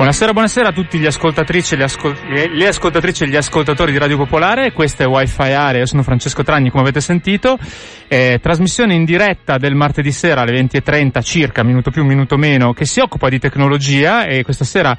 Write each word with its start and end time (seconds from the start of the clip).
Buonasera, 0.00 0.32
buonasera 0.32 0.68
a 0.68 0.72
tutti 0.72 0.98
gli 0.98 1.04
ascoltatrici 1.04 1.76
le, 1.76 1.84
ascol- 1.84 2.16
le, 2.30 2.66
ascoltatrici 2.66 3.24
e 3.24 3.28
gli 3.28 3.36
ascoltatori 3.36 3.92
di 3.92 3.98
Radio 3.98 4.16
Popolare. 4.16 4.72
Questo 4.72 5.02
è 5.02 5.06
Wi-Fi 5.06 5.52
Area, 5.52 5.80
io 5.80 5.86
sono 5.86 6.02
Francesco 6.02 6.42
Tragni, 6.42 6.70
come 6.70 6.84
avete 6.84 7.02
sentito. 7.02 7.58
Eh, 8.08 8.38
trasmissione 8.40 8.94
in 8.94 9.04
diretta 9.04 9.58
del 9.58 9.74
martedì 9.74 10.10
sera 10.10 10.40
alle 10.40 10.58
20.30 10.58 11.22
circa, 11.22 11.62
minuto 11.62 11.90
più, 11.90 12.02
minuto 12.02 12.38
meno, 12.38 12.72
che 12.72 12.86
si 12.86 12.98
occupa 13.00 13.28
di 13.28 13.38
tecnologia 13.38 14.24
e 14.24 14.42
questa 14.42 14.64
sera 14.64 14.96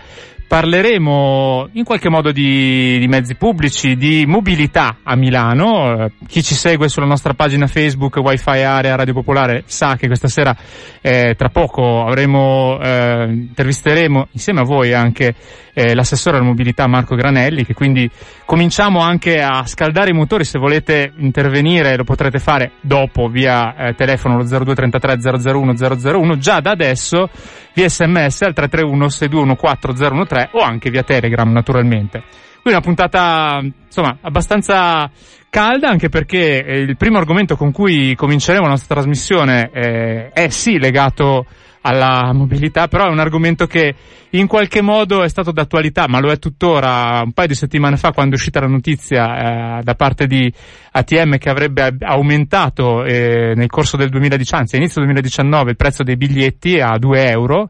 parleremo 0.51 1.69
in 1.71 1.85
qualche 1.85 2.09
modo 2.09 2.33
di, 2.33 2.99
di, 2.99 3.07
mezzi 3.07 3.35
pubblici, 3.35 3.95
di 3.95 4.25
mobilità 4.27 4.97
a 5.01 5.15
Milano. 5.15 6.03
Eh, 6.03 6.11
chi 6.27 6.43
ci 6.43 6.55
segue 6.55 6.89
sulla 6.89 7.05
nostra 7.05 7.33
pagina 7.33 7.67
Facebook 7.67 8.17
Wi-Fi 8.17 8.61
Area 8.61 8.97
Radio 8.97 9.13
Popolare 9.13 9.63
sa 9.65 9.95
che 9.95 10.07
questa 10.07 10.27
sera 10.27 10.53
eh, 10.99 11.35
tra 11.37 11.47
poco 11.47 12.03
avremo, 12.03 12.77
eh, 12.81 13.27
intervisteremo 13.29 14.27
insieme 14.31 14.59
a 14.59 14.63
voi 14.63 14.90
anche 14.93 15.33
eh, 15.73 15.93
l'assessore 15.93 16.37
alla 16.37 16.45
mobilità 16.45 16.87
Marco 16.87 17.15
Granelli, 17.15 17.65
che 17.65 17.73
quindi 17.73 18.09
cominciamo 18.45 18.99
anche 18.99 19.41
a 19.41 19.65
scaldare 19.65 20.11
i 20.11 20.13
motori, 20.13 20.43
se 20.43 20.59
volete 20.59 21.13
intervenire 21.17 21.95
lo 21.95 22.03
potrete 22.03 22.39
fare 22.39 22.73
dopo 22.81 23.27
via 23.27 23.75
eh, 23.75 23.95
telefono 23.95 24.37
lo 24.37 24.43
0233 24.43 25.51
001 25.51 25.73
001, 25.73 26.37
già 26.37 26.59
da 26.59 26.71
adesso 26.71 27.29
via 27.73 27.87
sms 27.87 28.41
al 28.41 28.53
331 28.53 29.09
621 29.09 30.25
013 30.25 30.49
o 30.53 30.59
anche 30.59 30.89
via 30.89 31.03
telegram 31.03 31.51
naturalmente. 31.51 32.23
Quindi 32.61 32.79
una 32.79 32.81
puntata 32.81 33.59
insomma 33.61 34.17
abbastanza 34.21 35.09
calda 35.49 35.89
anche 35.89 36.09
perché 36.09 36.63
eh, 36.63 36.79
il 36.79 36.95
primo 36.95 37.17
argomento 37.17 37.55
con 37.55 37.71
cui 37.71 38.15
cominceremo 38.15 38.63
la 38.63 38.71
nostra 38.71 38.95
trasmissione 38.95 39.69
eh, 39.73 40.29
è 40.29 40.49
sì 40.49 40.79
legato 40.79 41.45
alla 41.81 42.31
mobilità, 42.33 42.87
però 42.87 43.07
è 43.07 43.11
un 43.11 43.19
argomento 43.19 43.65
che 43.65 43.95
in 44.31 44.47
qualche 44.47 44.81
modo 44.81 45.23
è 45.23 45.29
stato 45.29 45.51
d'attualità, 45.51 46.07
ma 46.07 46.19
lo 46.19 46.31
è 46.31 46.37
tuttora. 46.37 47.21
Un 47.23 47.31
paio 47.31 47.47
di 47.47 47.55
settimane 47.55 47.97
fa, 47.97 48.11
quando 48.11 48.35
è 48.35 48.37
uscita 48.37 48.59
la 48.59 48.67
notizia 48.67 49.79
eh, 49.79 49.83
da 49.83 49.95
parte 49.95 50.27
di 50.27 50.51
ATM 50.91 51.37
che 51.37 51.49
avrebbe 51.49 51.95
aumentato 51.99 53.03
eh, 53.03 53.53
nel 53.55 53.69
corso 53.69 53.97
del 53.97 54.09
2019, 54.09 54.63
anzi 54.63 54.77
inizio 54.77 55.01
2019, 55.01 55.71
il 55.71 55.77
prezzo 55.77 56.03
dei 56.03 56.17
biglietti 56.17 56.79
a 56.79 56.97
2 56.97 57.29
euro. 57.29 57.69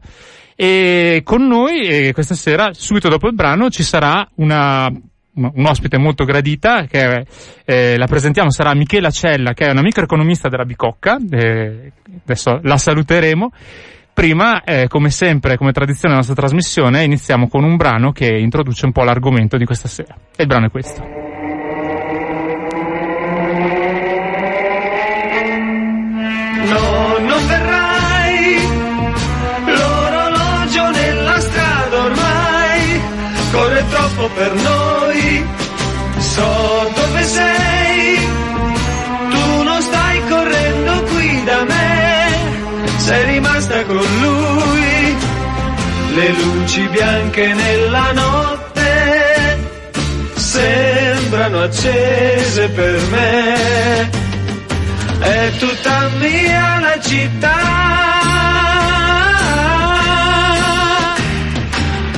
E 0.54 1.22
con 1.24 1.46
noi 1.46 1.86
eh, 1.86 2.12
questa 2.12 2.34
sera, 2.34 2.70
subito 2.72 3.08
dopo 3.08 3.26
il 3.26 3.34
brano, 3.34 3.70
ci 3.70 3.82
sarà 3.82 4.28
una 4.36 4.90
un 5.34 5.64
ospite 5.64 5.96
molto 5.96 6.24
gradita 6.24 6.84
che 6.84 7.24
eh, 7.64 7.96
la 7.96 8.06
presentiamo 8.06 8.50
sarà 8.50 8.74
Michela 8.74 9.08
Cella 9.08 9.54
che 9.54 9.64
è 9.64 9.70
una 9.70 9.80
microeconomista 9.80 10.50
della 10.50 10.66
Bicocca 10.66 11.16
eh, 11.30 11.92
adesso 12.22 12.60
la 12.62 12.76
saluteremo 12.76 13.50
Prima, 14.14 14.62
eh, 14.62 14.88
come 14.88 15.10
sempre, 15.10 15.56
come 15.56 15.72
tradizione 15.72 16.14
della 16.14 16.16
nostra 16.16 16.34
trasmissione, 16.34 17.02
iniziamo 17.02 17.48
con 17.48 17.64
un 17.64 17.76
brano 17.76 18.12
che 18.12 18.26
introduce 18.26 18.84
un 18.84 18.92
po' 18.92 19.04
l'argomento 19.04 19.56
di 19.56 19.64
questa 19.64 19.88
sera. 19.88 20.14
E 20.36 20.42
il 20.42 20.46
brano 20.46 20.66
è 20.66 20.70
questo. 20.70 21.00
No, 26.64 27.18
non 27.26 27.46
verrai, 27.46 27.82
le 46.14 46.28
luci 46.28 46.86
bianche 46.88 47.54
nella 47.54 48.12
notte 48.12 49.70
sembrano 50.34 51.62
accese 51.62 52.68
per 52.68 53.00
me, 53.10 54.10
è 55.20 55.52
tutta 55.58 56.08
mia 56.18 56.80
la 56.80 57.00
città, 57.00 57.56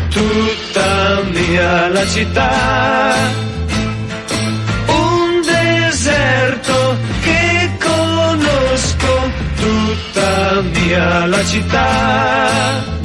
tutta 0.09 1.23
mia 1.31 1.89
la 1.89 2.07
città, 2.07 3.15
un 4.87 5.43
deserto 5.45 6.97
che 7.23 7.71
conosco, 7.79 9.31
tutta 9.57 10.63
mia 10.63 11.27
la 11.27 11.45
città. 11.45 13.04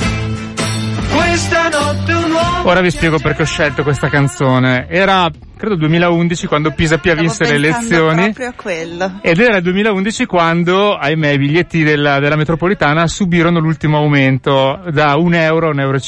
Ora 2.70 2.82
vi 2.82 2.92
spiego 2.92 3.18
perché 3.18 3.42
ho 3.42 3.46
scelto 3.46 3.82
questa 3.82 4.10
canzone. 4.10 4.86
Era, 4.90 5.28
credo, 5.58 5.76
2011 5.76 6.46
quando 6.46 6.70
Pisapia 6.70 7.16
vinse 7.16 7.46
le 7.46 7.56
elezioni. 7.56 8.22
proprio 8.26 8.50
a 8.50 8.54
quello. 8.56 9.20
Ed 9.24 9.40
era 9.40 9.58
il 9.58 9.64
2011 9.64 10.28
quando, 10.28 10.94
ahimè, 10.94 11.30
i 11.30 11.38
biglietti 11.40 11.82
della, 11.82 12.20
della 12.20 12.36
metropolitana 12.36 13.08
subirono 13.08 13.58
l'ultimo 13.60 13.98
aumento 13.98 14.82
da 14.92 15.16
1 15.18 15.36
euro 15.38 15.70
a 15.70 15.74
1,50 15.74 15.80
euro. 15.80 16.00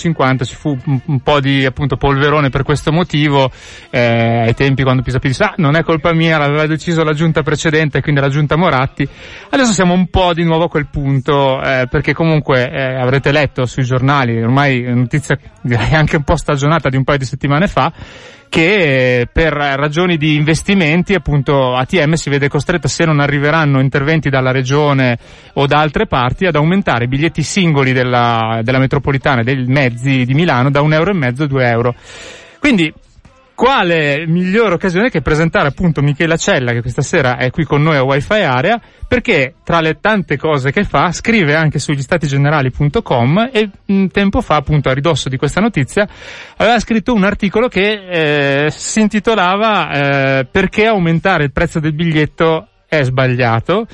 Ci 0.46 0.56
fu 0.56 0.78
un, 0.86 1.02
un 1.04 1.20
po' 1.22 1.40
di 1.40 1.66
appunto 1.66 1.98
polverone 1.98 2.52
per 2.52 2.62
questo 2.62 2.92
motivo. 2.92 3.50
Eh, 3.90 4.44
ai 4.46 4.54
tempi 4.54 4.84
quando 4.84 5.02
Pisapia 5.02 5.30
disse, 5.32 5.44
ah, 5.44 5.56
non 5.58 5.76
è 5.76 5.82
colpa 5.82 6.14
mia, 6.14 6.38
l'aveva 6.38 6.68
deciso 6.68 7.04
la 7.04 7.14
giunta 7.14 7.42
precedente, 7.42 8.04
quindi 8.04 8.22
la 8.22 8.30
giunta 8.30 8.56
Moratti. 8.56 9.10
Adesso 9.50 9.72
siamo 9.72 9.96
un 9.96 10.10
po' 10.10 10.36
di 10.36 10.44
nuovo 10.44 10.66
a 10.66 10.70
quel 10.70 10.86
punto, 10.92 11.60
eh, 11.60 11.88
perché 11.90 12.14
comunque 12.14 12.70
eh, 12.70 13.02
avrete 13.02 13.32
letto 13.32 13.66
sui 13.66 13.84
giornali, 13.84 14.40
ormai 14.40 14.84
notizia 14.84 15.40
direi 15.62 15.94
anche 15.94 16.18
un 16.18 16.24
po' 16.24 16.36
stagionata 16.52 16.90
di 16.90 16.98
un 16.98 17.04
paio 17.04 17.18
di 17.18 17.26
settimane 17.26 17.68
fa, 17.68 17.92
che 18.50 19.20
eh, 19.20 19.28
per 19.32 19.54
ragioni 19.54 20.18
di 20.18 20.36
investimenti 20.36 21.14
appunto 21.14 21.74
ATM 21.74 22.14
si 22.14 22.30
vede 22.30 22.50
costretta 22.50 22.90
se 22.90 23.06
non 23.06 23.22
arriveranno 23.22 23.80
interventi 23.80 24.30
dalla 24.30 24.52
regione 24.52 25.18
o 25.54 25.66
da 25.68 25.80
altre 25.80 26.06
parti 26.06 26.46
ad 26.46 26.56
aumentare 26.56 27.06
i 27.06 27.08
biglietti 27.08 27.44
singoli 27.44 27.94
della, 27.94 28.60
della 28.62 28.80
metropolitana 28.80 29.42
e 29.42 29.44
dei 29.46 29.66
mezzi 29.68 30.26
di 30.26 30.34
Milano 30.34 30.70
da 30.70 30.82
un 30.82 30.92
euro 30.92 31.14
mezzo 31.14 31.44
a 31.44 31.48
due 31.48 31.66
euro. 31.66 31.96
Quindi 32.60 32.94
quale 33.62 34.26
migliore 34.26 34.74
occasione 34.74 35.12
che 35.12 35.22
presentare 35.22 35.68
appunto 35.68 36.02
Michela 36.02 36.36
Cella 36.36 36.72
che 36.72 36.82
questa 36.82 37.04
sera 37.04 37.38
è 37.38 37.52
qui 37.52 37.64
con 37.64 37.84
noi 37.84 37.96
a 37.96 38.02
Wi-Fi 38.02 38.42
Area 38.42 38.82
perché 39.08 39.54
tra 39.64 39.82
le 39.82 40.00
tante 40.02 40.36
cose 40.36 40.72
che 40.72 40.84
fa 40.84 41.12
scrive 41.12 41.54
anche 41.54 41.78
sugli 41.78 42.02
statigenerali.com 42.02 43.50
e 43.54 43.70
un 43.86 44.10
tempo 44.10 44.42
fa 44.42 44.56
appunto 44.56 44.90
a 44.90 44.94
ridosso 44.94 45.30
di 45.30 45.38
questa 45.38 45.62
notizia 45.62 46.08
aveva 46.58 46.80
scritto 46.80 47.14
un 47.14 47.24
articolo 47.24 47.68
che 47.68 48.66
eh, 48.66 48.72
si 48.72 49.02
intitolava 49.02 49.92
eh, 50.40 50.48
perché 50.50 50.88
aumentare 50.88 51.44
il 51.44 51.52
prezzo 51.52 51.80
del 51.80 51.94
biglietto 51.94 52.68
è 52.88 53.04
sbagliato 53.04 53.86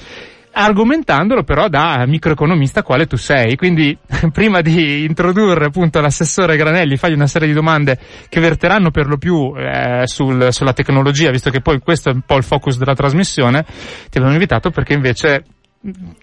argomentandolo 0.57 1.43
però 1.43 1.67
da 1.67 2.03
microeconomista 2.07 2.81
quale 2.81 3.05
tu 3.05 3.15
sei. 3.15 3.55
Quindi 3.55 3.97
prima 4.33 4.61
di 4.61 5.05
introdurre 5.05 5.65
appunto 5.65 6.01
l'assessore 6.01 6.57
Granelli, 6.57 6.97
fagli 6.97 7.13
una 7.13 7.27
serie 7.27 7.47
di 7.47 7.53
domande 7.53 7.97
che 8.27 8.39
verteranno 8.39 8.89
per 8.89 9.07
lo 9.07 9.17
più 9.17 9.53
eh, 9.55 10.07
sul, 10.07 10.51
sulla 10.51 10.73
tecnologia, 10.73 11.29
visto 11.29 11.49
che 11.49 11.61
poi 11.61 11.79
questo 11.79 12.09
è 12.09 12.13
un 12.13 12.21
po' 12.21 12.37
il 12.37 12.43
focus 12.43 12.77
della 12.77 12.95
trasmissione, 12.95 13.63
ti 14.09 14.17
abbiamo 14.17 14.33
invitato 14.33 14.71
perché 14.71 14.93
invece 14.93 15.43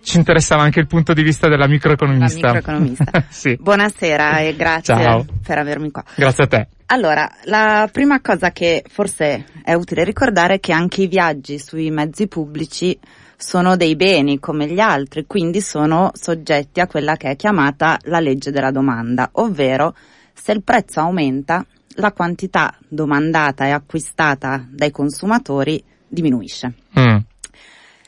ci 0.02 0.18
interessava 0.18 0.62
anche 0.62 0.80
il 0.80 0.86
punto 0.86 1.12
di 1.12 1.22
vista 1.22 1.48
della 1.48 1.68
microeconomista. 1.68 2.52
Microeconomista. 2.52 3.24
sì. 3.30 3.56
Buonasera 3.58 4.38
e 4.40 4.56
grazie 4.56 4.94
Ciao. 4.94 5.24
per 5.46 5.58
avermi 5.58 5.90
qua. 5.90 6.04
Grazie 6.14 6.44
a 6.44 6.46
te. 6.46 6.68
Allora, 6.86 7.30
la 7.44 7.88
prima 7.90 8.20
cosa 8.20 8.50
che 8.50 8.84
forse 8.86 9.46
è 9.62 9.72
utile 9.72 10.04
ricordare 10.04 10.54
è 10.54 10.60
che 10.60 10.72
anche 10.72 11.02
i 11.02 11.06
viaggi 11.06 11.58
sui 11.58 11.90
mezzi 11.90 12.28
pubblici 12.28 12.98
sono 13.44 13.76
dei 13.76 13.94
beni 13.94 14.40
come 14.40 14.66
gli 14.66 14.80
altri, 14.80 15.26
quindi 15.26 15.60
sono 15.60 16.10
soggetti 16.14 16.80
a 16.80 16.86
quella 16.86 17.16
che 17.16 17.28
è 17.28 17.36
chiamata 17.36 17.98
la 18.04 18.18
legge 18.18 18.50
della 18.50 18.70
domanda, 18.70 19.28
ovvero 19.32 19.94
se 20.32 20.52
il 20.52 20.62
prezzo 20.62 21.00
aumenta, 21.00 21.64
la 21.96 22.12
quantità 22.12 22.74
domandata 22.88 23.66
e 23.66 23.70
acquistata 23.70 24.66
dai 24.66 24.90
consumatori 24.90 25.84
diminuisce. 26.08 26.72
Mm. 26.98 27.16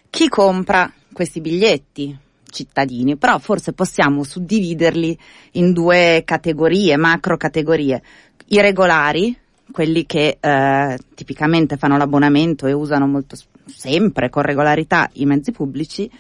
Chi 0.09 0.29
compra 0.31 0.91
questi 1.13 1.43
biglietti? 1.43 2.19
Cittadini, 2.49 3.17
però 3.17 3.39
forse 3.39 3.75
possiamo 3.75 4.25
suddividerli 4.25 5.19
in 5.53 5.75
due 5.75 6.23
categorie, 6.25 6.97
macro 6.97 7.37
categorie. 7.37 8.03
I 8.47 8.61
regolari, 8.63 9.39
quelli 9.71 10.07
che 10.07 10.39
eh, 10.41 10.99
tipicamente 11.15 11.77
fanno 11.77 11.97
l'abbonamento 11.97 12.67
e 12.67 12.73
usano 12.73 13.07
molto 13.07 13.37
sempre 13.67 14.31
con 14.31 14.43
regolarità 14.43 15.09
i 15.15 15.27
mezzi 15.27 15.53
pubblici 15.53 16.11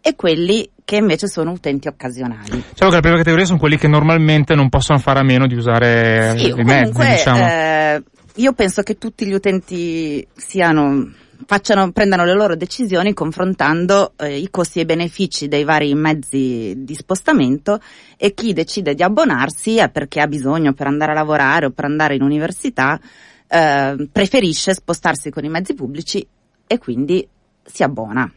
e 0.00 0.16
quelli 0.16 0.68
che 0.84 0.96
invece 0.96 1.28
sono 1.28 1.52
utenti 1.52 1.88
occasionali. 1.88 2.50
Diciamo 2.70 2.90
che 2.90 2.96
la 2.96 3.00
prima 3.00 3.16
categoria 3.16 3.44
sono 3.44 3.58
quelli 3.58 3.76
che 3.76 3.88
normalmente 3.88 4.54
non 4.54 4.68
possono 4.68 4.98
fare 4.98 5.20
a 5.20 5.22
meno 5.22 5.46
di 5.46 5.54
usare 5.54 6.36
sì, 6.36 6.46
i 6.46 6.50
comunque, 6.50 6.74
mezzi, 6.74 7.10
diciamo. 7.10 7.46
Eh, 7.46 8.02
io 8.36 8.52
penso 8.52 8.82
che 8.82 8.98
tutti 8.98 9.26
gli 9.26 9.32
utenti 9.32 10.26
siano 10.34 11.12
facciano, 11.46 11.90
prendano 11.92 12.24
le 12.24 12.34
loro 12.34 12.56
decisioni 12.56 13.14
confrontando 13.14 14.12
eh, 14.16 14.38
i 14.38 14.50
costi 14.50 14.78
e 14.78 14.82
i 14.82 14.86
benefici 14.86 15.48
dei 15.48 15.64
vari 15.64 15.94
mezzi 15.94 16.74
di 16.76 16.94
spostamento 16.94 17.80
e 18.16 18.34
chi 18.34 18.52
decide 18.52 18.94
di 18.94 19.02
abbonarsi 19.02 19.78
è 19.78 19.90
perché 19.90 20.20
ha 20.20 20.26
bisogno 20.26 20.72
per 20.72 20.86
andare 20.86 21.12
a 21.12 21.14
lavorare 21.14 21.66
o 21.66 21.70
per 21.70 21.84
andare 21.84 22.14
in 22.14 22.22
università, 22.22 23.00
eh, 23.46 24.08
preferisce 24.10 24.74
spostarsi 24.74 25.30
con 25.30 25.44
i 25.44 25.48
mezzi 25.48 25.74
pubblici 25.74 26.26
e 26.66 26.78
quindi 26.78 27.26
si 27.64 27.82
abbona. 27.82 28.30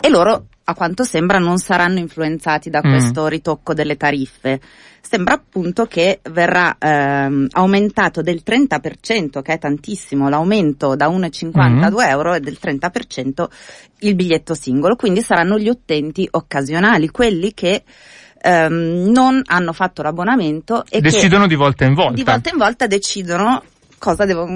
E 0.00 0.08
loro 0.08 0.46
a 0.64 0.74
quanto 0.74 1.04
sembra 1.04 1.38
non 1.38 1.58
saranno 1.58 1.98
influenzati 1.98 2.68
da 2.68 2.82
mm. 2.84 2.90
questo 2.90 3.26
ritocco 3.26 3.72
delle 3.72 3.96
tariffe. 3.96 4.60
Sembra 5.10 5.36
appunto 5.36 5.86
che 5.86 6.20
verrà 6.30 6.76
ehm, 6.78 7.46
aumentato 7.52 8.20
del 8.20 8.42
30%, 8.44 9.40
che 9.40 9.54
è 9.54 9.58
tantissimo, 9.58 10.28
l'aumento 10.28 10.96
da 10.96 11.08
1,50 11.08 11.50
mm. 11.50 11.82
a 11.82 11.88
2 11.88 12.08
euro 12.08 12.34
e 12.34 12.40
del 12.40 12.58
30% 12.60 13.46
il 14.00 14.14
biglietto 14.14 14.52
singolo, 14.52 14.96
quindi 14.96 15.22
saranno 15.22 15.58
gli 15.58 15.70
utenti 15.70 16.28
occasionali, 16.30 17.08
quelli 17.08 17.54
che 17.54 17.84
ehm, 18.38 19.10
non 19.10 19.40
hanno 19.46 19.72
fatto 19.72 20.02
l'abbonamento 20.02 20.84
e 20.90 21.00
decidono 21.00 21.46
di 21.46 21.54
volta 21.54 21.86
in 21.86 21.94
volta. 21.94 22.12
Di 22.12 22.24
volta 22.24 22.50
in 22.50 22.58
volta 22.58 22.86
decidono 22.86 23.62
cosa 23.96 24.26
devo, 24.26 24.46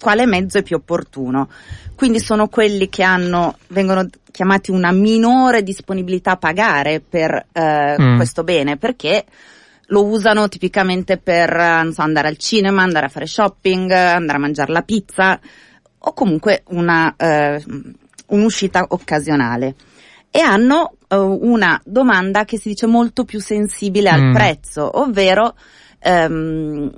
quale 0.00 0.26
mezzo 0.26 0.58
è 0.58 0.64
più 0.64 0.74
opportuno. 0.74 1.48
Quindi 1.94 2.18
sono 2.18 2.48
quelli 2.48 2.88
che 2.88 3.04
hanno, 3.04 3.58
vengono 3.68 4.08
chiamati 4.32 4.72
una 4.72 4.90
minore 4.90 5.62
disponibilità 5.62 6.32
a 6.32 6.36
pagare 6.36 6.98
per 6.98 7.46
eh, 7.52 7.96
mm. 7.96 8.16
questo 8.16 8.42
bene, 8.42 8.76
perché 8.76 9.24
lo 9.90 10.04
usano 10.04 10.48
tipicamente 10.48 11.18
per 11.18 11.88
so, 11.92 12.02
andare 12.02 12.28
al 12.28 12.36
cinema, 12.36 12.82
andare 12.82 13.06
a 13.06 13.08
fare 13.08 13.26
shopping, 13.26 13.90
andare 13.90 14.38
a 14.38 14.40
mangiare 14.40 14.72
la 14.72 14.82
pizza 14.82 15.38
o 15.98 16.12
comunque 16.12 16.62
una, 16.68 17.14
eh, 17.16 17.62
un'uscita 18.28 18.86
occasionale. 18.88 19.74
E 20.30 20.40
hanno 20.40 20.94
eh, 21.08 21.16
una 21.16 21.80
domanda 21.84 22.44
che 22.44 22.58
si 22.58 22.68
dice 22.68 22.86
molto 22.86 23.24
più 23.24 23.40
sensibile 23.40 24.08
al 24.08 24.28
mm. 24.28 24.32
prezzo, 24.32 25.00
ovvero 25.00 25.56
ehm, 25.98 26.90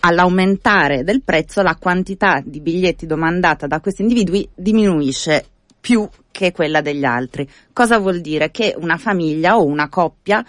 all'aumentare 0.00 1.04
del 1.04 1.22
prezzo 1.22 1.62
la 1.62 1.76
quantità 1.76 2.40
di 2.42 2.60
biglietti 2.60 3.06
domandata 3.06 3.66
da 3.66 3.80
questi 3.80 4.02
individui 4.02 4.48
diminuisce 4.54 5.44
più 5.78 6.08
che 6.30 6.52
quella 6.52 6.80
degli 6.80 7.04
altri. 7.04 7.48
Cosa 7.72 7.98
vuol 7.98 8.20
dire? 8.20 8.50
Che 8.50 8.74
una 8.78 8.96
famiglia 8.96 9.58
o 9.58 9.66
una 9.66 9.88
coppia 9.88 10.44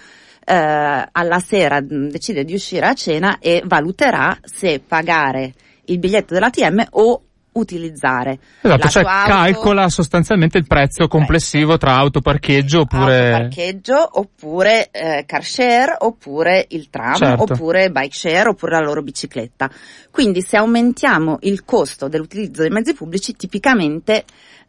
eh, 0.49 1.09
alla 1.11 1.39
sera 1.39 1.81
decide 1.81 2.45
di 2.45 2.53
uscire 2.53 2.85
a 2.85 2.93
cena 2.93 3.39
e 3.39 3.61
valuterà 3.65 4.37
se 4.41 4.79
pagare 4.85 5.53
il 5.85 5.99
biglietto 5.99 6.33
dell'ATM 6.33 6.85
o 6.91 7.21
utilizzare. 7.51 8.39
Esatto, 8.61 8.87
cioè 8.87 9.03
auto, 9.03 9.29
calcola 9.29 9.89
sostanzialmente 9.89 10.57
il 10.57 10.67
prezzo 10.67 11.03
il 11.03 11.09
complessivo 11.09 11.77
prezzo. 11.77 11.77
tra 11.79 11.95
autoparcheggio 11.95 12.81
oppure... 12.81 13.33
Autoparcheggio 13.33 14.09
oppure 14.19 14.89
eh, 14.91 15.23
car 15.25 15.43
share 15.43 15.95
oppure 15.99 16.65
il 16.69 16.89
tram 16.89 17.15
certo. 17.15 17.43
oppure 17.43 17.89
bike 17.89 18.15
share 18.15 18.49
oppure 18.49 18.71
la 18.73 18.81
loro 18.81 19.01
bicicletta. 19.01 19.69
Quindi 20.11 20.41
se 20.41 20.55
aumentiamo 20.55 21.39
il 21.41 21.65
costo 21.65 22.07
dell'utilizzo 22.07 22.61
dei 22.61 22.71
mezzi 22.71 22.93
pubblici 22.93 23.35
tipicamente 23.35 24.23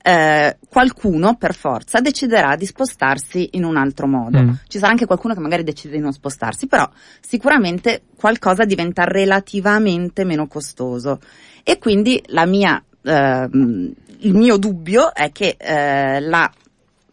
eh, 0.08 0.56
qualcuno 0.70 1.36
per 1.36 1.54
forza 1.54 2.00
deciderà 2.00 2.56
di 2.56 2.64
spostarsi 2.64 3.50
in 3.52 3.64
un 3.64 3.76
altro 3.76 4.06
modo. 4.06 4.40
Mm. 4.40 4.50
Ci 4.66 4.78
sarà 4.78 4.90
anche 4.90 5.04
qualcuno 5.04 5.34
che 5.34 5.40
magari 5.40 5.64
decide 5.64 5.96
di 5.96 6.02
non 6.02 6.14
spostarsi, 6.14 6.66
però 6.66 6.88
sicuramente 7.20 8.04
qualcosa 8.16 8.64
diventa 8.64 9.04
relativamente 9.04 10.24
meno 10.24 10.46
costoso. 10.46 11.20
E 11.62 11.76
quindi 11.76 12.22
la 12.28 12.46
mia, 12.46 12.82
eh, 13.02 13.48
il 13.50 14.34
mio 14.34 14.56
dubbio 14.56 15.12
è 15.12 15.30
che 15.30 15.56
eh, 15.58 16.20
la 16.20 16.50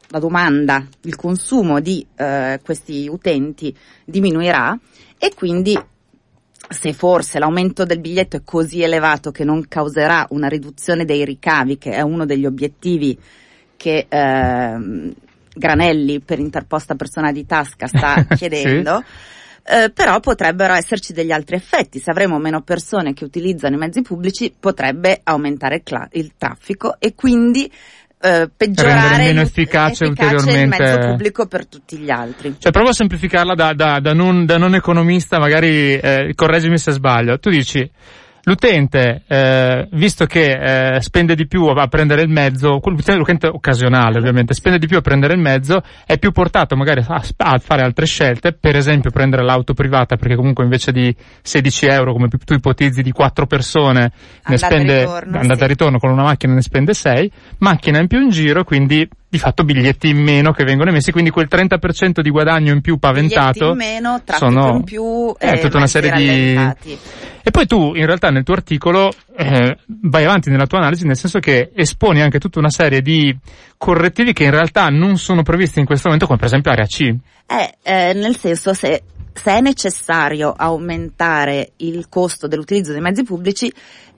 la 0.10 0.20
domanda, 0.20 0.86
il 1.02 1.16
consumo 1.16 1.82
di 1.82 2.06
eh, 2.16 2.62
questi 2.64 3.08
utenti 3.10 3.76
diminuirà 4.06 4.78
e 5.18 5.34
quindi 5.34 5.78
se 6.70 6.94
forse 6.94 7.40
l'aumento 7.40 7.86
del 7.86 8.00
biglietto 8.00 8.38
è 8.38 8.42
così 8.44 8.82
elevato 8.82 9.32
che 9.32 9.44
non 9.44 9.68
causerà 9.68 10.26
una 10.30 10.48
riduzione 10.48 11.06
dei 11.06 11.24
ricavi, 11.26 11.78
che 11.78 11.92
è 11.92 12.02
uno 12.02 12.26
degli 12.26 12.46
obiettivi 12.46 13.18
che 13.78 14.06
eh, 14.08 15.14
Granelli 15.54 16.20
per 16.20 16.40
interposta 16.40 16.96
persona 16.96 17.32
di 17.32 17.46
tasca 17.46 17.88
sta 17.88 18.26
chiedendo, 18.36 19.04
sì. 19.06 19.74
eh, 19.74 19.92
però 19.92 20.20
potrebbero 20.20 20.74
esserci 20.74 21.14
degli 21.14 21.32
altri 21.32 21.56
effetti. 21.56 22.00
Se 22.00 22.12
avremo 22.12 22.38
meno 22.40 22.62
persone 22.62 23.14
che 23.14 23.24
utilizzano 23.24 23.76
i 23.76 23.80
mezzi 23.80 24.02
pubblici 24.02 24.54
potrebbe 24.58 25.22
aumentare 25.24 25.76
il, 25.76 25.84
cla- 25.84 26.10
il 26.12 26.34
traffico 26.38 26.96
e 27.00 27.16
quindi 27.16 27.72
eh, 28.25 28.50
peggiorare 28.56 29.25
meno 29.25 29.42
efficace, 29.42 30.06
efficace 30.06 30.50
il 30.51 30.68
mezzo 30.68 30.98
pubblico 30.98 31.45
per 31.45 31.68
tutti 31.68 31.98
gli 31.98 32.10
altri. 32.10 32.56
Cioè, 32.57 32.72
provo 32.72 32.89
a 32.89 32.94
semplificarla 32.94 33.54
da, 33.54 33.74
da, 33.74 34.00
da, 34.00 34.13
non, 34.13 34.48
da 34.48 34.57
non, 34.57 34.74
economista, 34.74 35.38
magari 35.38 35.94
eh, 35.94 36.31
correggimi 36.33 36.80
se 36.80 36.92
sbaglio. 36.92 37.38
Tu 37.38 37.51
dici, 37.51 37.88
l'utente, 38.46 39.24
eh, 39.28 39.88
visto 39.92 40.26
che 40.26 40.96
eh, 40.96 41.02
spende 41.02 41.36
di 41.36 41.48
più 41.48 41.66
a 41.66 41.88
prendere 41.88 42.22
il 42.22 42.30
mezzo, 42.30 42.80
l'utente 42.84 43.48
occasionale 43.48 44.18
ovviamente, 44.18 44.54
spende 44.54 44.80
di 44.80 44.88
più 44.88 44.98
a 44.98 45.02
prendere 45.02 45.34
il 45.34 45.40
mezzo, 45.40 45.82
è 46.06 46.18
più 46.18 46.32
portato 46.32 46.76
magari 46.76 47.04
a, 47.06 47.22
a, 47.38 47.58
fare 47.58 47.82
altre 47.82 48.06
scelte, 48.06 48.54
per 48.54 48.76
esempio 48.76 49.12
prendere 49.12 49.44
l'auto 49.44 49.74
privata, 49.74 50.16
perché 50.16 50.36
comunque 50.36 50.64
invece 50.64 50.92
di 50.92 51.16
16 51.42 51.86
euro, 51.88 52.14
come 52.14 52.28
tu 52.28 52.54
ipotizzi, 52.54 53.02
di 53.02 53.12
4 53.12 53.46
persone, 53.46 54.12
ne 54.46 54.58
spende, 54.58 55.00
ritorno, 55.00 55.40
andata 55.40 55.62
sì. 55.62 55.68
ritorno 55.68 56.00
con 56.00 56.12
una 56.12 56.24
macchina 56.24 56.54
ne 56.54 56.62
spende 56.62 56.94
6, 56.94 57.32
macchina 57.60 58.00
in 58.00 58.08
più 58.08 58.22
in 58.22 58.30
giro, 58.30 58.64
quindi 58.64 59.08
di 59.36 59.42
fatto 59.42 59.64
biglietti 59.64 60.08
in 60.08 60.18
meno 60.18 60.54
che 60.54 60.64
vengono 60.64 60.90
emessi, 60.90 61.12
quindi 61.12 61.30
quel 61.30 61.48
30% 61.50 62.22
di 62.22 62.30
guadagno 62.30 62.72
in 62.72 62.82
più 62.82 62.98
paventato. 62.98 63.74
Biglietti 63.74 63.96
in 63.96 64.02
meno, 64.02 64.22
sono, 64.26 64.76
in 64.78 64.84
più, 64.84 65.36
eh, 65.38 65.60
tutta 65.60 65.78
una 65.78 65.88
serie 65.88 66.12
di... 66.12 66.56
E 67.48 67.52
poi 67.52 67.68
tu, 67.68 67.94
in 67.94 68.06
realtà, 68.06 68.30
nel 68.30 68.44
tuo 68.44 68.56
articolo, 68.56 69.13
eh, 69.36 69.77
vai 69.86 70.24
avanti 70.24 70.50
nella 70.50 70.65
tua 70.65 70.80
analisi, 70.80 71.06
nel 71.06 71.18
senso 71.18 71.39
che 71.39 71.72
esponi 71.75 72.22
anche 72.22 72.39
tutta 72.39 72.60
una 72.60 72.72
serie 72.72 73.01
di 73.01 73.38
correttivi 73.77 74.34
che 74.34 74.46
in 74.46 74.51
realtà 74.51 74.88
non 74.88 75.18
sono 75.18 75.44
previsti 75.44 75.80
in 75.80 75.86
questo 75.86 76.06
momento, 76.06 76.25
come 76.25 76.39
per 76.39 76.48
esempio 76.48 76.72
area 76.72 76.86
C. 76.86 77.01
Eh, 77.46 77.75
eh 77.84 78.13
nel 78.13 78.36
senso, 78.38 78.74
se, 78.74 79.04
se 79.34 79.51
è 79.51 79.62
necessario 79.62 80.54
aumentare 80.58 81.74
il 81.77 82.08
costo 82.10 82.48
dell'utilizzo 82.48 82.94
dei 82.94 83.01
mezzi 83.01 83.24
pubblici, 83.24 83.72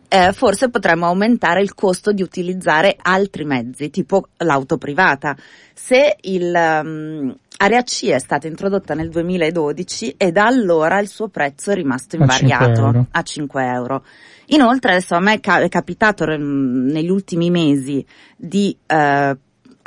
eh, 0.09 0.31
forse 0.33 0.69
potremmo 0.69 1.05
aumentare 1.05 1.61
il 1.61 1.73
costo 1.73 2.11
di 2.11 2.21
utilizzare 2.21 2.95
altri 3.01 3.43
mezzi, 3.45 3.89
tipo 3.89 4.27
l'auto 4.37 4.77
privata. 4.77 5.35
Se 5.73 6.17
il 6.21 6.53
um, 6.53 7.35
Area 7.57 7.81
C 7.81 8.07
è 8.07 8.19
stata 8.19 8.47
introdotta 8.47 8.93
nel 8.93 9.09
2012 9.09 10.15
e 10.17 10.31
da 10.31 10.45
allora 10.45 10.99
il 10.99 11.07
suo 11.07 11.27
prezzo 11.27 11.71
è 11.71 11.75
rimasto 11.75 12.15
invariato 12.15 12.65
a 12.65 12.73
5 12.73 12.83
euro. 12.83 13.05
A 13.11 13.21
5 13.21 13.65
euro. 13.65 14.03
Inoltre 14.47 14.91
adesso 14.91 15.15
a 15.15 15.19
me 15.19 15.39
è 15.39 15.69
capitato 15.69 16.25
negli 16.25 17.09
ultimi 17.09 17.49
mesi 17.49 18.05
di 18.35 18.77
eh, 18.85 19.37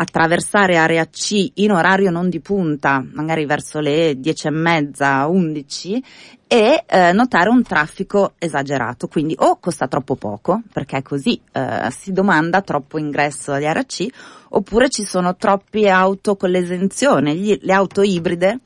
attraversare 0.00 0.76
area 0.76 1.06
C 1.06 1.52
in 1.54 1.72
orario 1.72 2.10
non 2.10 2.28
di 2.28 2.40
punta, 2.40 3.04
magari 3.12 3.44
verso 3.44 3.80
le 3.80 4.18
10 4.18 4.46
e 4.46 4.50
mezza, 4.50 5.26
11, 5.26 6.02
e 6.52 6.83
eh, 6.85 7.12
notare 7.12 7.49
un 7.49 7.62
traffico 7.62 8.33
esagerato, 8.37 9.07
quindi 9.07 9.37
o 9.38 9.61
costa 9.61 9.87
troppo 9.87 10.16
poco, 10.16 10.62
perché 10.73 11.00
così 11.00 11.40
eh, 11.52 11.88
si 11.97 12.12
domanda 12.12 12.61
troppo 12.61 12.99
ingresso 12.99 13.52
agli 13.52 13.66
area 13.66 13.85
C, 13.85 14.09
oppure 14.49 14.88
ci 14.88 15.04
sono 15.04 15.37
troppe 15.37 15.88
auto 15.88 16.35
con 16.35 16.50
l'esenzione, 16.50 17.37
Gli, 17.37 17.57
le 17.62 17.73
auto 17.73 18.02
ibride 18.02 18.59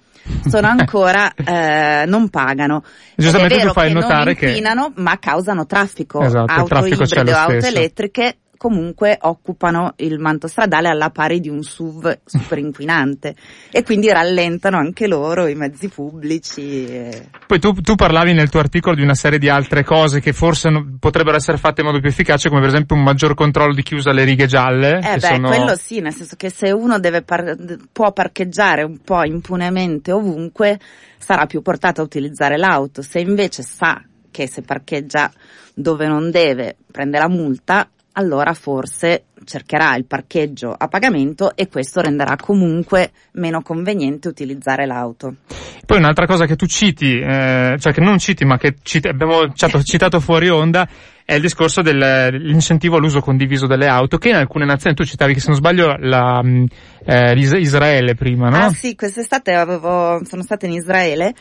sono 0.48 0.68
ancora 0.68 1.30
eh, 1.36 2.06
non 2.06 2.30
pagano. 2.30 2.82
Giustamente 3.16 3.60
tu 3.60 3.72
fai 3.74 3.92
notare 3.92 4.34
che 4.34 4.46
inquinano, 4.46 4.92
ma 4.96 5.18
causano 5.18 5.66
traffico. 5.66 6.22
Esatto, 6.22 6.50
auto 6.50 6.86
ibride 6.86 7.32
o 7.32 7.36
auto 7.36 7.66
elettriche 7.66 8.36
comunque 8.64 9.18
occupano 9.20 9.92
il 9.96 10.18
manto 10.18 10.46
stradale 10.48 10.88
alla 10.88 11.10
pari 11.10 11.38
di 11.38 11.50
un 11.50 11.62
SUV 11.62 12.20
super 12.24 12.56
inquinante 12.56 13.34
e 13.70 13.82
quindi 13.82 14.10
rallentano 14.10 14.78
anche 14.78 15.06
loro 15.06 15.46
i 15.48 15.54
mezzi 15.54 15.90
pubblici. 15.90 16.86
E... 16.86 17.28
Poi 17.46 17.58
tu, 17.58 17.74
tu, 17.74 17.94
parlavi 17.94 18.32
nel 18.32 18.48
tuo 18.48 18.60
articolo 18.60 18.94
di 18.94 19.02
una 19.02 19.12
serie 19.12 19.38
di 19.38 19.50
altre 19.50 19.84
cose 19.84 20.20
che 20.20 20.32
forse 20.32 20.70
no, 20.70 20.96
potrebbero 20.98 21.36
essere 21.36 21.58
fatte 21.58 21.82
in 21.82 21.88
modo 21.88 22.00
più 22.00 22.08
efficace 22.08 22.48
come 22.48 22.62
per 22.62 22.70
esempio 22.70 22.96
un 22.96 23.02
maggior 23.02 23.34
controllo 23.34 23.74
di 23.74 23.82
chi 23.82 23.96
usa 23.96 24.12
le 24.12 24.24
righe 24.24 24.46
gialle. 24.46 24.96
Eh 24.96 25.16
beh, 25.16 25.20
sono... 25.20 25.48
quello 25.48 25.76
sì, 25.76 26.00
nel 26.00 26.14
senso 26.14 26.34
che 26.36 26.48
se 26.48 26.72
uno 26.72 26.98
par- 27.22 27.56
può 27.92 28.12
parcheggiare 28.12 28.82
un 28.82 28.96
po' 29.04 29.24
impunemente 29.24 30.10
ovunque 30.10 30.80
sarà 31.18 31.44
più 31.44 31.60
portato 31.60 32.00
a 32.00 32.04
utilizzare 32.04 32.56
l'auto, 32.56 33.02
se 33.02 33.18
invece 33.20 33.62
sa 33.62 34.02
che 34.30 34.48
se 34.48 34.62
parcheggia 34.62 35.30
dove 35.74 36.06
non 36.06 36.30
deve 36.30 36.76
prende 36.90 37.18
la 37.18 37.28
multa, 37.28 37.88
allora 38.14 38.54
forse 38.54 39.24
cercherà 39.44 39.94
il 39.96 40.06
parcheggio 40.06 40.74
a 40.76 40.88
pagamento 40.88 41.54
e 41.54 41.68
questo 41.68 42.00
renderà 42.00 42.36
comunque 42.36 43.10
meno 43.32 43.62
conveniente 43.62 44.28
utilizzare 44.28 44.86
l'auto. 44.86 45.36
Poi 45.84 45.98
un'altra 45.98 46.26
cosa 46.26 46.46
che 46.46 46.56
tu 46.56 46.66
citi, 46.66 47.18
eh, 47.18 47.76
cioè 47.78 47.92
che 47.92 48.00
non 48.00 48.18
citi 48.18 48.44
ma 48.44 48.56
che 48.56 48.76
citi, 48.82 49.08
abbiamo 49.08 49.52
citato 49.52 50.20
fuori 50.20 50.48
onda, 50.48 50.88
è 51.26 51.34
il 51.34 51.40
discorso 51.40 51.82
dell'incentivo 51.82 52.96
all'uso 52.96 53.20
condiviso 53.20 53.66
delle 53.66 53.86
auto, 53.86 54.18
che 54.18 54.28
in 54.28 54.36
alcune 54.36 54.64
nazioni, 54.64 54.94
tu 54.94 55.04
citavi 55.04 55.34
che 55.34 55.40
se 55.40 55.48
non 55.48 55.56
sbaglio 55.56 55.94
la, 55.98 56.42
mm, 56.42 56.64
eh, 57.06 57.32
Israele 57.34 58.14
prima, 58.14 58.48
no? 58.48 58.56
Ah 58.56 58.70
sì, 58.70 58.94
quest'estate 58.94 59.52
avevo, 59.52 60.22
sono 60.24 60.42
stata 60.42 60.66
in 60.66 60.72
Israele 60.72 61.34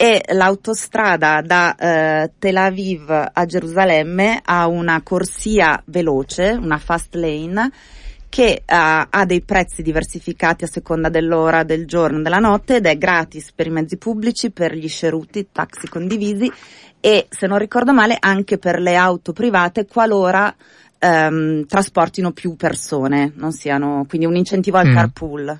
e 0.00 0.22
l'autostrada 0.32 1.42
da 1.44 1.74
eh, 1.74 2.30
Tel 2.38 2.56
Aviv 2.56 3.10
a 3.10 3.44
Gerusalemme 3.46 4.40
ha 4.44 4.68
una 4.68 5.02
corsia 5.02 5.82
veloce, 5.86 6.50
una 6.50 6.78
fast 6.78 7.16
lane, 7.16 7.72
che 8.28 8.60
uh, 8.60 8.64
ha 9.10 9.24
dei 9.26 9.40
prezzi 9.40 9.82
diversificati 9.82 10.62
a 10.62 10.68
seconda 10.68 11.08
dell'ora, 11.08 11.64
del 11.64 11.84
giorno, 11.84 12.22
della 12.22 12.38
notte 12.38 12.76
ed 12.76 12.86
è 12.86 12.96
gratis 12.96 13.50
per 13.52 13.66
i 13.66 13.70
mezzi 13.70 13.96
pubblici, 13.96 14.52
per 14.52 14.72
gli 14.72 14.88
sceruti, 14.88 15.48
taxi 15.50 15.88
condivisi 15.88 16.48
e, 17.00 17.26
se 17.28 17.46
non 17.48 17.58
ricordo 17.58 17.92
male, 17.92 18.16
anche 18.20 18.56
per 18.56 18.78
le 18.78 18.94
auto 18.94 19.32
private 19.32 19.86
qualora 19.86 20.54
um, 21.00 21.66
trasportino 21.66 22.30
più 22.30 22.54
persone, 22.54 23.32
non 23.34 23.50
siano, 23.50 24.04
quindi 24.08 24.26
un 24.26 24.36
incentivo 24.36 24.76
al 24.76 24.90
mm. 24.90 24.94
carpool. 24.94 25.58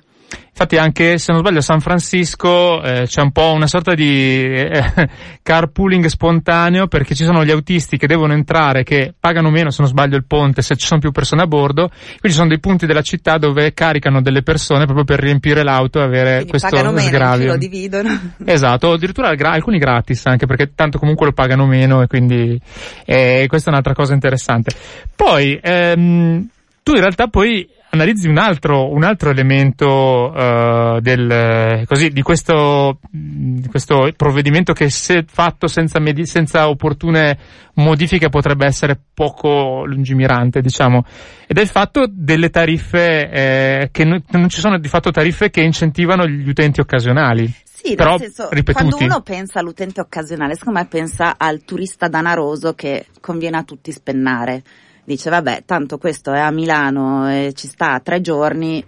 Infatti 0.61 0.75
anche, 0.75 1.17
se 1.19 1.31
non 1.31 1.39
sbaglio, 1.39 1.59
a 1.59 1.61
San 1.61 1.79
Francisco 1.79 2.83
eh, 2.83 3.03
c'è 3.05 3.21
un 3.21 3.31
po' 3.31 3.53
una 3.53 3.65
sorta 3.65 3.93
di 3.93 4.43
eh, 4.43 4.83
carpooling 5.41 6.05
spontaneo 6.07 6.87
perché 6.87 7.15
ci 7.15 7.23
sono 7.23 7.45
gli 7.45 7.51
autisti 7.51 7.95
che 7.95 8.07
devono 8.07 8.33
entrare, 8.33 8.83
che 8.83 9.13
pagano 9.17 9.51
meno, 9.51 9.69
se 9.69 9.81
non 9.81 9.89
sbaglio, 9.89 10.17
il 10.17 10.25
ponte 10.25 10.61
se 10.61 10.75
ci 10.75 10.85
sono 10.85 10.99
più 10.99 11.11
persone 11.11 11.43
a 11.43 11.47
bordo. 11.47 11.87
Quindi 11.87 12.27
ci 12.27 12.33
sono 12.33 12.49
dei 12.49 12.59
punti 12.59 12.85
della 12.85 13.01
città 13.01 13.37
dove 13.37 13.71
caricano 13.73 14.21
delle 14.21 14.43
persone 14.43 14.83
proprio 14.83 15.05
per 15.05 15.19
riempire 15.19 15.63
l'auto 15.63 16.01
e 16.01 16.03
avere 16.03 16.31
quindi 16.31 16.49
questo 16.49 16.69
pagano 16.69 16.97
sgravio. 16.97 17.37
Meno, 17.37 17.51
lo 17.53 17.57
dividono. 17.57 18.19
Esatto, 18.45 18.91
addirittura 18.91 19.29
alcuni 19.29 19.77
gratis 19.77 20.25
anche 20.25 20.45
perché 20.45 20.73
tanto 20.75 20.99
comunque 20.99 21.27
lo 21.27 21.31
pagano 21.31 21.65
meno 21.67 22.01
e 22.01 22.07
quindi 22.07 22.59
eh, 23.05 23.45
questa 23.47 23.69
è 23.69 23.71
un'altra 23.71 23.93
cosa 23.93 24.13
interessante. 24.13 24.71
Poi, 25.15 25.57
ehm, 25.61 26.47
tu 26.83 26.91
in 26.95 26.99
realtà 26.99 27.27
poi 27.27 27.65
analizzi 27.91 28.27
un 28.27 28.37
altro, 28.37 28.91
un 28.91 29.03
altro 29.03 29.29
elemento 29.29 30.31
uh, 30.31 30.99
del, 30.99 31.83
così, 31.85 32.09
di, 32.09 32.21
questo, 32.21 32.99
di 33.09 33.67
questo 33.67 34.11
provvedimento 34.15 34.73
che 34.73 34.89
se 34.89 35.25
fatto 35.27 35.67
senza, 35.67 35.99
medi- 35.99 36.25
senza 36.25 36.69
opportune 36.69 37.37
modifiche 37.75 38.29
potrebbe 38.29 38.65
essere 38.65 38.99
poco 39.13 39.85
lungimirante, 39.85 40.61
diciamo, 40.61 41.03
ed 41.47 41.57
è 41.57 41.61
il 41.61 41.67
fatto 41.67 42.05
delle 42.09 42.49
tariffe, 42.49 43.29
eh, 43.29 43.89
che 43.91 44.03
non, 44.03 44.23
non 44.31 44.49
ci 44.49 44.59
sono 44.59 44.77
di 44.77 44.87
fatto 44.87 45.11
tariffe 45.11 45.49
che 45.49 45.61
incentivano 45.61 46.27
gli 46.27 46.49
utenti 46.49 46.79
occasionali. 46.79 47.51
Sì, 47.63 47.95
Però, 47.95 48.17
nel 48.17 48.19
senso, 48.19 48.49
ripetuti. 48.51 48.89
quando 48.89 48.97
uno 49.05 49.21
pensa 49.21 49.59
all'utente 49.59 50.01
occasionale, 50.01 50.55
secondo 50.55 50.79
me 50.79 50.85
pensa 50.87 51.35
al 51.37 51.63
turista 51.63 52.09
danaroso 52.09 52.73
che 52.73 53.05
conviene 53.21 53.57
a 53.57 53.63
tutti 53.63 53.93
spennare 53.93 54.63
dice 55.09 55.31
vabbè 55.31 55.63
tanto 55.65 55.97
questo 55.97 56.31
è 56.33 56.39
a 56.39 56.51
Milano 56.51 57.27
e 57.31 57.53
ci 57.55 57.65
sta 57.65 57.99
tre 57.99 58.21
giorni, 58.21 58.83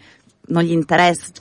non 0.47 0.61
gli 0.61 0.71
interessa, 0.71 1.31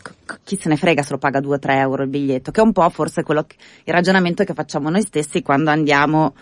chi 0.42 0.56
se 0.56 0.70
ne 0.70 0.76
frega 0.76 1.02
se 1.02 1.10
lo 1.10 1.18
paga 1.18 1.38
2-3 1.38 1.58
euro 1.72 2.02
il 2.04 2.08
biglietto, 2.08 2.50
che 2.50 2.62
è 2.62 2.64
un 2.64 2.72
po' 2.72 2.88
forse 2.88 3.22
quello 3.22 3.44
che, 3.44 3.56
il 3.84 3.92
ragionamento 3.92 4.42
che 4.42 4.54
facciamo 4.54 4.88
noi 4.88 5.02
stessi 5.02 5.42
quando 5.42 5.68
andiamo 5.68 6.34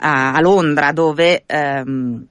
a, 0.00 0.34
a 0.34 0.40
Londra 0.42 0.92
dove 0.92 1.44
ehm, 1.46 2.26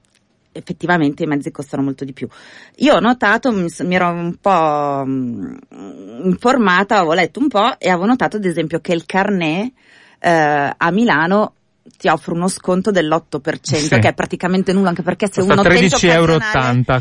effettivamente 0.52 1.24
i 1.24 1.26
mezzi 1.26 1.50
costano 1.50 1.82
molto 1.82 2.04
di 2.04 2.12
più. 2.12 2.28
Io 2.76 2.94
ho 2.94 3.00
notato, 3.00 3.50
mi, 3.50 3.66
mi 3.80 3.94
ero 3.96 4.08
un 4.08 4.36
po' 4.40 5.02
mh, 5.04 5.58
informata, 6.26 6.98
avevo 6.98 7.14
letto 7.14 7.40
un 7.40 7.48
po' 7.48 7.76
e 7.80 7.88
avevo 7.88 8.06
notato 8.06 8.36
ad 8.36 8.44
esempio 8.44 8.78
che 8.78 8.92
il 8.92 9.04
carnet 9.04 9.72
eh, 10.20 10.74
a 10.76 10.90
Milano 10.92 11.54
ti 11.96 12.08
offre 12.08 12.34
uno 12.34 12.48
sconto 12.48 12.90
dell'8%, 12.90 13.58
sì. 13.62 13.88
che 13.88 14.08
è 14.08 14.14
praticamente 14.14 14.72
nulla, 14.72 14.88
anche 14.88 15.02
perché 15.02 15.28
se 15.30 15.40
Costa 15.40 15.60
uno 15.60 15.62
13,80 15.62 16.10
euro, 16.10 16.38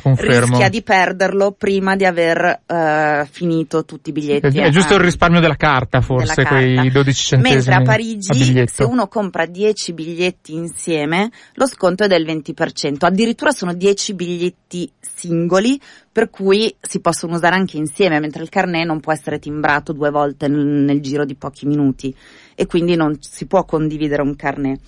confermo. 0.02 0.48
rischia 0.48 0.70
di 0.70 0.82
perderlo 0.82 1.52
prima 1.52 1.96
di 1.96 2.06
aver 2.06 2.62
uh, 2.66 3.26
finito 3.30 3.86
tutti 3.86 4.10
i 4.10 4.12
biglietti. 4.14 4.60
È, 4.60 4.70
giusto 4.70 4.96
il 4.96 5.02
risparmio 5.02 5.40
della 5.40 5.56
carta, 5.56 6.02
forse, 6.02 6.34
della 6.36 6.50
quei 6.50 6.76
carta. 6.76 6.92
12 6.92 7.26
centesimi. 7.26 7.56
Mentre 7.56 7.74
a 7.74 7.82
Parigi, 7.82 8.60
a 8.60 8.68
se 8.68 8.84
uno 8.84 9.08
compra 9.08 9.46
10 9.46 9.94
biglietti 9.94 10.54
insieme, 10.54 11.32
lo 11.54 11.68
sconto 11.68 12.04
è 12.04 12.08
del 12.08 12.26
20%. 12.26 12.98
Addirittura 13.00 13.52
sono 13.52 13.74
10 13.74 14.14
biglietti 14.14 14.92
singoli, 15.00 15.80
per 16.16 16.30
cui 16.30 16.74
si 16.80 17.02
possono 17.02 17.36
usare 17.36 17.56
anche 17.56 17.76
insieme, 17.76 18.22
mentre 18.22 18.42
il 18.42 18.48
carnet 18.48 18.86
non 18.86 19.02
può 19.02 19.12
essere 19.12 19.38
timbrato 19.38 19.92
due 19.92 20.12
volte 20.12 20.48
nel, 20.48 20.66
nel 20.66 21.02
giro 21.02 21.26
di 21.26 21.36
pochi 21.36 21.66
minuti 21.66 22.16
e 22.56 22.66
quindi 22.68 22.96
non 22.96 23.18
si 23.20 23.48
può 23.48 23.66
condividere 23.66 24.22
un 24.22 24.34
carnet. 24.38 24.80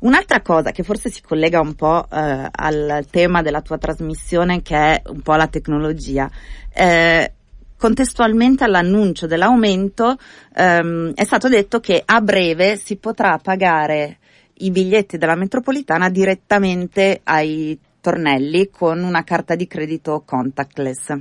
Un'altra 0.00 0.42
cosa 0.42 0.72
che 0.72 0.82
forse 0.82 1.08
si 1.08 1.22
collega 1.22 1.60
un 1.60 1.74
po' 1.76 2.06
eh, 2.12 2.48
al 2.50 3.06
tema 3.10 3.40
della 3.40 3.62
tua 3.62 3.78
trasmissione, 3.78 4.60
che 4.60 4.76
è 4.76 5.02
un 5.06 5.22
po' 5.22 5.34
la 5.36 5.46
tecnologia, 5.46 6.30
eh, 6.74 7.32
contestualmente 7.78 8.62
all'annuncio 8.64 9.26
dell'aumento 9.26 10.18
ehm, 10.54 11.14
è 11.14 11.24
stato 11.24 11.48
detto 11.48 11.80
che 11.80 12.02
a 12.04 12.20
breve 12.20 12.76
si 12.76 12.96
potrà 12.96 13.38
pagare 13.38 14.18
i 14.58 14.70
biglietti 14.70 15.16
della 15.16 15.36
metropolitana 15.36 16.10
direttamente 16.10 17.20
ai 17.24 17.78
tornelli 18.06 18.70
con 18.70 19.02
una 19.02 19.24
carta 19.24 19.56
di 19.56 19.66
credito 19.66 20.22
contactless. 20.24 21.16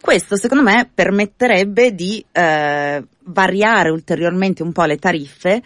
Questo 0.00 0.36
secondo 0.36 0.62
me 0.62 0.88
permetterebbe 0.92 1.92
di 1.92 2.24
eh, 2.30 3.02
variare 3.24 3.90
ulteriormente 3.90 4.62
un 4.62 4.70
po' 4.70 4.84
le 4.84 4.98
tariffe, 4.98 5.60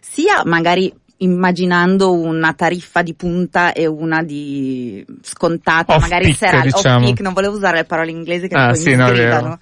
sia 0.00 0.42
magari 0.44 0.92
immaginando 1.18 2.12
una 2.12 2.52
tariffa 2.54 3.02
di 3.02 3.14
punta 3.14 3.72
e 3.72 3.86
una 3.86 4.22
di 4.22 5.04
scontata, 5.22 5.94
off 5.94 6.02
magari 6.02 6.24
peak, 6.24 6.36
serale, 6.36 6.62
diciamo. 6.64 6.96
off 6.96 7.04
peak, 7.04 7.20
non 7.20 7.32
volevo 7.32 7.54
usare 7.54 7.76
le 7.78 7.84
parole 7.84 8.10
inglesi 8.10 8.48
che 8.48 8.54
Ah, 8.56 8.70
poi 8.70 8.76
sì, 8.76 8.88
mi 8.90 8.96
no, 8.96 9.06
sgridano, 9.06 9.58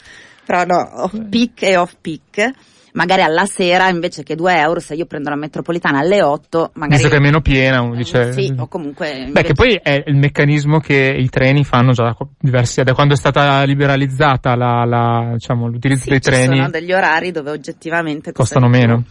però 0.46 0.64
no, 0.64 1.02
off 1.02 1.18
peak 1.28 1.62
e 1.64 1.76
off 1.76 1.94
peak, 2.00 2.50
magari 2.92 3.22
alla 3.22 3.46
sera 3.46 3.88
invece 3.88 4.22
che 4.22 4.34
2 4.34 4.58
euro, 4.58 4.80
se 4.80 4.94
io 4.94 5.06
prendo 5.06 5.30
la 5.30 5.36
metropolitana 5.36 5.98
alle 5.98 6.22
8, 6.22 6.70
magari... 6.74 7.00
Visto 7.00 7.08
che 7.08 7.16
è 7.16 7.20
meno 7.20 7.40
piena, 7.40 7.80
uno 7.80 7.94
dice... 7.94 8.32
Sì, 8.32 8.52
o 8.56 8.66
comunque... 8.66 9.10
Beh, 9.12 9.18
invece- 9.18 9.46
che 9.46 9.52
poi 9.54 9.80
è 9.82 10.02
il 10.06 10.16
meccanismo 10.16 10.78
che 10.78 11.14
i 11.16 11.28
treni 11.28 11.64
fanno 11.64 11.92
già 11.92 12.04
da 12.04 12.16
diversi, 12.38 12.82
da 12.82 12.94
quando 12.94 13.14
è 13.14 13.16
stata 13.16 13.62
liberalizzata 13.64 14.54
la, 14.54 14.84
la, 14.84 15.30
diciamo, 15.34 15.68
l'utilizzo 15.68 16.04
Sì, 16.04 16.10
dei 16.10 16.20
ci 16.20 16.30
treni, 16.30 16.56
sono 16.56 16.70
degli 16.70 16.92
orari 16.92 17.30
dove 17.30 17.50
oggettivamente 17.50 18.32
costano 18.32 18.68
meno. 18.68 19.04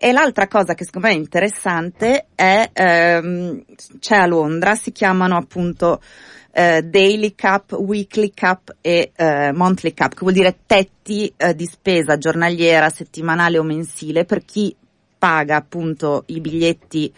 E 0.00 0.12
l'altra 0.12 0.46
cosa 0.46 0.74
che 0.74 0.84
secondo 0.84 1.08
me 1.08 1.14
è 1.14 1.16
interessante 1.16 2.26
è, 2.36 2.70
ehm, 2.72 3.64
c'è 3.98 4.16
a 4.16 4.26
Londra, 4.26 4.76
si 4.76 4.92
chiamano 4.92 5.36
appunto 5.36 6.00
eh, 6.50 6.82
Daily 6.82 7.34
Cap, 7.34 7.72
Weekly 7.72 8.32
Cap 8.34 8.76
e 8.80 9.12
eh, 9.14 9.52
Monthly 9.52 9.94
Cap, 9.94 10.12
che 10.12 10.20
vuol 10.20 10.32
dire 10.32 10.58
tetti 10.66 11.32
eh, 11.36 11.54
di 11.54 11.66
spesa 11.66 12.18
giornaliera, 12.18 12.90
settimanale 12.90 13.58
o 13.58 13.62
mensile 13.62 14.24
per 14.24 14.44
chi 14.44 14.74
paga 15.18 15.56
appunto 15.56 16.24
i 16.26 16.40
biglietti 16.40 17.12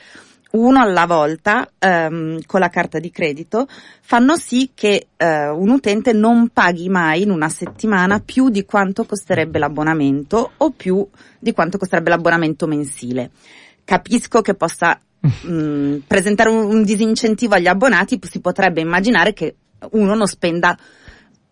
uno 0.53 0.81
alla 0.81 1.07
volta 1.07 1.71
ehm, 1.79 2.41
con 2.45 2.59
la 2.59 2.69
carta 2.71 2.99
di 2.99 3.11
credito 3.11 3.69
fanno 4.01 4.37
sì 4.37 4.73
che 4.75 5.07
eh, 5.17 5.49
un 5.49 5.69
utente 5.69 6.13
non 6.13 6.49
paghi 6.49 6.89
mai 6.89 7.23
in 7.23 7.31
una 7.31 7.49
settimana 7.49 8.19
più 8.19 8.49
di 8.49 8.65
quanto 8.65 9.05
costerebbe 9.05 9.61
l'abbonamento 9.61 10.53
o 10.57 10.71
più 10.71 11.07
di 11.39 11.53
quanto 11.53 11.79
costerebbe 11.79 12.11
l'abbonamento 12.11 12.67
mensile. 12.67 13.31
Capisco 13.85 14.41
che 14.41 14.55
possa 14.55 14.99
mh, 15.21 16.03
presentare 16.07 16.51
un, 16.51 16.65
un 16.65 16.83
disincentivo 16.83 17.55
agli 17.55 17.67
abbonati, 17.67 18.19
si 18.23 18.41
potrebbe 18.41 18.81
immaginare 18.81 19.33
che 19.33 19.55
uno 19.93 20.15
non 20.15 20.27
spenda 20.27 20.77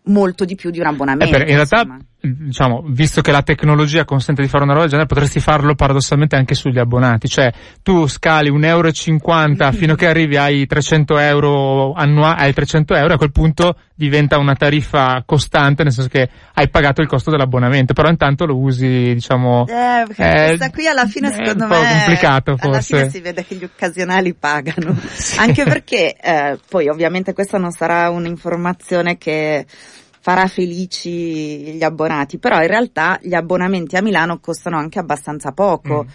molto 0.05 0.45
di 0.45 0.55
più 0.55 0.71
di 0.71 0.79
un 0.79 0.87
Eh, 0.87 0.89
abbonamento. 0.89 1.37
per- 1.37 1.49
in 1.49 1.55
realtà, 1.55 1.77
insomma. 1.81 1.99
Diciamo, 2.21 2.83
visto 2.87 3.21
che 3.21 3.31
la 3.31 3.43
tecnologia 3.43 4.05
consente 4.05 4.43
di 4.43 4.49
fare 4.49 4.65
una 4.65 4.73
roba 4.73 4.85
del 4.85 4.93
genere, 4.93 5.09
potresti 5.09 5.41
farlo 5.41 5.75
paradossalmente 5.75 6.37
anche 6.37 6.55
sugli 6.55 6.79
abbonati. 6.79 7.29
Cioè, 7.29 7.53
tu 7.83 8.07
scali 8.07 8.51
1,50 8.51 8.65
euro 8.67 8.93
fino 9.73 9.93
a 9.93 9.97
che 9.97 10.07
arrivi 10.07 10.37
ai 10.37 10.67
300 10.67 11.19
euro 11.19 11.93
annuali, 11.93 12.41
ai 12.43 12.53
300 12.53 12.95
euro, 12.95 13.15
a 13.15 13.17
quel 13.19 13.33
punto 13.33 13.77
diventa 13.95 14.39
una 14.39 14.55
tariffa 14.55 15.23
costante, 15.27 15.83
nel 15.83 15.93
senso 15.93 16.09
che 16.09 16.29
hai 16.55 16.69
pagato 16.69 17.01
il 17.01 17.09
costo 17.09 17.31
dell'abbonamento, 17.31 17.95
però 17.95 18.09
intanto 18.09 18.47
lo 18.47 18.57
usi, 18.57 19.13
diciamo, 19.15 19.67
Eh, 19.67 20.05
perché 20.07 20.23
eh, 20.23 20.47
questa 20.47 20.71
qui 20.71 20.87
alla 20.87 21.07
fine 21.07 21.29
è 21.29 21.33
secondo 21.33 21.65
un 21.65 21.71
po' 21.71 21.81
me 21.81 21.89
complicato, 21.97 22.51
alla 22.51 22.73
forse. 22.73 22.97
fine 22.97 23.11
si 23.11 23.21
vede 23.21 23.45
che 23.45 23.57
gli 23.57 23.65
occasionali 23.65 24.35
pagano 24.35 24.97
anche 25.39 25.65
perché 25.65 26.15
eh, 26.15 26.59
poi 26.69 26.89
ovviamente 26.89 27.33
questa 27.33 27.59
non 27.59 27.73
sarà 27.73 28.09
un'informazione 28.11 29.19
che 29.19 29.67
farà 30.21 30.47
felici 30.47 31.75
gli 31.75 31.83
abbonati 31.83 32.39
però 32.39 32.61
in 32.61 32.67
realtà 32.67 33.19
gli 33.23 33.35
abbonamenti 33.35 33.97
a 33.97 34.03
Milano 34.03 34.39
costano 34.39 34.77
anche 34.77 34.99
abbastanza 34.99 35.53
poco 35.53 36.05
Mm. 36.05 36.09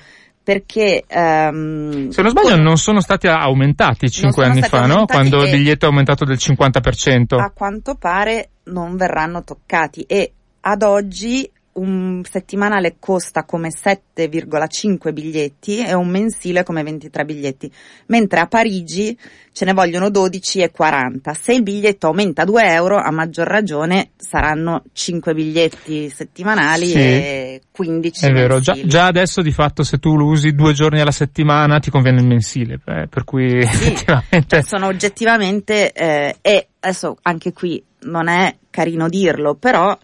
perché 0.44 1.04
ehm, 1.08 2.10
se 2.10 2.22
non 2.22 2.32
sbaglio 2.32 2.58
non 2.58 2.78
sono 2.78 3.00
stati 3.00 3.28
aumentati 3.28 4.10
cinque 4.10 4.46
anni 4.46 4.62
fa, 4.62 4.86
no? 4.86 5.06
Quando 5.06 5.44
il 5.44 5.52
biglietto 5.52 5.86
è 5.86 5.88
aumentato 5.88 6.26
del 6.26 6.38
50%. 6.38 7.40
A 7.40 7.52
quanto 7.52 7.96
pare 7.96 8.50
non 8.66 8.98
verranno 8.98 9.44
toccati 9.44 10.02
e 10.02 10.34
ad 10.62 10.84
oggi 10.84 11.50
un 11.74 12.22
settimanale 12.30 12.98
costa 13.00 13.44
come 13.44 13.70
7,5 13.70 15.12
biglietti 15.12 15.84
e 15.84 15.94
un 15.94 16.08
mensile 16.10 16.64
come 16.64 16.84
23 16.84 17.26
biglietti, 17.26 17.72
mentre 18.08 18.42
a 18.42 18.48
Parigi 18.48 19.18
ce 19.52 19.66
ne 19.66 19.74
vogliono 19.74 20.08
12,40. 20.08 21.32
Se 21.40 21.54
il 21.54 21.64
biglietto 21.64 22.08
aumenta 22.08 22.44
2 22.44 22.64
euro, 22.66 22.98
a 22.98 23.12
maggior 23.12 23.48
ragione 23.48 24.12
saranno 24.18 24.84
5 24.92 25.34
biglietti 25.34 26.10
settimanali 26.10 26.88
sì, 26.88 26.98
e 26.98 27.62
15 27.72 28.26
È 28.26 28.32
vero, 28.32 28.60
già, 28.60 28.78
già, 28.84 29.06
adesso 29.06 29.42
di 29.42 29.52
fatto 29.52 29.84
se 29.84 29.98
tu 29.98 30.16
lo 30.16 30.26
usi 30.26 30.54
due 30.54 30.74
giorni 30.74 31.00
alla 31.00 31.12
settimana 31.12 31.80
ti 31.80 31.90
conviene 31.90 32.22
il 32.22 32.28
mensile, 32.28 32.80
eh, 32.86 33.08
per 33.08 33.24
cui 33.24 33.50
sì, 33.50 33.58
effettivamente... 33.88 34.64
Sono 34.64 34.88
oggettivamente, 34.88 35.92
eh, 35.92 36.36
e 36.42 36.68
adesso 36.80 37.18
anche 37.22 37.54
qui 37.54 37.84
non 38.02 38.28
è 38.28 38.56
carino 38.70 39.08
dirlo, 39.08 39.56
però 39.56 39.98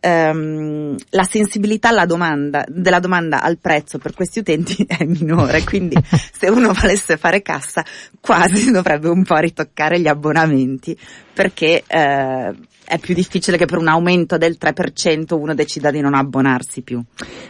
ehm, 0.00 0.96
la 1.10 1.24
sensibilità 1.24 1.90
alla 1.90 2.06
domanda, 2.06 2.64
della 2.66 2.98
domanda 2.98 3.42
al 3.42 3.58
prezzo 3.58 3.98
per 3.98 4.14
questi 4.14 4.40
utenti 4.40 4.84
è 4.88 5.04
minore, 5.04 5.62
quindi 5.62 5.96
se 6.10 6.48
uno 6.48 6.72
volesse 6.72 7.16
fare 7.16 7.42
cassa 7.42 7.84
quasi 8.20 8.70
dovrebbe 8.70 9.08
un 9.08 9.24
po' 9.24 9.36
ritoccare 9.36 10.00
gli 10.00 10.08
abbonamenti 10.08 10.96
perché 11.32 11.84
eh, 11.86 12.54
è 12.84 12.98
più 12.98 13.14
difficile 13.14 13.56
che 13.56 13.66
per 13.66 13.78
un 13.78 13.86
aumento 13.86 14.36
del 14.36 14.56
3% 14.60 15.34
uno 15.34 15.54
decida 15.54 15.92
di 15.92 16.00
non 16.00 16.14
abbonarsi 16.14 16.82
più. 16.82 17.00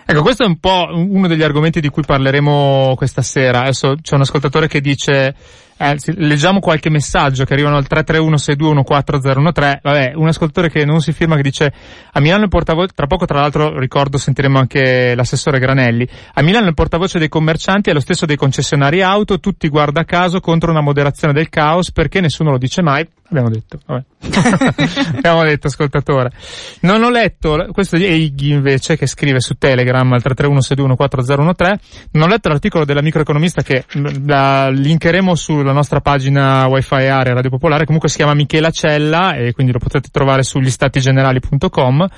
Ecco, 0.04 0.20
questo 0.20 0.44
è 0.44 0.46
un 0.46 0.58
po' 0.58 0.88
uno 0.92 1.26
degli 1.28 1.42
argomenti 1.42 1.80
di 1.80 1.88
cui 1.88 2.02
parleremo 2.04 2.92
questa 2.94 3.22
sera. 3.22 3.62
Adesso 3.62 3.96
c'è 4.02 4.16
un 4.16 4.20
ascoltatore 4.20 4.68
che 4.68 4.82
dice 4.82 5.34
eh, 5.80 5.96
leggiamo 6.16 6.60
qualche 6.60 6.90
messaggio 6.90 7.44
che 7.44 7.54
arrivano 7.54 7.76
al 7.76 7.86
331-6214013. 7.88 9.78
Vabbè, 9.82 10.12
un 10.14 10.28
ascoltatore 10.28 10.68
che 10.68 10.84
non 10.84 11.00
si 11.00 11.12
firma 11.12 11.36
che 11.36 11.42
dice 11.42 11.72
a 12.12 12.20
Milano 12.20 12.42
il 12.42 12.50
portavoce, 12.50 12.92
tra 12.94 13.06
poco 13.06 13.24
tra 13.24 13.40
l'altro 13.40 13.78
ricordo 13.78 14.18
sentiremo 14.18 14.58
anche 14.58 15.14
l'assessore 15.14 15.58
Granelli, 15.58 16.06
a 16.34 16.42
Milano 16.42 16.68
il 16.68 16.74
portavoce 16.74 17.18
dei 17.18 17.30
commercianti 17.30 17.88
è 17.88 17.94
lo 17.94 18.00
stesso 18.00 18.26
dei 18.26 18.36
concessionari 18.36 19.00
auto, 19.00 19.40
tutti 19.40 19.68
guarda 19.68 20.04
caso 20.04 20.40
contro 20.40 20.70
una 20.70 20.82
moderazione 20.82 21.32
del 21.32 21.48
caos 21.48 21.92
perché 21.92 22.20
nessuno 22.20 22.50
lo 22.50 22.58
dice 22.58 22.82
mai. 22.82 23.08
Abbiamo 23.30 23.48
detto, 23.48 23.78
vabbè. 23.86 24.02
Abbiamo 25.18 25.44
detto, 25.44 25.68
ascoltatore. 25.68 26.32
Non 26.80 27.00
ho 27.04 27.10
letto, 27.10 27.68
questo 27.70 27.94
è 27.94 28.00
Iggy 28.00 28.54
invece 28.54 28.96
che 28.96 29.06
scrive 29.06 29.38
su 29.38 29.54
Telegram 29.54 30.12
al 30.12 30.20
331-621-4013, 30.24 31.78
non 32.12 32.24
ho 32.24 32.26
letto 32.26 32.48
l'articolo 32.48 32.84
della 32.84 33.02
microeconomista 33.02 33.62
che 33.62 33.84
la 34.26 34.68
linkeremo 34.68 35.36
sulla 35.70 35.72
nostra 35.72 36.00
pagina 36.00 36.66
wifi 36.66 36.94
area 36.94 37.32
Radio 37.32 37.50
Popolare, 37.50 37.84
comunque 37.84 38.08
si 38.08 38.16
chiama 38.16 38.34
Michela 38.34 38.70
Cella 38.70 39.34
e 39.34 39.52
quindi 39.52 39.72
lo 39.72 39.78
potete 39.78 40.08
trovare 40.10 40.42
sugli 40.42 40.68
statigenerali.com, 40.68 42.08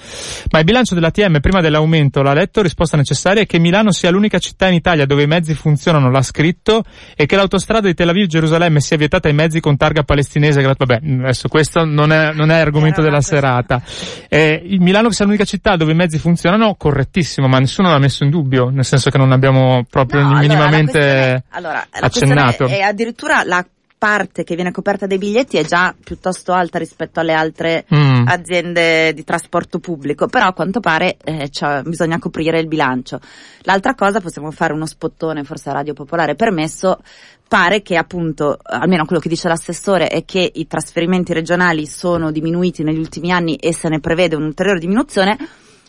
ma 0.51 0.59
il 0.59 0.65
bilancio 0.65 0.95
dell'ATM 0.95 1.41
prima 1.41 1.61
dell'aumento 1.61 2.23
l'ha 2.23 2.33
letto, 2.33 2.63
risposta 2.63 2.97
necessaria 2.97 3.43
è 3.43 3.47
che 3.47 3.59
Milano 3.59 3.93
sia 3.93 4.11
l'unica 4.11 4.39
città 4.39 4.69
in 4.69 4.75
Italia 4.75 5.05
dove 5.05 5.25
i 5.25 5.27
mezzi 5.27 5.55
funzionano, 5.55 6.11
l'ha 6.11 6.23
scritto, 6.23 6.83
e 7.15 7.27
che 7.27 7.37
l'autostrada 7.37 7.87
di 7.87 7.95
Tel 7.95 8.09
Aviv-Gerusalemme 8.09 8.81
sia 8.81 8.97
vietata 8.97 9.29
ai 9.29 9.35
mezzi 9.35 9.61
con 9.61 9.77
targa 9.77 10.03
palestinese, 10.03 10.63
vabbè, 10.63 11.01
adesso 11.03 11.49
questo 11.49 11.85
non 11.85 12.11
è, 12.11 12.33
non 12.33 12.51
è 12.51 12.59
argomento 12.59 13.03
della 13.03 13.21
serata. 13.21 13.83
Eh, 14.29 14.63
il 14.65 14.81
Milano 14.81 15.09
che 15.09 15.15
sia 15.15 15.25
l'unica 15.27 15.45
città 15.45 15.77
dove 15.77 15.93
i 15.93 15.97
mezzi 15.97 16.19
funzionano, 16.19 16.75
correttissimo, 16.75 17.49
ma 17.49 17.59
nessuno 17.59 17.91
l'ha 17.91 17.99
messo 17.99 18.25
in 18.25 18.31
dubbio, 18.31 18.71
nel 18.71 18.85
senso 18.85 19.11
che 19.11 19.19
non 19.19 19.31
abbiamo 19.31 19.85
proprio 19.89 20.23
no, 20.23 20.39
minimamente 20.39 21.45
allora, 21.51 21.87
accennato. 21.91 22.67
E 22.67 22.81
addirittura 22.81 23.42
la 23.45 23.67
parte 24.03 24.43
che 24.43 24.57
viene 24.57 24.73
coperta 24.73 25.07
dai 25.07 25.17
biglietti 25.17 25.59
è 25.59 25.65
già 25.65 25.95
piuttosto 25.97 26.53
alta 26.53 26.77
rispetto 26.77 27.21
alle 27.21 27.35
altre 27.35 27.85
mm. 27.95 28.27
aziende 28.27 29.15
di 29.15 29.23
trasporto 29.23 29.79
pubblico, 29.79 30.27
però 30.27 30.47
a 30.47 30.53
quanto 30.53 30.81
pare 30.81 31.19
eh, 31.23 31.49
bisogna 31.85 32.19
coprire 32.19 32.59
il 32.59 32.67
bilancio. 32.67 33.21
L'altra 33.61 33.95
cosa, 33.95 34.21
possiamo 34.21 34.51
fare 34.51 34.73
uno 34.73 34.87
spottone, 34.87 35.45
forse 35.45 35.71
a 35.71 35.75
Radio 35.75 35.95
Popolare 35.95 36.35
permesso, 36.35 36.99
pare 37.47 37.83
che 37.83 37.97
appunto, 37.97 38.59
almeno 38.61 39.05
quello 39.05 39.23
che 39.23 39.29
dice 39.29 39.47
l'assessore, 39.47 40.09
è 40.09 40.25
che 40.25 40.51
i 40.53 40.67
trasferimenti 40.67 41.33
regionali 41.33 41.87
sono 41.87 42.33
diminuiti 42.33 42.83
negli 42.83 42.99
ultimi 42.99 43.31
anni 43.31 43.55
e 43.55 43.73
se 43.73 43.89
ne 43.89 44.01
prevede 44.01 44.35
un'ulteriore 44.35 44.81
diminuzione 44.81 45.39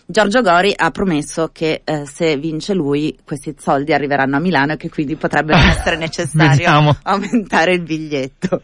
Giorgio 0.05 0.41
Gori 0.41 0.73
ha 0.75 0.91
promesso 0.91 1.49
che 1.53 1.81
eh, 1.83 2.05
se 2.05 2.37
vince 2.37 2.73
lui 2.73 3.17
questi 3.23 3.55
soldi 3.57 3.93
arriveranno 3.93 4.35
a 4.35 4.39
Milano 4.39 4.73
e 4.73 4.77
che 4.77 4.89
quindi 4.89 5.15
potrebbe 5.15 5.53
essere 5.55 5.97
necessario 5.97 6.97
aumentare 7.03 7.73
il 7.73 7.81
biglietto. 7.81 8.61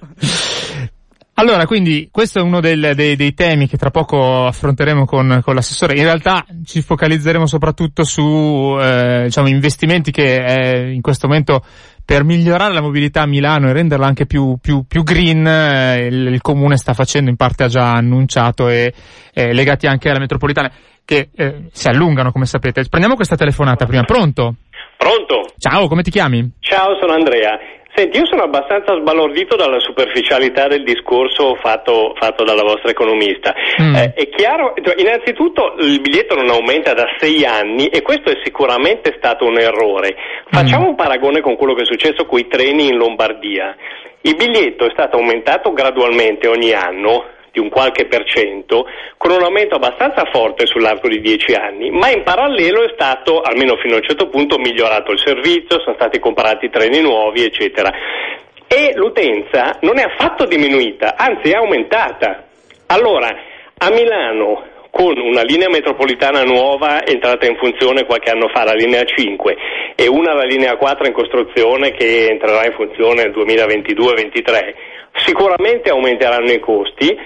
Allora, 1.40 1.66
quindi 1.66 2.10
questo 2.12 2.40
è 2.40 2.42
uno 2.42 2.60
del, 2.60 2.92
dei, 2.96 3.16
dei, 3.16 3.34
temi 3.34 3.70
che 3.70 3.78
tra 3.78 3.92
poco 3.92 4.46
affronteremo 4.46 5.06
con, 5.06 5.40
con, 5.42 5.56
l'assessore. 5.56 5.96
In 5.96 6.04
realtà 6.04 6.46
ci 6.66 6.82
focalizzeremo 6.82 7.46
soprattutto 7.46 8.04
su 8.04 8.78
eh, 8.78 9.22
diciamo, 9.24 9.48
investimenti 9.48 10.12
che 10.12 10.36
eh, 10.36 10.92
in 10.92 11.00
questo 11.00 11.28
momento 11.28 11.64
per 12.04 12.26
migliorare 12.26 12.74
la 12.74 12.82
mobilità 12.82 13.22
a 13.22 13.28
Milano 13.28 13.70
e 13.70 13.74
renderla 13.74 14.06
anche 14.06 14.26
più, 14.26 14.58
più, 14.60 14.84
più 14.86 15.04
green 15.04 15.48
eh, 15.48 16.08
il, 16.08 16.28
il, 16.28 16.42
comune 16.42 16.76
sta 16.76 16.94
facendo, 16.94 17.30
in 17.30 17.38
parte 17.38 17.64
ha 17.64 17.68
già 17.68 17.94
annunciato 17.94 18.68
e 18.68 18.94
eh, 19.32 19.54
legati 19.54 19.88
anche 19.88 20.10
alla 20.10 20.20
metropolitana 20.20 20.70
che 21.10 21.30
eh, 21.36 21.70
si 21.72 21.88
allungano 21.88 22.32
come 22.32 22.46
sapete. 22.46 22.86
Prendiamo 22.88 23.16
questa 23.16 23.36
telefonata 23.36 23.88
prima. 23.88 24.04
Pronto? 24.04 24.54
Pronto? 24.96 25.50
Ciao, 25.58 25.88
come 25.88 26.04
ti 26.04 26.12
chiami? 26.12 26.52
Ciao, 26.60 27.00
sono 27.00 27.14
Andrea. 27.14 27.58
Senti, 27.96 28.20
io 28.20 28.28
sono 28.28 28.44
abbastanza 28.44 28.94
sbalordito 28.94 29.56
dalla 29.56 29.80
superficialità 29.80 30.68
del 30.68 30.84
discorso 30.84 31.56
fatto, 31.56 32.14
fatto 32.16 32.44
dalla 32.44 32.62
vostra 32.62 32.92
economista. 32.92 33.56
Mm. 33.82 33.96
Eh, 33.96 34.14
è 34.14 34.30
chiaro, 34.30 34.76
cioè, 34.84 35.02
innanzitutto 35.02 35.74
il 35.80 36.00
biglietto 36.00 36.36
non 36.36 36.50
aumenta 36.50 36.94
da 36.94 37.08
sei 37.18 37.44
anni 37.44 37.88
e 37.88 38.04
questo 38.04 38.30
è 38.30 38.38
sicuramente 38.44 39.16
stato 39.18 39.46
un 39.46 39.58
errore. 39.58 40.16
Facciamo 40.52 40.86
mm. 40.86 40.90
un 40.90 40.96
paragone 40.96 41.42
con 41.42 41.56
quello 41.56 41.74
che 41.74 41.82
è 41.82 41.86
successo 41.86 42.28
con 42.28 42.38
i 42.38 42.48
treni 42.48 42.90
in 42.90 42.98
Lombardia. 42.98 43.76
Il 44.22 44.36
biglietto 44.36 44.86
è 44.86 44.92
stato 44.94 45.18
aumentato 45.18 45.74
gradualmente 45.74 46.48
ogni 46.48 46.72
anno, 46.72 47.26
di 47.52 47.60
un 47.60 47.70
qualche 47.70 48.06
per 48.06 48.24
cento, 48.26 48.86
con 49.18 49.32
un 49.32 49.44
aumento 49.44 49.76
abbastanza 49.76 50.26
forte 50.32 50.66
sull'arco 50.66 51.08
di 51.08 51.20
dieci 51.20 51.54
anni, 51.54 51.90
ma 51.90 52.10
in 52.10 52.24
parallelo 52.24 52.84
è 52.84 52.92
stato, 52.94 53.42
almeno 53.42 53.76
fino 53.78 53.96
a 53.96 53.98
un 53.98 54.04
certo 54.04 54.28
punto, 54.30 54.58
migliorato 54.58 55.12
il 55.12 55.20
servizio, 55.20 55.80
sono 55.82 55.96
stati 55.96 56.20
comprati 56.20 56.70
treni 56.70 57.02
nuovi, 57.02 57.44
eccetera. 57.44 57.92
E 58.68 58.94
l'utenza 58.96 59.78
non 59.82 59.98
è 59.98 60.04
affatto 60.04 60.46
diminuita, 60.46 61.16
anzi 61.18 61.52
è 61.52 61.56
aumentata. 61.56 62.46
Allora, 62.88 63.30
a 63.78 63.90
Milano 63.90 64.78
con 64.92 65.18
una 65.18 65.44
linea 65.44 65.70
metropolitana 65.70 66.44
nuova 66.44 67.06
entrata 67.06 67.46
in 67.46 67.56
funzione 67.58 68.06
qualche 68.06 68.32
anno 68.32 68.50
fa, 68.50 68.64
la 68.64 68.74
linea 68.74 69.04
5, 69.04 69.56
e 69.96 70.08
una 70.08 70.34
la 70.34 70.44
linea 70.44 70.76
4 70.78 71.08
in 71.08 71.14
costruzione 71.14 71.92
che 71.92 72.28
entrerà 72.30 72.66
in 72.66 72.74
funzione 72.74 73.24
nel 73.24 73.32
2022-2023, 73.32 74.74
sicuramente 75.26 75.90
aumenteranno 75.90 76.52
i 76.52 76.60
costi, 76.60 77.18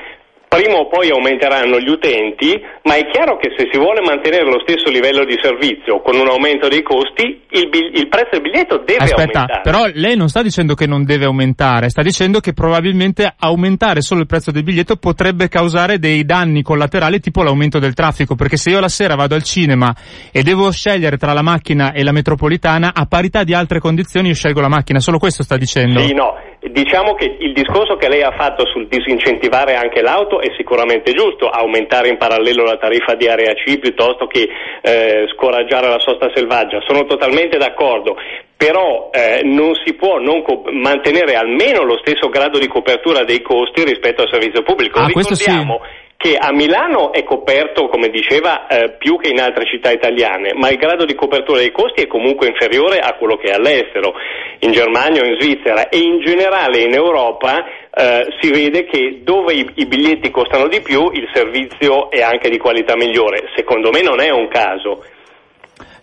prima 0.55 0.77
o 0.77 0.87
poi 0.87 1.09
aumenteranno 1.09 1.79
gli 1.79 1.89
utenti, 1.89 2.61
ma 2.83 2.95
è 2.95 3.09
chiaro 3.09 3.37
che 3.37 3.53
se 3.57 3.67
si 3.71 3.77
vuole 3.77 4.01
mantenere 4.01 4.45
lo 4.45 4.61
stesso 4.61 4.89
livello 4.89 5.25
di 5.25 5.37
servizio 5.41 6.01
con 6.01 6.15
un 6.15 6.27
aumento 6.27 6.67
dei 6.67 6.83
costi, 6.83 7.41
il, 7.49 7.69
il 7.93 8.07
prezzo 8.07 8.29
del 8.33 8.41
biglietto 8.41 8.77
deve 8.85 9.03
Aspetta, 9.03 9.39
aumentare. 9.39 9.61
però 9.63 9.85
lei 9.93 10.15
non 10.15 10.27
sta 10.29 10.41
dicendo 10.41 10.75
che 10.75 10.85
non 10.85 11.03
deve 11.03 11.25
aumentare, 11.25 11.89
sta 11.89 12.01
dicendo 12.01 12.39
che 12.39 12.53
probabilmente 12.53 13.33
aumentare 13.39 14.01
solo 14.01 14.21
il 14.21 14.27
prezzo 14.27 14.51
del 14.51 14.63
biglietto 14.63 14.97
potrebbe 14.97 15.47
causare 15.47 15.97
dei 15.97 16.23
danni 16.23 16.61
collaterali 16.61 17.19
tipo 17.19 17.41
l'aumento 17.41 17.79
del 17.79 17.93
traffico, 17.93 18.35
perché 18.35 18.57
se 18.57 18.69
io 18.69 18.79
la 18.79 18.89
sera 18.89 19.15
vado 19.15 19.35
al 19.35 19.43
cinema 19.43 19.93
e 20.31 20.43
devo 20.43 20.71
scegliere 20.71 21.17
tra 21.17 21.33
la 21.33 21.41
macchina 21.41 21.93
e 21.93 22.03
la 22.03 22.11
metropolitana, 22.11 22.91
a 22.93 23.05
parità 23.05 23.43
di 23.43 23.53
altre 23.53 23.79
condizioni 23.79 24.27
io 24.27 24.35
scelgo 24.35 24.61
la 24.61 24.69
macchina, 24.69 24.99
solo 24.99 25.17
questo 25.17 25.43
sta 25.43 25.57
dicendo. 25.57 25.99
Sì, 25.99 26.13
no, 26.13 26.35
diciamo 26.71 27.13
che 27.15 27.35
il 27.39 27.53
discorso 27.53 27.95
che 27.95 28.07
lei 28.07 28.21
ha 28.21 28.33
fatto 28.37 28.65
sul 28.67 28.87
disincentivare 28.87 29.75
anche 29.75 30.01
l'auto 30.01 30.39
è 30.43 30.53
sicuramente 30.57 31.13
giusto, 31.13 31.49
aumentare 31.49 32.09
in 32.09 32.17
parallelo 32.17 32.63
la 32.63 32.77
tariffa 32.77 33.15
di 33.15 33.27
area 33.27 33.53
C 33.53 33.79
piuttosto 33.79 34.27
che 34.27 34.47
eh, 34.81 35.25
scoraggiare 35.33 35.87
la 35.87 35.99
sosta 35.99 36.29
selvaggia, 36.33 36.79
sono 36.85 37.05
totalmente 37.05 37.57
d'accordo, 37.57 38.15
però 38.55 39.09
eh, 39.11 39.41
non 39.43 39.73
si 39.83 39.93
può 39.95 40.19
non 40.19 40.43
co- 40.43 40.63
mantenere 40.71 41.35
almeno 41.35 41.83
lo 41.83 41.97
stesso 42.03 42.29
grado 42.29 42.59
di 42.59 42.67
copertura 42.67 43.23
dei 43.23 43.41
costi 43.41 43.83
rispetto 43.83 44.21
al 44.21 44.29
servizio 44.29 44.63
pubblico. 44.63 44.99
Ah, 44.99 45.07
Ricordiamo 45.07 45.81
che 46.23 46.37
a 46.37 46.53
Milano 46.53 47.11
è 47.11 47.25
coperto, 47.25 47.89
come 47.89 48.07
diceva, 48.07 48.65
eh, 48.67 48.91
più 48.91 49.17
che 49.17 49.27
in 49.27 49.41
altre 49.41 49.65
città 49.65 49.91
italiane, 49.91 50.53
ma 50.53 50.69
il 50.69 50.77
grado 50.77 51.03
di 51.03 51.15
copertura 51.15 51.59
dei 51.59 51.73
costi 51.73 52.03
è 52.03 52.07
comunque 52.07 52.47
inferiore 52.47 52.99
a 52.99 53.15
quello 53.15 53.35
che 53.35 53.49
è 53.49 53.53
all'estero, 53.53 54.13
in 54.59 54.71
Germania 54.71 55.21
o 55.21 55.25
in 55.25 55.35
Svizzera 55.37 55.89
e 55.89 55.97
in 55.97 56.21
generale 56.21 56.79
in 56.79 56.93
Europa 56.93 57.65
eh, 57.93 58.25
si 58.39 58.51
vede 58.51 58.85
che 58.85 59.19
dove 59.21 59.53
i, 59.53 59.69
i 59.75 59.85
biglietti 59.85 60.31
costano 60.31 60.69
di 60.69 60.79
più 60.79 61.11
il 61.11 61.29
servizio 61.33 62.09
è 62.09 62.21
anche 62.21 62.49
di 62.49 62.57
qualità 62.57 62.95
migliore. 62.95 63.49
Secondo 63.53 63.91
me 63.91 64.01
non 64.01 64.21
è 64.21 64.29
un 64.29 64.47
caso. 64.47 65.03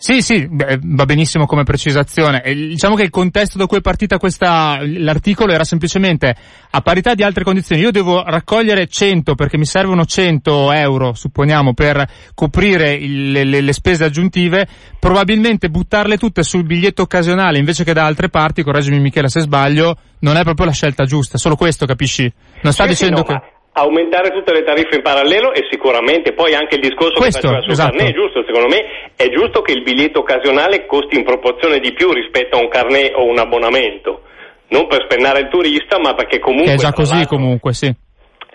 Sì, 0.03 0.23
sì, 0.23 0.49
beh, 0.49 0.79
va 0.83 1.05
benissimo 1.05 1.45
come 1.45 1.63
precisazione. 1.63 2.43
E 2.43 2.55
diciamo 2.55 2.95
che 2.95 3.03
il 3.03 3.11
contesto 3.11 3.59
da 3.59 3.67
cui 3.67 3.77
è 3.77 3.81
partita 3.83 4.17
questa, 4.17 4.79
l'articolo 4.83 5.53
era 5.53 5.63
semplicemente 5.63 6.35
a 6.71 6.81
parità 6.81 7.13
di 7.13 7.23
altre 7.23 7.45
condizioni. 7.45 7.83
Io 7.83 7.91
devo 7.91 8.23
raccogliere 8.25 8.87
100 8.87 9.35
perché 9.35 9.59
mi 9.59 9.67
servono 9.67 10.07
100 10.07 10.73
euro, 10.73 11.13
supponiamo, 11.13 11.75
per 11.75 12.09
coprire 12.35 12.95
il, 12.95 13.31
le, 13.31 13.45
le, 13.45 13.73
spese 13.75 14.05
aggiuntive. 14.05 14.67
Probabilmente 14.99 15.69
buttarle 15.69 16.17
tutte 16.17 16.45
sul 16.45 16.65
biglietto 16.65 17.03
occasionale 17.03 17.59
invece 17.59 17.85
che 17.85 17.93
da 17.93 18.07
altre 18.07 18.31
parti, 18.31 18.63
correggimi 18.63 19.01
Michela 19.01 19.29
se 19.29 19.41
sbaglio, 19.41 19.99
non 20.21 20.39
è 20.39 20.45
proprio 20.45 20.65
la 20.65 20.73
scelta 20.73 21.05
giusta. 21.05 21.37
Solo 21.37 21.57
questo, 21.57 21.85
capisci? 21.85 22.33
Non 22.63 22.73
sta 22.73 22.85
sì, 22.85 22.89
dicendo 22.89 23.17
sì, 23.17 23.23
no, 23.23 23.27
che... 23.29 23.33
Ma 23.35 23.60
aumentare 23.81 24.31
tutte 24.31 24.53
le 24.53 24.63
tariffe 24.63 24.97
in 24.97 25.03
parallelo 25.03 25.53
e 25.53 25.67
sicuramente 25.71 26.33
poi 26.33 26.55
anche 26.55 26.77
il 26.77 26.83
discorso 26.83 27.19
Questo, 27.19 27.41
che 27.41 27.47
faceva 27.47 27.63
sul 27.63 27.73
esatto. 27.73 27.97
carnet 27.97 28.13
è 28.13 28.15
giusto, 28.15 28.45
secondo 28.45 28.69
me 28.69 28.81
è 29.17 29.29
giusto 29.29 29.63
che 29.63 29.73
il 29.73 29.83
biglietto 29.83 30.21
occasionale 30.21 30.87
costi 30.87 31.17
in 31.17 31.25
proporzione 31.25 31.79
di 31.79 31.93
più 31.93 32.13
rispetto 32.13 32.57
a 32.57 32.61
un 32.61 32.69
carnet 32.69 33.13
o 33.15 33.25
un 33.25 33.39
abbonamento, 33.39 34.23
non 34.69 34.87
per 34.87 35.05
spennare 35.05 35.41
il 35.41 35.49
turista 35.49 35.99
ma 35.99 36.15
perché 36.15 36.39
comunque... 36.39 36.77
Che 36.77 36.79
è 36.79 36.85
già 36.85 36.93
così 36.93 37.27
comunque, 37.27 37.73
sì. 37.73 37.93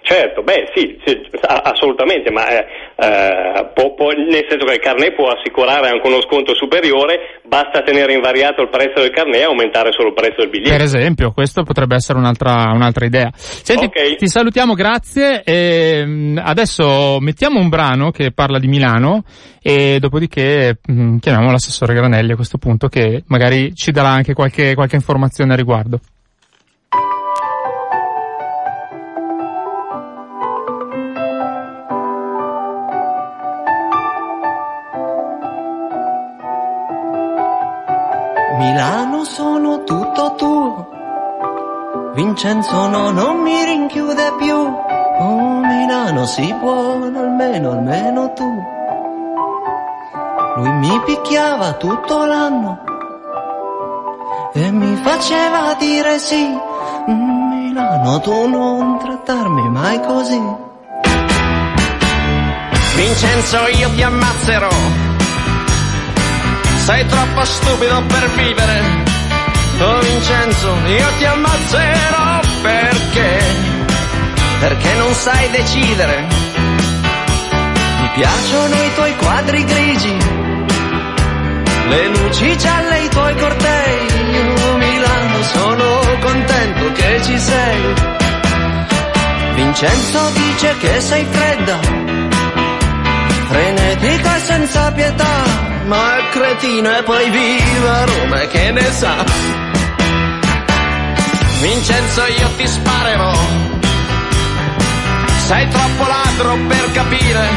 Certo, 0.07 0.43
beh 0.43 0.69
sì, 0.75 0.99
sì, 1.03 1.19
assolutamente, 1.41 2.29
ma 2.29 2.45
eh, 2.47 2.65
eh, 2.95 3.69
può- 3.73 3.95
può- 3.95 4.11
nel 4.11 4.45
senso 4.47 4.63
che 4.67 4.73
il 4.73 4.79
carnet 4.79 5.15
può 5.15 5.29
assicurare 5.29 5.87
anche 5.89 6.05
uno 6.07 6.21
sconto 6.21 6.53
superiore, 6.53 7.41
basta 7.43 7.81
tenere 7.81 8.13
invariato 8.13 8.61
il 8.61 8.69
prezzo 8.69 9.01
del 9.01 9.09
carnet 9.09 9.41
e 9.41 9.43
aumentare 9.45 9.91
solo 9.93 10.09
il 10.09 10.13
prezzo 10.13 10.41
del 10.41 10.49
biglietto. 10.49 10.69
Per 10.75 10.83
esempio, 10.85 11.31
questo 11.31 11.63
potrebbe 11.63 11.95
essere 11.95 12.19
un'altra, 12.19 12.69
un'altra 12.71 13.03
idea. 13.03 13.31
Senti, 13.33 13.85
Ok. 13.85 14.17
ti 14.17 14.27
salutiamo, 14.27 14.75
grazie. 14.75 15.41
E, 15.43 16.05
mh, 16.05 16.39
adesso 16.43 17.17
mettiamo 17.19 17.59
un 17.59 17.69
brano 17.69 18.11
che 18.11 18.31
parla 18.31 18.59
di 18.59 18.67
Milano 18.67 19.23
e 19.59 19.97
dopodiché 19.99 20.77
mh, 20.85 21.17
chiamiamo 21.17 21.49
l'assessore 21.49 21.95
Granelli 21.95 22.33
a 22.33 22.35
questo 22.35 22.59
punto 22.59 22.89
che 22.89 23.23
magari 23.25 23.73
ci 23.73 23.89
darà 23.89 24.09
anche 24.09 24.33
qualche, 24.33 24.75
qualche 24.75 24.97
informazione 24.97 25.53
a 25.53 25.55
riguardo. 25.55 25.99
Milano 38.65 39.23
sono 39.25 39.83
tutto 39.83 40.33
tuo. 40.37 40.89
Vincenzo 42.15 42.87
no, 42.87 43.11
non 43.11 43.41
mi 43.41 43.63
rinchiude 43.63 44.33
più. 44.39 44.55
Oh 44.55 45.59
Milano 45.59 46.25
si 46.25 46.51
può, 46.59 46.93
almeno, 46.93 47.73
almeno 47.73 48.33
tu. 48.33 48.63
Lui 50.55 50.71
mi 50.79 50.99
picchiava 51.05 51.73
tutto 51.73 52.25
l'anno 52.25 52.83
e 54.53 54.71
mi 54.71 54.95
faceva 54.95 55.75
dire 55.77 56.17
sì. 56.17 56.49
Mm, 57.07 57.67
Milano, 57.67 58.19
tu 58.19 58.47
non 58.47 58.97
trattarmi 58.97 59.69
mai 59.69 60.01
così. 60.01 60.41
Vincenzo, 62.95 63.57
io 63.77 63.89
ti 63.93 64.01
ammazzerò. 64.01 65.04
Sei 66.85 67.03
troppo 67.07 67.43
stupido 67.43 68.03
per 68.03 68.29
vivere. 68.35 68.79
Oh 69.79 69.99
Vincenzo, 70.01 70.69
io 70.85 71.07
ti 71.17 71.25
ammazzerò 71.25 72.39
perché? 72.61 73.39
Perché 74.59 74.93
non 74.93 75.11
sai 75.15 75.49
decidere. 75.49 76.27
Mi 78.01 78.09
piacciono 78.13 78.75
i 78.75 78.93
tuoi 78.93 79.15
quadri 79.15 79.65
grigi, 79.65 80.17
le 81.89 82.07
luci 82.09 82.55
gialle, 82.55 82.99
i 82.99 83.09
tuoi 83.09 83.35
cortei. 83.35 84.05
Io 84.33 84.77
Milano 84.77 85.41
sono 85.41 85.85
contento 86.21 86.91
che 86.91 87.19
ci 87.23 87.39
sei. 87.39 87.81
Vincenzo 89.55 90.29
dice 90.35 90.75
che 90.77 91.01
sei 91.01 91.25
fredda, 91.31 91.79
e 94.07 94.39
senza 94.39 94.91
pietà, 94.91 95.43
ma 95.85 96.17
è 96.17 96.29
cretino 96.29 96.95
e 96.95 97.03
poi 97.03 97.29
viva 97.29 98.05
Roma 98.05 98.39
che 98.51 98.71
ne 98.71 98.91
sa. 98.91 99.23
Vincenzo 101.61 102.21
io 102.39 102.49
ti 102.57 102.67
sparerò, 102.67 103.33
sei 105.47 105.67
troppo 105.69 106.03
ladro 106.07 106.57
per 106.67 106.91
capire 106.91 107.49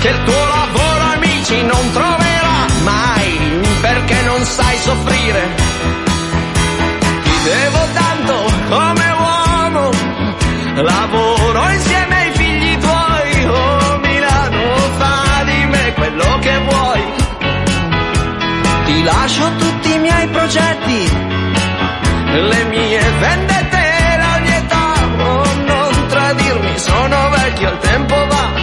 che 0.00 0.08
il 0.08 0.22
tuo 0.24 0.44
lavoro 0.56 1.04
amici 1.14 1.62
non 1.62 1.90
troverà 1.92 2.66
mai 2.82 3.60
perché 3.80 4.22
non 4.22 4.44
sai 4.44 4.76
soffrire. 4.78 5.42
Ti 7.22 7.36
devo 7.44 7.82
tanto 7.92 8.34
come 8.68 9.10
uomo, 9.18 9.90
lavoro 10.74 11.33
che 16.44 16.58
vuoi. 16.68 17.02
Ti 18.84 19.02
lascio 19.02 19.44
tutti 19.56 19.94
i 19.94 19.98
miei 19.98 20.28
progetti, 20.28 21.00
le 22.50 22.64
mie 22.64 23.00
vendette 23.20 23.82
la 24.18 24.38
mia 24.40 24.56
età, 24.56 24.86
oh 25.30 25.44
non 25.70 26.06
tradirmi, 26.08 26.78
sono 26.78 27.30
vecchio, 27.30 27.70
il 27.70 27.78
tempo 27.78 28.14
va. 28.26 28.53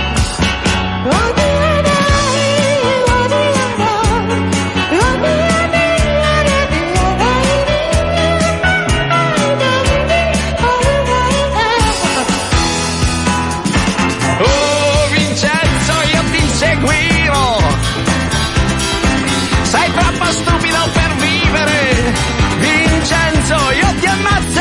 Vincenzo, 23.52 23.72
io 23.72 24.00
ti 24.00 24.06
ammazzerò 24.06 24.61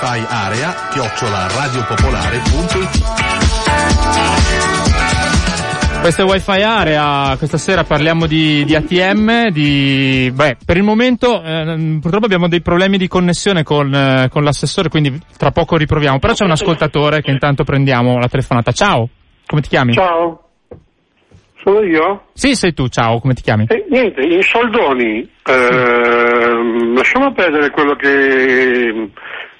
wifi 0.00 0.26
area 0.30 0.72
chiocciola 0.90 1.46
radiopopolare.it 1.46 3.02
Questo 6.00 6.22
è 6.22 6.24
Wi-Fi 6.24 6.62
Area, 6.62 7.36
questa 7.36 7.58
sera 7.58 7.84
parliamo 7.84 8.26
di, 8.26 8.64
di 8.64 8.74
ATM, 8.74 9.50
di... 9.50 10.32
Beh, 10.34 10.56
per 10.64 10.78
il 10.78 10.82
momento 10.82 11.42
eh, 11.42 11.98
purtroppo 12.00 12.24
abbiamo 12.24 12.48
dei 12.48 12.62
problemi 12.62 12.96
di 12.96 13.06
connessione 13.06 13.62
con, 13.62 13.92
eh, 13.92 14.28
con 14.30 14.42
l'assessore, 14.42 14.88
quindi 14.88 15.20
tra 15.36 15.50
poco 15.50 15.76
riproviamo. 15.76 16.18
Però 16.18 16.32
c'è 16.32 16.44
un 16.44 16.52
ascoltatore 16.52 17.20
che 17.20 17.30
intanto 17.30 17.64
prendiamo 17.64 18.16
la 18.16 18.28
telefonata. 18.28 18.72
Ciao, 18.72 19.10
come 19.46 19.60
ti 19.60 19.68
chiami? 19.68 19.92
Ciao, 19.92 20.48
sono 21.62 21.82
io? 21.82 22.28
Sì, 22.32 22.54
sei 22.54 22.72
tu, 22.72 22.88
ciao, 22.88 23.20
come 23.20 23.34
ti 23.34 23.42
chiami? 23.42 23.66
Eh, 23.68 23.84
niente, 23.90 24.22
in 24.22 24.40
soldoni, 24.40 25.30
ehm, 25.44 26.94
lasciamo 26.94 27.34
perdere 27.34 27.68
quello 27.70 27.94
che 27.96 29.10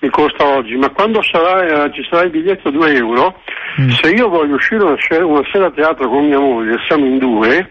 mi 0.01 0.09
costa 0.11 0.45
oggi, 0.45 0.77
ma 0.77 0.89
quando 0.91 1.23
sarà, 1.23 1.85
eh, 1.85 1.93
ci 1.93 2.07
sarà 2.09 2.25
il 2.25 2.31
biglietto 2.31 2.71
2 2.71 2.95
euro, 2.95 3.41
Mm. 3.81 3.89
se 3.91 4.11
io 4.11 4.29
voglio 4.29 4.55
uscire 4.55 4.83
una 4.83 4.97
sera, 4.99 5.25
una 5.25 5.47
sera 5.53 5.67
a 5.67 5.71
teatro 5.71 6.09
con 6.09 6.27
mia 6.27 6.39
moglie, 6.41 6.77
siamo 6.89 7.05
in 7.07 7.19
due, 7.19 7.71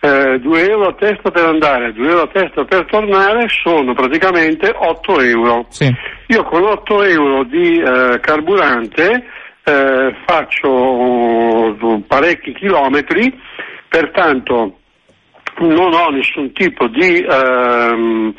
eh, 0.00 0.38
2 0.38 0.70
euro 0.70 0.88
a 0.88 0.94
testa 0.94 1.30
per 1.30 1.44
andare, 1.44 1.92
2 1.92 2.08
euro 2.08 2.22
a 2.22 2.28
testa 2.28 2.64
per 2.64 2.86
tornare, 2.86 3.46
sono 3.48 3.92
praticamente 3.94 4.72
8 4.74 5.20
euro. 5.20 5.66
Sì. 5.68 5.92
Io 6.28 6.42
con 6.44 6.62
8 6.62 7.02
euro 7.02 7.44
di 7.44 7.78
eh, 7.80 8.18
carburante 8.20 9.24
eh, 9.64 10.14
faccio 10.24 11.76
parecchi 12.06 12.54
chilometri, 12.54 13.36
pertanto 13.88 14.78
non 15.58 15.92
ho 15.92 16.08
nessun 16.10 16.52
tipo 16.52 16.86
di 16.86 17.18
ehm, 17.28 18.34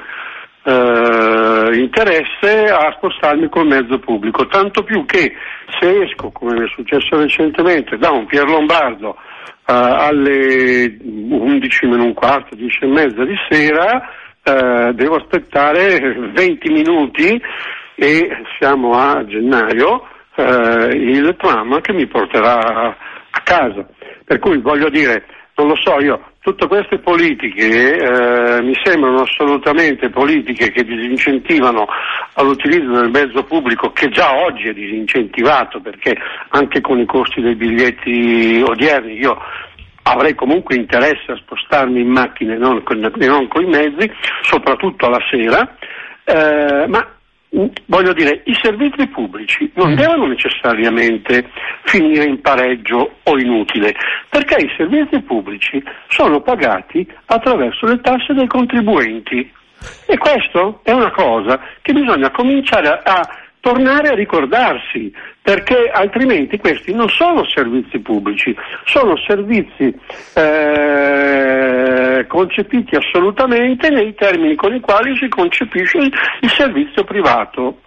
eh, 0.67 1.77
interesse 1.77 2.65
a 2.65 2.91
spostarmi 2.97 3.47
col 3.47 3.67
mezzo 3.67 3.99
pubblico, 3.99 4.47
tanto 4.47 4.83
più 4.83 5.05
che 5.05 5.33
se 5.79 6.03
esco, 6.03 6.29
come 6.31 6.59
mi 6.59 6.65
è 6.65 6.69
successo 6.75 7.17
recentemente, 7.17 7.97
da 7.97 8.11
un 8.11 8.25
Pier 8.25 8.45
Lombardo 8.45 9.15
eh, 9.15 9.73
alle 9.73 10.97
11 11.01 11.85
meno 11.87 12.03
un 12.03 12.13
quarto, 12.13 12.53
10 12.53 12.83
e 12.83 12.87
mezza 12.87 13.23
di 13.23 13.35
sera, 13.49 14.09
eh, 14.43 14.91
devo 14.93 15.15
aspettare 15.15 16.31
20 16.33 16.69
minuti 16.69 17.41
e 17.95 18.29
siamo 18.59 18.91
a 18.91 19.25
gennaio, 19.25 20.05
eh, 20.35 20.89
il 20.93 21.33
tram 21.37 21.79
che 21.79 21.93
mi 21.93 22.07
porterà 22.07 22.59
a 23.29 23.41
casa. 23.41 23.87
Per 24.25 24.39
cui 24.39 24.57
voglio 24.57 24.89
dire, 24.89 25.23
non 25.57 25.69
lo 25.69 25.75
so, 25.75 25.99
io 25.99 26.21
tutte 26.39 26.67
queste 26.67 26.99
politiche 26.99 27.97
eh, 27.97 28.61
mi 28.61 28.73
sembrano 28.83 29.21
assolutamente 29.21 30.09
politiche 30.09 30.71
che 30.71 30.83
disincentivano 30.83 31.87
all'utilizzo 32.33 32.91
del 32.91 33.09
mezzo 33.09 33.43
pubblico 33.43 33.91
che 33.91 34.09
già 34.09 34.37
oggi 34.37 34.69
è 34.69 34.73
disincentivato 34.73 35.81
perché 35.81 36.15
anche 36.49 36.79
con 36.79 36.99
i 36.99 37.05
costi 37.05 37.41
dei 37.41 37.55
biglietti 37.55 38.63
odierni 38.65 39.17
io 39.17 39.37
avrei 40.03 40.35
comunque 40.35 40.75
interesse 40.75 41.31
a 41.31 41.37
spostarmi 41.37 42.01
in 42.01 42.09
macchina 42.09 42.53
e 42.53 42.57
non 42.57 42.83
con, 42.83 43.03
e 43.03 43.25
non 43.25 43.47
con 43.47 43.63
i 43.63 43.67
mezzi, 43.67 44.09
soprattutto 44.41 45.07
alla 45.07 45.21
sera, 45.29 45.75
eh, 46.23 46.85
ma 46.87 47.16
voglio 47.85 48.13
dire, 48.13 48.41
i 48.45 48.57
servizi 48.61 49.07
pubblici 49.07 49.71
non 49.75 49.91
mm. 49.91 49.95
devono 49.95 50.27
necessariamente 50.27 51.49
finire 51.83 52.25
in 52.25 52.41
pareggio 52.41 53.17
o 53.23 53.39
inutile, 53.39 53.95
perché 54.29 54.65
i 54.65 54.73
servizi 54.75 55.21
pubblici 55.21 55.81
sono 56.07 56.41
pagati 56.41 57.07
attraverso 57.25 57.85
le 57.85 57.99
tasse 58.01 58.33
dei 58.33 58.47
contribuenti. 58.47 59.51
E 60.07 60.17
questo 60.17 60.81
è 60.83 60.91
una 60.91 61.11
cosa 61.11 61.59
che 61.81 61.93
bisogna 61.93 62.31
cominciare 62.31 62.87
a, 62.87 63.01
a 63.03 63.46
tornare 63.67 64.07
a 64.07 64.13
ricordarsi, 64.13 65.11
perché 65.41 65.91
altrimenti 65.93 66.57
questi 66.57 66.93
non 66.93 67.09
sono 67.09 67.45
servizi 67.53 67.99
pubblici, 67.99 68.55
sono 68.85 69.15
servizi 69.27 69.93
eh, 70.35 72.25
concepiti 72.29 72.95
assolutamente 72.95 73.89
nei 73.89 74.15
termini 74.15 74.55
con 74.55 74.73
i 74.73 74.79
quali 74.79 75.17
si 75.17 75.27
concepisce 75.27 75.97
il, 75.97 76.49
servizio 76.49 77.03
privato. 77.03 77.81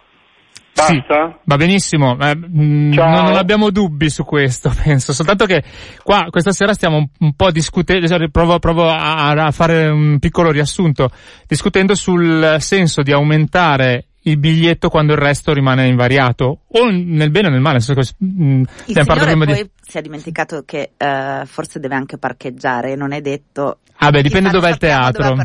Basta? 0.73 1.29
Sì, 1.31 1.39
va 1.45 1.55
benissimo, 1.57 2.15
eh, 2.21 2.35
mh, 2.35 2.61
mm, 2.61 2.93
non, 2.93 3.35
abbiamo 3.35 3.71
dubbi 3.71 4.11
su 4.11 4.23
questo, 4.23 4.71
penso, 4.83 5.13
soltanto 5.13 5.47
che 5.47 5.63
qua 6.03 6.27
questa 6.29 6.51
sera 6.51 6.73
stiamo 6.73 6.97
un, 6.97 7.07
un 7.17 7.33
po' 7.33 7.49
discutendo, 7.49 8.07
cioè, 8.07 8.29
provo, 8.29 8.59
provo 8.59 8.87
a, 8.87 9.31
a, 9.31 9.51
fare 9.51 9.87
un 9.87 10.19
piccolo 10.19 10.51
riassunto, 10.51 11.09
discutendo 11.47 11.95
sul 11.95 12.57
senso 12.59 13.01
di 13.01 13.11
aumentare 13.11 14.05
il 14.23 14.37
biglietto 14.37 14.89
quando 14.89 15.13
il 15.13 15.19
resto 15.19 15.53
rimane 15.53 15.87
invariato 15.87 16.59
o 16.67 16.89
nel 16.89 17.31
bene 17.31 17.47
o 17.47 17.49
nel 17.49 17.61
male 17.61 17.79
mm, 17.79 18.63
il 18.85 19.05
poi 19.05 19.45
di... 19.45 19.69
si 19.81 19.97
è 19.97 20.01
dimenticato 20.01 20.63
che 20.63 20.91
uh, 20.97 21.45
forse 21.45 21.79
deve 21.79 21.95
anche 21.95 22.17
parcheggiare 22.17 22.95
non 22.95 23.13
è 23.13 23.21
detto. 23.21 23.79
Ah 24.03 24.09
beh 24.09 24.21
dipende 24.21 24.49
dove 24.49 24.67
è 24.67 24.71
il 24.71 24.77
teatro. 24.77 25.35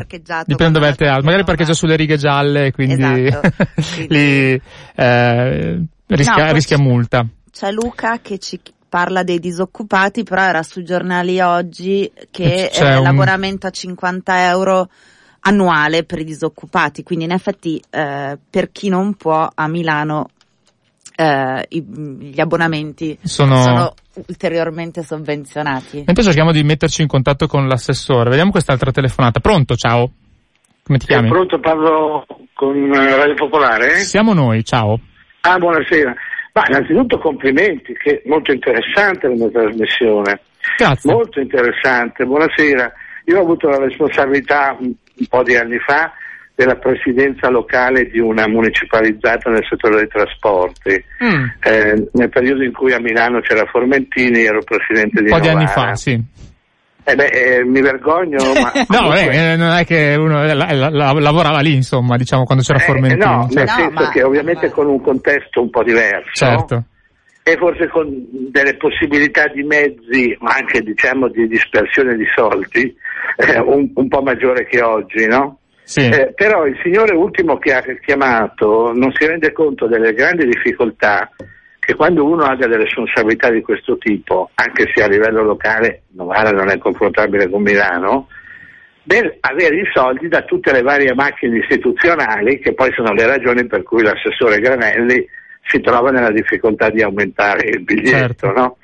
dipende 0.45 0.79
dove 0.79 0.87
è 0.87 0.89
il 0.89 0.95
teatro. 0.95 1.23
Magari 1.23 1.43
parcheggia 1.43 1.73
sulle 1.73 1.95
righe 1.95 2.17
gialle 2.17 2.71
quindi 2.71 3.25
esatto. 3.25 3.49
lì 4.09 4.61
eh, 4.95 5.85
rischia, 6.07 6.45
no, 6.45 6.51
rischia 6.53 6.77
multa. 6.77 7.25
c'è 7.51 7.71
Luca 7.71 8.19
che 8.21 8.37
ci 8.39 8.59
parla 8.89 9.23
dei 9.23 9.39
disoccupati 9.39 10.23
però 10.23 10.41
era 10.41 10.63
sui 10.63 10.83
giornali 10.83 11.39
oggi 11.39 12.09
che 12.31 12.69
eh, 12.73 12.95
un... 12.95 13.03
l'abbonamento 13.03 13.67
a 13.67 13.71
50 13.71 14.47
euro 14.47 14.89
annuale 15.47 16.03
per 16.03 16.19
i 16.19 16.23
disoccupati, 16.23 17.03
quindi 17.03 17.25
in 17.25 17.31
effetti 17.31 17.81
eh, 17.89 18.37
per 18.49 18.71
chi 18.71 18.89
non 18.89 19.15
può 19.15 19.47
a 19.53 19.67
Milano 19.67 20.29
eh, 21.15 21.65
i, 21.69 21.81
gli 21.81 22.39
abbonamenti 22.39 23.17
sono... 23.23 23.61
sono... 23.61 23.93
ulteriormente 24.27 25.03
sovvenzionati. 25.03 26.03
Mentre 26.05 26.23
cerchiamo 26.23 26.51
di 26.51 26.63
metterci 26.63 27.01
in 27.01 27.07
contatto 27.07 27.47
con 27.47 27.67
l'assessore, 27.67 28.29
vediamo 28.29 28.51
quest'altra 28.51 28.91
telefonata. 28.91 29.39
Pronto, 29.39 29.75
ciao. 29.75 30.11
Come 30.83 30.97
ti 30.97 31.05
eh, 31.05 31.07
chiami? 31.07 31.29
Pronto, 31.29 31.59
parlo 31.59 32.25
con 32.53 32.75
eh, 32.75 33.15
Radio 33.15 33.35
Popolare? 33.35 33.99
Siamo 33.99 34.33
noi, 34.33 34.63
ciao. 34.63 34.99
Ah, 35.41 35.57
buonasera. 35.57 36.15
Ma 36.53 36.63
innanzitutto 36.67 37.19
complimenti, 37.19 37.93
che 37.93 38.21
è 38.21 38.27
molto 38.27 38.51
interessante 38.51 39.27
la 39.27 39.35
mia 39.35 39.49
trasmissione. 39.49 40.39
Grazie. 40.77 41.13
Molto 41.13 41.39
interessante, 41.39 42.25
buonasera. 42.25 42.91
Io 43.25 43.37
ho 43.37 43.41
avuto 43.41 43.69
la 43.69 43.77
responsabilità 43.77 44.75
un 45.17 45.25
po' 45.27 45.43
di 45.43 45.55
anni 45.55 45.77
fa 45.79 46.11
della 46.57 46.75
presidenza 46.75 47.49
locale 47.49 48.09
di 48.09 48.19
una 48.19 48.47
municipalizzata 48.47 49.51
nel 49.51 49.63
settore 49.69 49.97
dei 49.97 50.07
trasporti. 50.07 51.03
Mm. 51.23 51.45
Eh, 51.59 52.09
nel 52.13 52.29
periodo 52.29 52.63
in 52.63 52.73
cui 52.73 52.93
a 52.93 52.99
Milano 52.99 53.41
c'era 53.41 53.65
Formentini 53.67 54.43
ero 54.43 54.63
presidente 54.63 55.21
di 55.21 55.29
Un 55.29 55.37
po' 55.37 55.45
Novara. 55.45 55.51
di 55.51 55.55
anni 55.55 55.67
fa, 55.67 55.95
sì. 55.95 56.19
Eh 57.09 57.15
beh, 57.15 57.27
eh, 57.27 57.63
mi 57.63 57.79
vergogno, 57.79 58.37
ma... 58.59 58.71
no, 58.89 59.13
eh, 59.13 59.55
non 59.55 59.71
è 59.71 59.85
che 59.85 60.15
uno 60.17 60.43
la, 60.43 60.73
la, 60.73 60.89
la, 60.89 61.13
lavorava 61.13 61.59
lì, 61.61 61.75
insomma, 61.75 62.17
diciamo, 62.17 62.43
quando 62.43 62.63
c'era 62.63 62.79
eh, 62.79 62.85
Formentini. 62.85 63.23
no, 63.23 63.47
cioè. 63.49 63.63
nel 63.63 63.69
senso 63.69 64.03
ma... 64.03 64.09
che 64.09 64.23
ovviamente 64.23 64.69
con 64.71 64.87
un 64.87 64.99
contesto 64.99 65.61
un 65.61 65.69
po' 65.69 65.83
diverso. 65.83 66.31
Certo. 66.33 66.83
E 67.47 67.55
forse 67.55 67.87
con 67.87 68.09
delle 68.29 68.75
possibilità 68.75 69.47
di 69.47 69.63
mezzi, 69.63 70.35
ma 70.41 70.55
anche 70.55 70.81
diciamo 70.81 71.29
di 71.29 71.47
dispersione 71.47 72.17
di 72.17 72.25
soldi, 72.35 72.93
eh, 73.37 73.57
un, 73.59 73.89
un, 73.95 74.07
po' 74.09 74.21
maggiore 74.21 74.65
che 74.65 74.81
oggi, 74.81 75.25
no? 75.27 75.59
Sì. 75.81 76.01
Eh, 76.09 76.33
però 76.35 76.65
il 76.65 76.77
signore 76.83 77.15
ultimo 77.15 77.57
che 77.57 77.73
ha 77.73 77.81
chiamato 78.03 78.91
non 78.93 79.13
si 79.13 79.25
rende 79.25 79.53
conto 79.53 79.87
delle 79.87 80.11
grandi 80.11 80.45
difficoltà 80.45 81.31
che 81.79 81.95
quando 81.95 82.25
uno 82.25 82.43
ha 82.43 82.57
delle 82.57 82.75
responsabilità 82.75 83.49
di 83.49 83.61
questo 83.61 83.97
tipo, 83.97 84.49
anche 84.55 84.91
se 84.93 85.01
a 85.01 85.07
livello 85.07 85.41
locale 85.41 86.01
Novara 86.15 86.49
non 86.49 86.69
è 86.69 86.77
confrontabile 86.77 87.49
con 87.49 87.61
Milano, 87.61 88.27
per 89.07 89.37
avere 89.39 89.77
i 89.77 89.89
soldi 89.93 90.27
da 90.27 90.41
tutte 90.41 90.73
le 90.73 90.81
varie 90.81 91.13
macchine 91.13 91.59
istituzionali, 91.59 92.59
che 92.59 92.73
poi 92.73 92.91
sono 92.93 93.13
le 93.13 93.25
ragioni 93.25 93.65
per 93.65 93.83
cui 93.83 94.03
l'assessore 94.03 94.59
Granelli 94.59 95.25
si 95.67 95.81
trova 95.81 96.11
nella 96.11 96.31
difficoltà 96.31 96.89
di 96.89 97.01
aumentare 97.01 97.67
il 97.69 97.81
biglietto, 97.81 98.47
certo. 98.47 98.51
no? 98.51 98.77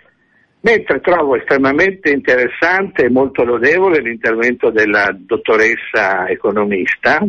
Mentre 0.62 1.02
trovo 1.02 1.36
estremamente 1.36 2.10
interessante 2.10 3.06
e 3.06 3.10
molto 3.10 3.44
lodevole 3.44 4.00
l'intervento 4.00 4.70
della 4.70 5.14
dottoressa 5.14 6.28
economista, 6.30 7.26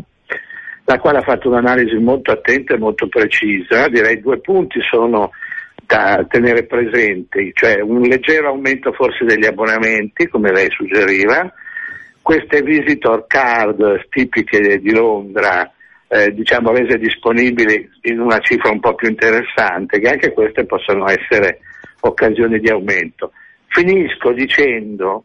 la 0.84 0.98
quale 0.98 1.18
ha 1.18 1.22
fatto 1.22 1.48
un'analisi 1.48 1.96
molto 1.96 2.30
attenta 2.30 2.74
e 2.74 2.78
molto 2.78 3.08
precisa. 3.08 3.88
Direi 3.88 4.20
due 4.20 4.38
punti 4.38 4.80
sono 4.82 5.32
da 5.86 6.24
tenere 6.28 6.64
presenti, 6.64 7.50
cioè 7.54 7.80
un 7.80 8.02
leggero 8.02 8.48
aumento 8.48 8.92
forse 8.92 9.24
degli 9.24 9.46
abbonamenti, 9.46 10.28
come 10.28 10.52
lei 10.52 10.70
suggeriva, 10.70 11.52
queste 12.22 12.62
visitor 12.62 13.26
card 13.26 14.08
tipiche 14.08 14.78
di 14.78 14.92
Londra, 14.92 15.70
eh, 16.14 16.32
diciamo 16.32 16.70
rese 16.70 16.96
disponibili 16.96 17.90
in 18.02 18.20
una 18.20 18.38
cifra 18.38 18.70
un 18.70 18.78
po' 18.78 18.94
più 18.94 19.08
interessante, 19.08 19.98
che 19.98 20.08
anche 20.08 20.32
queste 20.32 20.64
possono 20.64 21.08
essere 21.08 21.58
occasioni 22.00 22.60
di 22.60 22.70
aumento. 22.70 23.32
Finisco 23.66 24.30
dicendo 24.30 25.24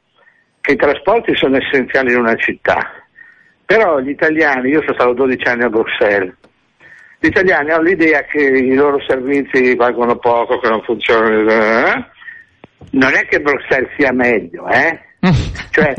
che 0.59 0.71
i 0.71 0.77
trasporti 0.77 1.35
sono 1.35 1.57
essenziali 1.57 2.13
in 2.13 2.17
una 2.17 2.35
città, 2.37 2.91
però 3.63 3.99
gli 3.99 4.09
italiani, 4.09 4.69
io 4.69 4.81
sono 4.81 4.95
stato 4.95 5.13
12 5.13 5.43
anni 5.47 5.63
a 5.63 5.69
Bruxelles, 5.69 6.33
gli 7.19 7.27
italiani 7.27 7.69
hanno 7.69 7.83
l'idea 7.83 8.23
che 8.23 8.41
i 8.41 8.73
loro 8.73 8.99
servizi 9.07 9.75
valgono 9.75 10.17
poco, 10.17 10.57
che 10.57 10.69
non 10.69 10.81
funzionano. 10.81 11.51
Eh? 11.51 12.05
Non 12.91 13.13
è 13.13 13.27
che 13.27 13.41
Bruxelles 13.41 13.91
sia 13.95 14.11
meglio, 14.11 14.67
eh? 14.67 14.99
cioè, 15.69 15.93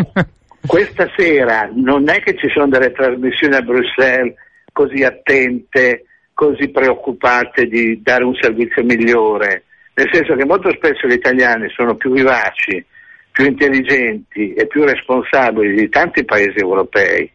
questa 0.67 1.09
sera 1.17 1.71
non 1.73 2.09
è 2.09 2.21
che 2.23 2.37
ci 2.37 2.49
sono 2.49 2.67
delle 2.67 2.91
trasmissioni 2.91 3.55
a 3.55 3.61
Bruxelles 3.61 4.35
così 4.73 5.05
attente, 5.05 6.05
così 6.35 6.69
preoccupate 6.69 7.67
di 7.67 8.01
dare 8.03 8.25
un 8.25 8.35
servizio 8.35 8.83
migliore 8.85 9.65
nel 10.01 10.09
senso 10.13 10.35
che 10.35 10.47
molto 10.47 10.71
spesso 10.73 11.07
gli 11.07 11.13
italiani 11.13 11.69
sono 11.69 11.95
più 11.95 12.13
vivaci, 12.13 12.83
più 13.31 13.45
intelligenti 13.45 14.55
e 14.55 14.67
più 14.67 14.85
responsabili 14.85 15.75
di 15.75 15.89
tanti 15.91 16.25
paesi 16.25 16.57
europei. 16.57 17.31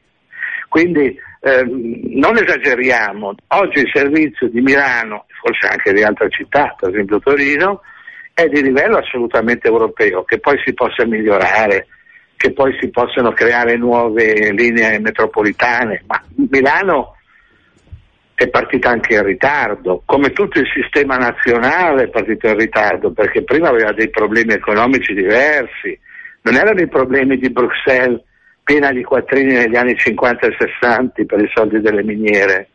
Quindi 0.67 1.15
ehm, 1.41 1.99
non 2.15 2.35
esageriamo, 2.37 3.35
oggi 3.49 3.81
il 3.81 3.91
servizio 3.93 4.49
di 4.49 4.61
Milano, 4.61 5.25
forse 5.39 5.67
anche 5.67 5.93
di 5.93 6.01
altre 6.01 6.29
città, 6.29 6.75
per 6.79 6.89
esempio 6.89 7.19
Torino, 7.19 7.81
è 8.33 8.47
di 8.47 8.63
livello 8.63 8.97
assolutamente 8.97 9.67
europeo, 9.67 10.23
che 10.23 10.39
poi 10.39 10.59
si 10.65 10.73
possa 10.73 11.05
migliorare, 11.05 11.87
che 12.35 12.51
poi 12.51 12.75
si 12.81 12.89
possano 12.89 13.31
creare 13.31 13.77
nuove 13.77 14.51
linee 14.51 14.99
metropolitane, 14.99 16.03
ma 16.07 16.19
Milano 16.49 17.14
è 18.35 18.49
partita 18.49 18.89
anche 18.89 19.13
in 19.13 19.23
ritardo, 19.23 20.03
come 20.05 20.31
tutto 20.31 20.59
il 20.59 20.67
sistema 20.73 21.15
nazionale 21.15 22.03
è 22.03 22.09
partito 22.09 22.47
in 22.47 22.57
ritardo, 22.57 23.11
perché 23.11 23.43
prima 23.43 23.69
aveva 23.69 23.93
dei 23.93 24.09
problemi 24.09 24.53
economici 24.53 25.13
diversi, 25.13 25.97
non 26.41 26.55
erano 26.55 26.81
i 26.81 26.89
problemi 26.89 27.37
di 27.37 27.49
Bruxelles 27.49 28.21
piena 28.61 28.91
di 28.91 29.03
quattrini 29.03 29.53
negli 29.53 29.75
anni 29.77 29.95
50 29.95 30.47
e 30.47 30.55
60 30.81 31.23
per 31.25 31.39
i 31.39 31.51
soldi 31.53 31.79
delle 31.79 32.03
miniere. 32.03 32.69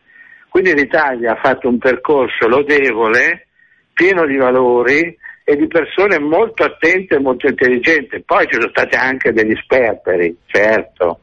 Quindi 0.49 0.73
l'Italia 0.73 1.33
ha 1.33 1.39
fatto 1.41 1.67
un 1.67 1.77
percorso 1.77 2.47
lodevole, 2.47 3.47
pieno 3.93 4.25
di 4.25 4.37
valori 4.37 5.15
e 5.43 5.55
di 5.55 5.67
persone 5.67 6.17
molto 6.19 6.63
attente 6.63 7.15
e 7.15 7.19
molto 7.19 7.47
intelligenti. 7.47 8.21
Poi 8.21 8.47
ci 8.47 8.53
sono 8.53 8.69
stati 8.69 8.95
anche 8.95 9.31
degli 9.31 9.55
sperperi, 9.61 10.35
certo, 10.47 11.19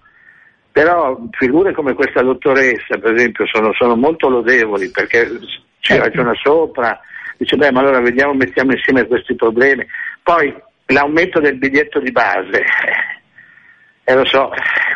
però 0.79 1.19
figure 1.33 1.73
come 1.73 1.93
questa 1.95 2.23
dottoressa, 2.23 2.99
per 2.99 3.13
esempio, 3.13 3.45
sono, 3.47 3.73
sono 3.73 3.97
molto 3.97 4.29
lodevoli 4.29 4.89
perché 4.93 5.29
ci 5.81 5.95
Eh. 5.95 5.99
ragiona 5.99 6.33
sopra, 6.41 6.97
dice 7.37 7.57
beh 7.57 7.73
ma 7.73 7.81
allora 7.81 7.99
vediamo, 7.99 8.33
mettiamo 8.33 8.71
insieme 8.71 9.05
questi 9.09 9.35
problemi. 9.35 9.85
Poi 10.23 10.55
l'aumento 10.87 11.41
del 11.41 11.57
biglietto 11.57 11.99
di 11.99 12.13
base, 12.13 12.65
eh, 14.09 14.15
lo 14.15 14.25
so, 14.27 14.49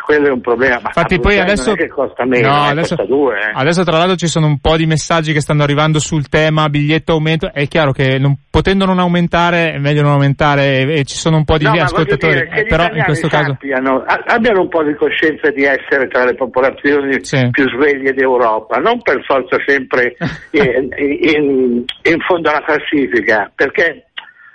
quello 0.05 0.27
è 0.27 0.31
un 0.31 0.41
problema, 0.41 0.75
ma 0.81 0.87
Infatti 0.87 1.19
poi 1.19 1.39
adesso, 1.39 1.73
che 1.75 1.87
costa 1.87 2.25
meno, 2.25 2.49
no, 2.49 2.63
adesso, 2.63 2.95
costa 2.95 3.05
due. 3.13 3.35
eh. 3.39 3.51
adesso 3.53 3.83
tra 3.83 3.97
l'altro 3.97 4.15
ci 4.15 4.27
sono 4.27 4.47
un 4.47 4.59
po' 4.59 4.75
di 4.75 4.85
messaggi 4.85 5.33
che 5.33 5.39
stanno 5.41 5.63
arrivando 5.63 5.99
sul 5.99 6.27
tema 6.29 6.67
biglietto 6.69 7.13
aumento. 7.13 7.51
È 7.53 7.67
chiaro 7.67 7.91
che 7.91 8.17
non- 8.17 8.35
potendo 8.49 8.85
non 8.85 8.99
aumentare 8.99 9.73
è 9.73 9.77
meglio 9.77 10.01
non 10.01 10.11
aumentare 10.13 10.79
e, 10.79 10.99
e 10.99 11.03
ci 11.05 11.15
sono 11.17 11.37
un 11.37 11.43
po' 11.45 11.57
di 11.57 11.65
No, 11.65 11.71
ascoltatori. 11.81 12.33
dire 12.33 12.49
eh, 12.51 12.65
però 12.65 12.87
in 12.91 13.03
questo 13.03 13.27
caso 13.27 13.51
sappiano, 13.51 14.03
abbiano 14.25 14.61
un 14.61 14.69
po' 14.69 14.83
di 14.83 14.93
coscienza 14.95 15.49
di 15.51 15.63
essere 15.63 16.07
tra 16.07 16.25
le 16.25 16.35
popolazioni 16.35 17.23
Sì. 17.23 17.47
più 17.51 17.67
sveglie 17.69 18.13
d'Europa, 18.13 18.77
non 18.77 19.01
per 19.01 19.23
forza 19.25 19.57
sempre 19.65 20.15
in, 20.51 20.89
in- 20.97 21.83
in 22.03 22.19
fondo 22.27 22.49
alla 22.49 22.63
classifica, 22.63 23.51
perché 23.55 24.05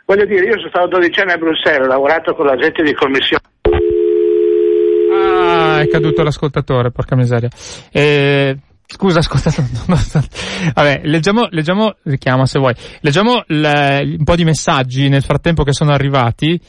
voglio 0.04 0.24
dire, 0.26 0.46
io 0.46 0.56
sono 0.58 0.68
stato 0.68 0.88
12 0.88 1.20
anni 1.20 1.32
a 1.32 1.36
Bruxelles, 1.36 1.84
ho 1.86 1.88
lavorato 1.88 2.34
con 2.34 2.46
la 2.46 2.56
gente 2.56 2.82
di 2.82 2.92
commissione. 2.94 3.42
Ah, 5.68 5.80
è 5.80 5.88
caduto 5.88 6.22
l'ascoltatore, 6.22 6.90
porca 6.90 7.16
miseria. 7.16 7.48
Eh, 7.90 8.56
scusa, 8.86 9.18
ascoltatore. 9.18 9.68
Vabbè, 10.74 11.00
leggiamo, 11.04 11.46
leggiamo, 11.50 11.94
richiama 12.04 12.46
se 12.46 12.58
vuoi. 12.58 12.74
Leggiamo 13.00 13.44
il- 13.48 14.16
un 14.18 14.24
po' 14.24 14.36
di 14.36 14.44
messaggi 14.44 15.08
nel 15.08 15.22
frattempo 15.22 15.62
che 15.62 15.72
sono 15.72 15.92
arrivati. 15.92 16.60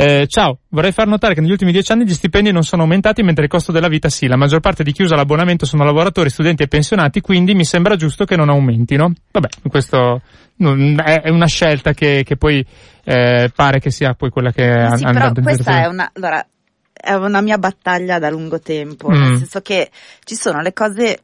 Eh, 0.00 0.26
ciao, 0.28 0.60
vorrei 0.68 0.92
far 0.92 1.08
notare 1.08 1.34
che 1.34 1.40
negli 1.40 1.50
ultimi 1.50 1.72
dieci 1.72 1.90
anni 1.90 2.04
gli 2.04 2.12
stipendi 2.14 2.52
non 2.52 2.62
sono 2.62 2.82
aumentati 2.82 3.24
mentre 3.24 3.44
il 3.44 3.50
costo 3.50 3.72
della 3.72 3.88
vita 3.88 4.08
sì. 4.08 4.28
La 4.28 4.36
maggior 4.36 4.60
parte 4.60 4.84
di 4.84 4.92
chi 4.92 5.02
usa 5.02 5.16
l'abbonamento 5.16 5.66
sono 5.66 5.82
lavoratori, 5.84 6.30
studenti 6.30 6.62
e 6.62 6.68
pensionati, 6.68 7.20
quindi 7.20 7.52
mi 7.54 7.64
sembra 7.64 7.96
giusto 7.96 8.24
che 8.24 8.36
non 8.36 8.48
aumentino. 8.48 9.12
Vabbè, 9.32 9.48
questo 9.68 10.22
è 10.56 11.28
una 11.30 11.46
scelta 11.46 11.94
che, 11.94 12.22
che 12.24 12.36
poi 12.36 12.64
eh, 13.04 13.50
pare 13.52 13.80
che 13.80 13.90
sia 13.90 14.14
poi 14.14 14.30
quella 14.30 14.52
che 14.52 14.62
Sì, 14.94 15.04
and- 15.04 15.12
però 15.14 15.32
questa 15.42 15.82
è 15.82 15.86
una, 15.86 16.10
allora, 16.14 16.46
è 17.08 17.14
una 17.14 17.40
mia 17.40 17.56
battaglia 17.56 18.18
da 18.18 18.28
lungo 18.28 18.60
tempo, 18.60 19.08
Mm. 19.08 19.12
nel 19.12 19.36
senso 19.38 19.60
che 19.62 19.90
ci 20.24 20.34
sono 20.34 20.60
le 20.60 20.74
cose, 20.74 21.20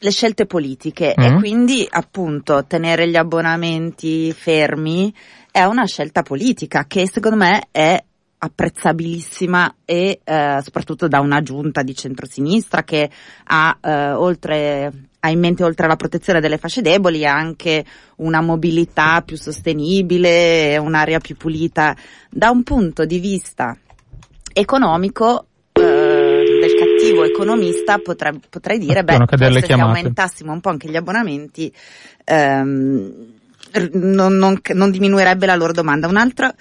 le 0.00 0.10
scelte 0.10 0.46
politiche 0.46 1.14
Mm. 1.16 1.22
e 1.22 1.34
quindi 1.34 1.86
appunto 1.88 2.64
tenere 2.66 3.08
gli 3.08 3.16
abbonamenti 3.16 4.32
fermi 4.32 5.14
è 5.52 5.62
una 5.62 5.86
scelta 5.86 6.22
politica 6.22 6.86
che 6.88 7.08
secondo 7.08 7.36
me 7.36 7.68
è 7.70 8.02
apprezzabilissima 8.40 9.76
e 9.84 10.20
eh, 10.22 10.58
soprattutto 10.62 11.08
da 11.08 11.20
una 11.20 11.40
giunta 11.42 11.82
di 11.82 11.94
centrosinistra 11.94 12.82
che 12.84 13.10
ha 13.44 13.78
eh, 13.80 14.12
oltre 14.12 14.92
ha 15.20 15.30
in 15.30 15.40
mente 15.40 15.64
oltre 15.64 15.86
alla 15.86 15.96
protezione 15.96 16.40
delle 16.40 16.58
fasce 16.58 16.80
deboli 16.80 17.26
anche 17.26 17.84
una 18.18 18.40
mobilità 18.40 19.20
più 19.22 19.36
sostenibile, 19.36 20.76
un'aria 20.78 21.18
più 21.18 21.36
pulita. 21.36 21.96
Da 22.30 22.50
un 22.50 22.62
punto 22.62 23.04
di 23.04 23.18
vista 23.18 23.76
economico 24.58 25.46
eh, 25.72 25.80
del 25.82 26.74
cattivo 26.74 27.24
economista 27.24 27.98
potrei, 27.98 28.40
potrei 28.48 28.78
dire, 28.78 29.04
beh, 29.04 29.24
forse 29.26 29.66
se 29.66 29.72
aumentassimo 29.72 30.52
un 30.52 30.60
po' 30.60 30.70
anche 30.70 30.88
gli 30.88 30.96
abbonamenti 30.96 31.72
ehm, 32.24 33.36
non, 33.92 34.36
non- 34.36 34.60
non 34.74 34.90
diminuirebbe 34.90 35.46
la 35.46 35.54
loro 35.54 35.72
domanda. 35.72 36.06
Un 36.08 36.16
altro, 36.16 36.52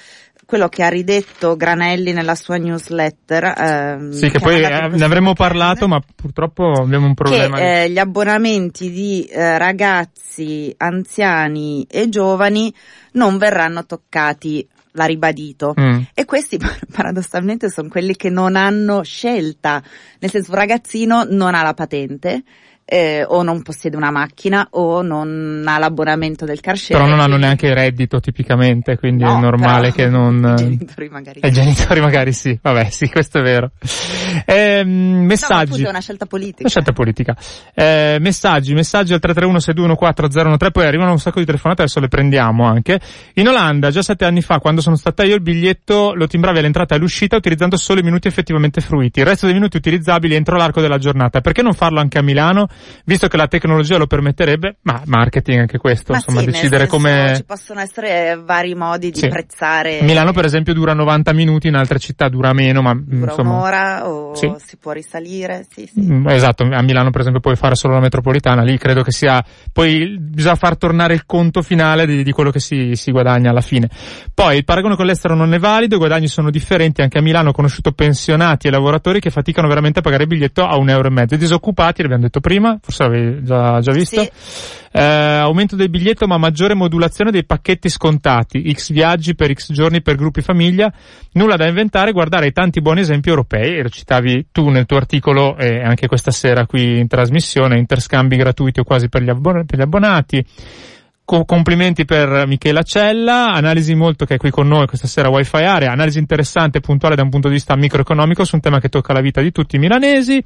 quello 0.46 0.70
che 0.70 0.84
ha 0.84 0.90
ridetto 0.90 1.56
Granelli 1.56 2.14
nella 2.14 2.36
sua 2.36 2.58
newsletter. 2.58 3.54
ehm, 3.58 4.12
Sì, 4.12 4.30
che 4.30 4.38
ha 4.38 4.40
poi 4.40 4.62
eh, 4.64 4.88
ne 4.98 5.04
avremmo 5.04 5.34
parlato, 5.34 5.88
ma 5.88 6.02
purtroppo 6.16 6.72
abbiamo 6.82 7.06
un 7.06 7.14
problema. 7.14 7.58
che 7.58 7.84
eh, 7.84 7.90
gli 7.90 7.98
abbonamenti 7.98 8.90
di 8.90 9.24
eh, 9.26 9.58
ragazzi, 9.58 10.74
anziani 10.78 11.86
e 11.90 12.10
giovani 12.10 12.74
non 13.14 13.38
verranno 13.38 13.86
toccati, 13.86 14.68
l'ha 14.98 15.06
ribadito. 15.06 15.74
Mm. 15.80 16.02
E 16.14 16.26
questi 16.26 16.58
paradossalmente 16.92 17.70
sono 17.70 17.88
quelli 17.88 18.16
che 18.16 18.30
non 18.30 18.56
hanno 18.56 19.04
scelta, 19.04 19.82
nel 20.20 20.32
senso 20.32 20.52
un 20.52 20.58
ragazzino 20.58 21.24
non 21.24 21.56
ha 21.56 21.64
la 21.64 21.74
patente. 21.74 22.44
Eh, 22.90 23.26
o 23.28 23.44
non 23.44 23.64
possiede 23.64 23.98
una 23.98 24.12
macchina 24.12 24.66
o 24.72 25.02
non 25.02 25.62
ha 25.68 25.78
l'abbonamento 25.78 26.46
del 26.46 26.62
car 26.62 26.78
share. 26.78 26.98
Però 26.98 27.10
non 27.10 27.20
hanno 27.20 27.36
neanche 27.36 27.74
reddito 27.74 28.22
tipicamente, 28.22 28.98
quindi 28.98 29.24
No, 29.24 29.38
è 29.38 29.42
normale 29.42 29.92
che 29.92 30.08
non... 30.08 30.56
I 30.58 30.64
genitori 30.64 31.10
magari. 31.10 31.40
E 31.42 31.48
i 31.50 31.52
genitori 31.52 32.00
magari 32.00 32.32
sì, 32.32 32.58
vabbè 32.62 32.90
sì, 32.90 33.10
questo 33.10 33.40
è 33.40 33.42
vero. 33.42 33.72
No, 33.78 34.54
ma 34.56 34.84
messaggi. 34.86 35.64
appunto 35.64 35.86
è 35.88 35.90
una 35.90 36.00
scelta 36.00 36.26
politica. 36.26 36.62
Una 36.62 36.70
scelta 36.70 36.94
politica. 36.94 37.38
Eh, 37.74 38.18
messaggi, 38.22 38.74
messaggi 38.74 39.14
al 39.14 39.20
331-621-4013, 39.22 40.72
poi 40.72 40.86
arrivano 40.86 41.12
un 41.12 41.20
sacco 41.20 41.40
di 41.40 41.46
telefonate, 41.46 41.82
adesso 41.82 42.00
le 42.00 42.08
prendiamo 42.08 42.66
anche. 42.66 43.02
In 43.34 43.50
Olanda, 43.50 43.90
già 43.92 44.02
sette 44.02 44.24
anni 44.24 44.42
fa, 44.42 44.60
quando 44.60 44.80
sono 44.80 44.96
stata 44.96 45.24
io, 45.24 45.36
il 45.36 45.42
biglietto 45.42 46.14
lo 46.14 46.28
timbravi 46.28 46.60
all'entrata 46.60 46.94
e 46.94 46.98
all'uscita 46.98 47.36
utilizzando 47.36 47.76
solo 47.76 48.00
i 48.00 48.04
minuti 48.04 48.30
effettivamente 48.30 48.80
fruiti. 48.80 49.20
Il 49.20 49.26
resto 49.26 49.46
dei 49.46 49.56
minuti 49.56 49.76
utilizzabili 49.76 50.36
entro 50.36 50.56
l'arco 50.56 50.80
della 50.80 50.98
giornata. 50.98 51.42
Perché 51.42 51.62
non 51.62 51.74
farlo 51.74 52.00
anche 52.00 52.18
a 52.18 52.22
Milano, 52.22 52.68
visto 53.06 53.28
che 53.28 53.38
la 53.38 53.48
tecnologia 53.48 53.98
lo 53.98 54.08
permetterebbe? 54.08 54.78
Ma 54.82 55.02
marketing 55.06 55.60
anche 55.62 55.78
questo, 55.78 56.12
Ma 56.12 56.18
insomma, 56.18 56.40
sì, 56.42 56.46
decidere 56.48 56.88
come... 56.88 57.34
Ci 57.36 57.44
possono 57.46 57.80
essere 57.80 58.40
vari 58.44 58.76
modi 58.76 59.12
di 59.12 59.20
Sì. 59.20 59.28
prezzare. 59.28 60.02
Milano 60.02 60.32
per 60.34 60.46
esempio 60.46 60.74
dura 60.74 60.94
90 60.94 61.34
minuti, 61.34 61.68
in 61.68 61.76
altre 61.76 62.00
città 62.00 62.30
dura 62.30 62.54
meno, 62.54 62.82
ma 62.82 62.94
Dura 62.96 63.32
insomma... 63.32 63.52
un'ora 63.52 64.08
o 64.10 64.36
Sì. 64.36 64.52
si 64.58 64.78
può 64.78 64.92
risalire, 64.92 65.66
sì, 65.72 65.90
sì. 65.92 66.02
Mm, 66.02 66.28
Esatto, 66.28 66.64
a 66.64 66.82
Milano 66.82 67.10
per 67.10 67.22
esempio 67.22 67.42
puoi 67.42 67.56
fare 67.56 67.76
solo 67.76 67.94
la 67.96 68.00
metropolitana, 68.02 68.62
lì 68.64 68.78
credo 68.78 69.02
che 69.04 69.12
sia, 69.12 69.44
poi 69.72 70.18
bisogna 70.20 70.56
far 70.56 70.78
tornare 70.78 71.14
il 71.14 71.26
conto 71.26 71.62
finale 71.62 72.06
di, 72.06 72.24
di 72.24 72.32
quello 72.32 72.52
che 72.52 72.60
si, 72.60 72.96
si 72.96 73.12
guadagna 73.12 73.50
alla 73.52 73.62
fine. 73.62 73.90
Poi 74.34 74.58
il 74.58 74.64
paragone 74.64 74.96
con 74.96 75.06
l'estero 75.06 75.36
non 75.36 75.54
è 75.54 75.60
valido, 75.60 75.96
i 75.96 76.00
guadagni 76.00 76.28
sono 76.28 76.50
differenti, 76.50 77.02
anche 77.02 77.18
a 77.18 77.22
Milano 77.22 77.50
ho 77.50 77.54
conosciuto 77.54 77.92
pensionati 77.92 78.68
e 78.68 78.72
lavoratori 78.72 79.20
che 79.20 79.30
faticano 79.30 79.68
veramente 79.68 80.00
a 80.00 80.02
pagare 80.02 80.24
il 80.24 80.30
biglietto 80.30 80.64
a 80.66 80.78
un 80.78 80.90
euro 80.90 81.08
e 81.08 81.12
mezzo. 81.12 81.36
I 81.36 81.38
disoccupati, 81.38 82.02
l'abbiamo 82.02 82.24
detto 82.24 82.40
prima, 82.40 82.67
forse 82.82 83.04
l'avevi 83.04 83.44
già, 83.44 83.80
già 83.80 83.92
visto. 83.92 84.22
Sì. 84.22 84.30
Eh, 84.92 85.04
aumento 85.04 85.76
del 85.76 85.90
biglietto 85.90 86.26
ma 86.26 86.38
maggiore 86.38 86.74
modulazione 86.74 87.30
dei 87.30 87.46
pacchetti 87.46 87.88
scontati, 87.88 88.74
x 88.74 88.92
viaggi 88.92 89.36
per 89.36 89.54
x 89.54 89.72
giorni 89.72 90.02
per 90.02 90.16
gruppi 90.16 90.42
famiglia, 90.42 90.92
nulla 91.34 91.56
da 91.56 91.68
inventare, 91.68 92.12
guardare 92.12 92.48
i 92.48 92.52
tanti 92.52 92.82
buoni 92.82 93.02
esempi 93.02 93.30
europei, 93.30 93.78
e 93.78 93.84
lo 93.84 93.90
citavi 93.90 94.48
tu 94.52 94.70
nel 94.70 94.86
tuo 94.86 94.98
articolo 94.98 95.56
e 95.58 95.84
anche 95.84 96.08
questa 96.08 96.32
sera 96.32 96.66
qui 96.66 96.98
in 97.00 97.08
trasmissione, 97.08 97.78
interscambi 97.78 98.38
gratuiti 98.38 98.80
o 98.80 98.84
quasi 98.84 99.08
per 99.08 99.22
gli, 99.22 99.30
abbon- 99.30 99.66
per 99.66 99.78
gli 99.78 99.84
abbonati. 99.84 100.46
Co- 101.24 101.44
complimenti 101.44 102.06
per 102.06 102.48
Michela 102.48 102.84
Cella, 102.84 103.52
analisi 103.52 103.94
molto 103.94 104.26
che 104.26 104.36
è 104.36 104.38
qui 104.38 104.50
con 104.50 104.66
noi 104.66 104.88
questa 104.88 105.08
sera 105.08 105.28
Wi-Fi 105.28 105.58
Area, 105.58 105.92
analisi 105.92 106.20
interessante 106.20 106.78
e 106.78 106.82
puntuale 106.82 107.16
da 107.16 107.22
un 107.22 107.30
punto 107.30 107.50
di 107.50 107.56
vista 107.56 107.76
microeconomico 107.76 108.46
su 108.46 108.56
un 108.56 108.62
tema 108.62 108.80
che 108.80 108.88
tocca 108.88 109.12
la 109.12 109.20
vita 109.20 109.42
di 109.42 109.52
tutti 109.52 109.76
i 109.76 109.80
milanesi. 109.80 110.42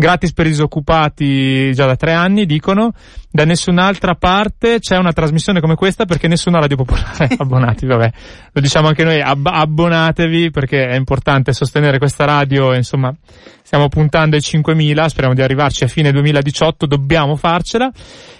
Gratis 0.00 0.32
per 0.32 0.46
i 0.46 0.50
disoccupati 0.50 1.74
già 1.74 1.84
da 1.84 1.96
tre 1.96 2.12
anni, 2.12 2.46
dicono. 2.46 2.92
Da 3.28 3.44
nessun'altra 3.44 4.14
parte 4.14 4.78
c'è 4.78 4.96
una 4.96 5.12
trasmissione 5.12 5.60
come 5.60 5.74
questa 5.74 6.04
perché 6.04 6.28
nessuna 6.28 6.60
radio 6.60 6.76
popolare 6.76 7.24
ha 7.24 7.34
abbonati, 7.42 7.84
vabbè. 7.84 8.12
Lo 8.52 8.60
diciamo 8.60 8.86
anche 8.86 9.02
noi, 9.02 9.20
ab- 9.20 9.50
abbonatevi 9.50 10.52
perché 10.52 10.86
è 10.86 10.94
importante 10.94 11.52
sostenere 11.52 11.98
questa 11.98 12.24
radio, 12.24 12.76
insomma, 12.76 13.12
stiamo 13.60 13.88
puntando 13.88 14.36
ai 14.36 14.42
5.000, 14.42 15.06
speriamo 15.06 15.34
di 15.34 15.42
arrivarci 15.42 15.82
a 15.82 15.88
fine 15.88 16.12
2018, 16.12 16.86
dobbiamo 16.86 17.34
farcela. 17.34 17.90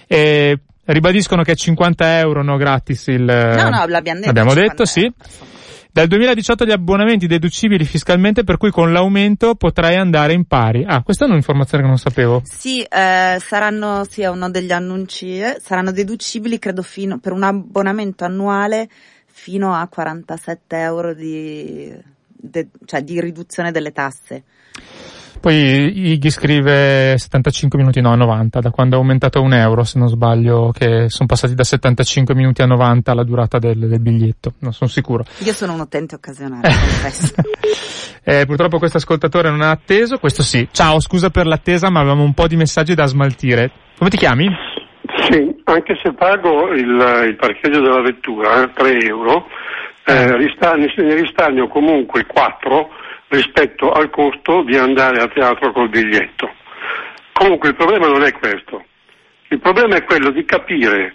E 0.07 0.61
ribadiscono 0.85 1.43
che 1.43 1.53
è 1.53 1.57
50 1.57 2.19
euro, 2.19 2.45
no, 2.45 2.57
gratis 2.57 3.09
il... 3.09 3.25
No, 3.25 3.69
no, 3.69 3.85
l'abbiamo 3.89 4.21
detto. 4.21 4.27
L'abbiamo 4.27 4.51
50 4.51 4.61
detto, 4.61 4.85
sì. 4.85 5.01
euro. 5.01 5.48
Dal 5.99 6.07
2018 6.07 6.65
gli 6.65 6.71
abbonamenti 6.71 7.27
deducibili 7.27 7.85
fiscalmente, 7.85 8.45
per 8.45 8.57
cui 8.57 8.71
con 8.71 8.93
l'aumento 8.93 9.57
potrai 9.57 9.97
andare 9.97 10.33
in 10.33 10.45
pari. 10.45 10.85
Ah, 10.87 11.03
questa 11.03 11.25
è 11.25 11.29
un'informazione 11.29 11.83
che 11.83 11.89
non 11.89 11.99
sapevo. 11.99 12.41
Sì, 12.45 12.83
eh, 12.83 13.37
saranno, 13.41 14.05
sì, 14.09 14.23
è 14.23 14.29
uno 14.29 14.49
degli 14.49 14.71
annunci, 14.71 15.41
eh, 15.41 15.59
saranno 15.61 15.91
deducibili, 15.91 16.61
credo, 16.61 16.83
fino, 16.83 17.19
per 17.19 17.33
un 17.33 17.43
abbonamento 17.43 18.25
annuale 18.25 18.89
fino 19.27 19.75
a 19.75 19.89
47 19.89 20.77
euro 20.77 21.15
di, 21.15 21.93
de- 22.29 22.69
cioè, 22.85 23.03
di 23.03 23.21
riduzione 23.21 23.73
delle 23.73 23.91
tasse. 23.91 24.45
Poi 25.41 26.11
Iggy 26.13 26.31
scrive 26.31 27.17
75 27.17 27.79
minuti, 27.79 28.01
no 28.01 28.15
90, 28.17 28.59
da 28.59 28.71
quando 28.71 28.97
è 28.97 28.99
aumentato 28.99 29.39
a 29.39 29.43
un 29.43 29.55
euro 29.55 29.85
se 29.85 29.99
non 29.99 30.09
sbaglio, 30.09 30.73
che 30.77 31.09
sono 31.09 31.29
passati 31.29 31.55
da 31.55 31.63
75 31.63 32.35
minuti 32.35 32.61
a 32.63 32.67
90 32.67 33.15
la 33.15 33.23
durata 33.23 33.59
del, 33.59 33.79
del 33.79 34.01
biglietto, 34.01 34.55
non 34.61 34.73
sono 34.73 34.91
sicuro. 34.91 35.25
Io 35.39 35.53
sono 35.53 35.75
un 35.75 35.81
utente 35.81 36.17
occasionale, 36.17 36.63
confesso. 36.63 37.35
eh, 38.25 38.47
purtroppo 38.47 38.79
questo 38.79 38.97
ascoltatore 38.97 39.49
non 39.51 39.63
ha 39.63 39.71
atteso, 39.71 40.19
questo 40.19 40.43
sì. 40.43 40.67
Ciao, 40.73 40.99
scusa 41.01 41.31
per 41.31 41.47
l'attesa 41.47 41.89
ma 41.89 42.01
avevamo 42.01 42.25
un 42.25 42.35
po' 42.35 42.49
di 42.49 42.57
messaggi 42.57 42.95
da 42.95 43.07
smaltire. 43.07 43.71
Come 43.97 44.11
ti 44.11 44.17
chiami? 44.17 44.49
Sì, 45.31 45.55
anche 45.65 45.99
se 46.03 46.13
pago 46.15 46.73
il, 46.73 47.27
il 47.29 47.37
parcheggio 47.37 47.81
della 47.81 48.03
vettura, 48.03 48.65
eh, 48.65 48.73
3 48.75 48.99
euro, 49.07 49.47
eh, 50.05 50.37
risparmio, 50.37 50.89
ne 50.97 51.15
risparmio 51.15 51.69
comunque 51.69 52.27
4 52.27 52.89
rispetto 53.29 53.91
al 53.91 54.11
costo 54.11 54.63
di 54.63 54.77
andare 54.77 55.21
a 55.21 55.29
teatro 55.29 55.73
col 55.73 55.89
biglietto. 55.89 56.53
Comunque 57.33 57.71
il 57.71 57.77
problema 57.77 58.09
non 58.09 58.23
è 58.23 58.33
questo, 58.33 58.85
il 59.49 59.61
problema 59.61 59.97
è 59.97 60.05
quello 60.05 60.31
di 60.31 60.45
capire 60.45 61.15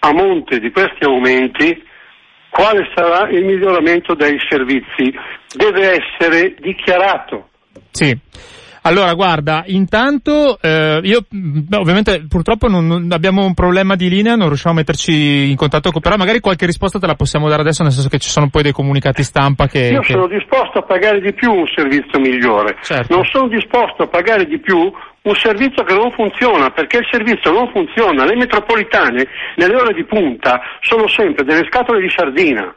a 0.00 0.12
monte 0.12 0.58
di 0.58 0.70
questi 0.70 1.04
aumenti 1.04 1.88
quale 2.50 2.90
sarà 2.94 3.28
il 3.30 3.44
miglioramento 3.44 4.14
dei 4.14 4.36
servizi. 4.48 5.14
Deve 5.54 6.02
essere 6.02 6.54
dichiarato. 6.58 7.50
Sì. 7.90 8.16
Allora, 8.82 9.12
guarda, 9.12 9.64
intanto 9.66 10.58
eh, 10.60 11.00
io 11.02 11.26
beh, 11.28 11.76
ovviamente 11.76 12.24
purtroppo 12.28 12.66
non, 12.66 12.86
non, 12.86 13.08
abbiamo 13.12 13.44
un 13.44 13.52
problema 13.52 13.94
di 13.94 14.08
linea, 14.08 14.36
non 14.36 14.48
riusciamo 14.48 14.74
a 14.74 14.78
metterci 14.78 15.50
in 15.50 15.56
contatto 15.56 15.90
con, 15.90 16.00
però 16.00 16.16
magari 16.16 16.40
qualche 16.40 16.66
risposta 16.66 16.98
te 16.98 17.06
la 17.06 17.14
possiamo 17.14 17.48
dare 17.48 17.60
adesso, 17.60 17.82
nel 17.82 17.92
senso 17.92 18.08
che 18.08 18.18
ci 18.18 18.30
sono 18.30 18.48
poi 18.48 18.62
dei 18.62 18.72
comunicati 18.72 19.22
stampa 19.22 19.66
che... 19.66 19.90
Io 19.92 20.00
che... 20.00 20.12
sono 20.12 20.26
disposto 20.26 20.78
a 20.78 20.82
pagare 20.82 21.20
di 21.20 21.32
più 21.34 21.52
un 21.52 21.66
servizio 21.74 22.18
migliore, 22.18 22.78
certo. 22.82 23.14
non 23.14 23.24
sono 23.26 23.48
disposto 23.48 24.04
a 24.04 24.06
pagare 24.06 24.46
di 24.46 24.58
più 24.58 24.90
un 25.22 25.34
servizio 25.34 25.84
che 25.84 25.94
non 25.94 26.10
funziona, 26.12 26.70
perché 26.70 26.98
il 26.98 27.08
servizio 27.10 27.52
non 27.52 27.70
funziona. 27.70 28.24
Le 28.24 28.36
metropolitane 28.36 29.26
nelle 29.56 29.74
ore 29.74 29.92
di 29.92 30.04
punta 30.04 30.60
sono 30.80 31.06
sempre 31.08 31.44
delle 31.44 31.66
scatole 31.66 32.00
di 32.00 32.08
sardina. 32.08 32.74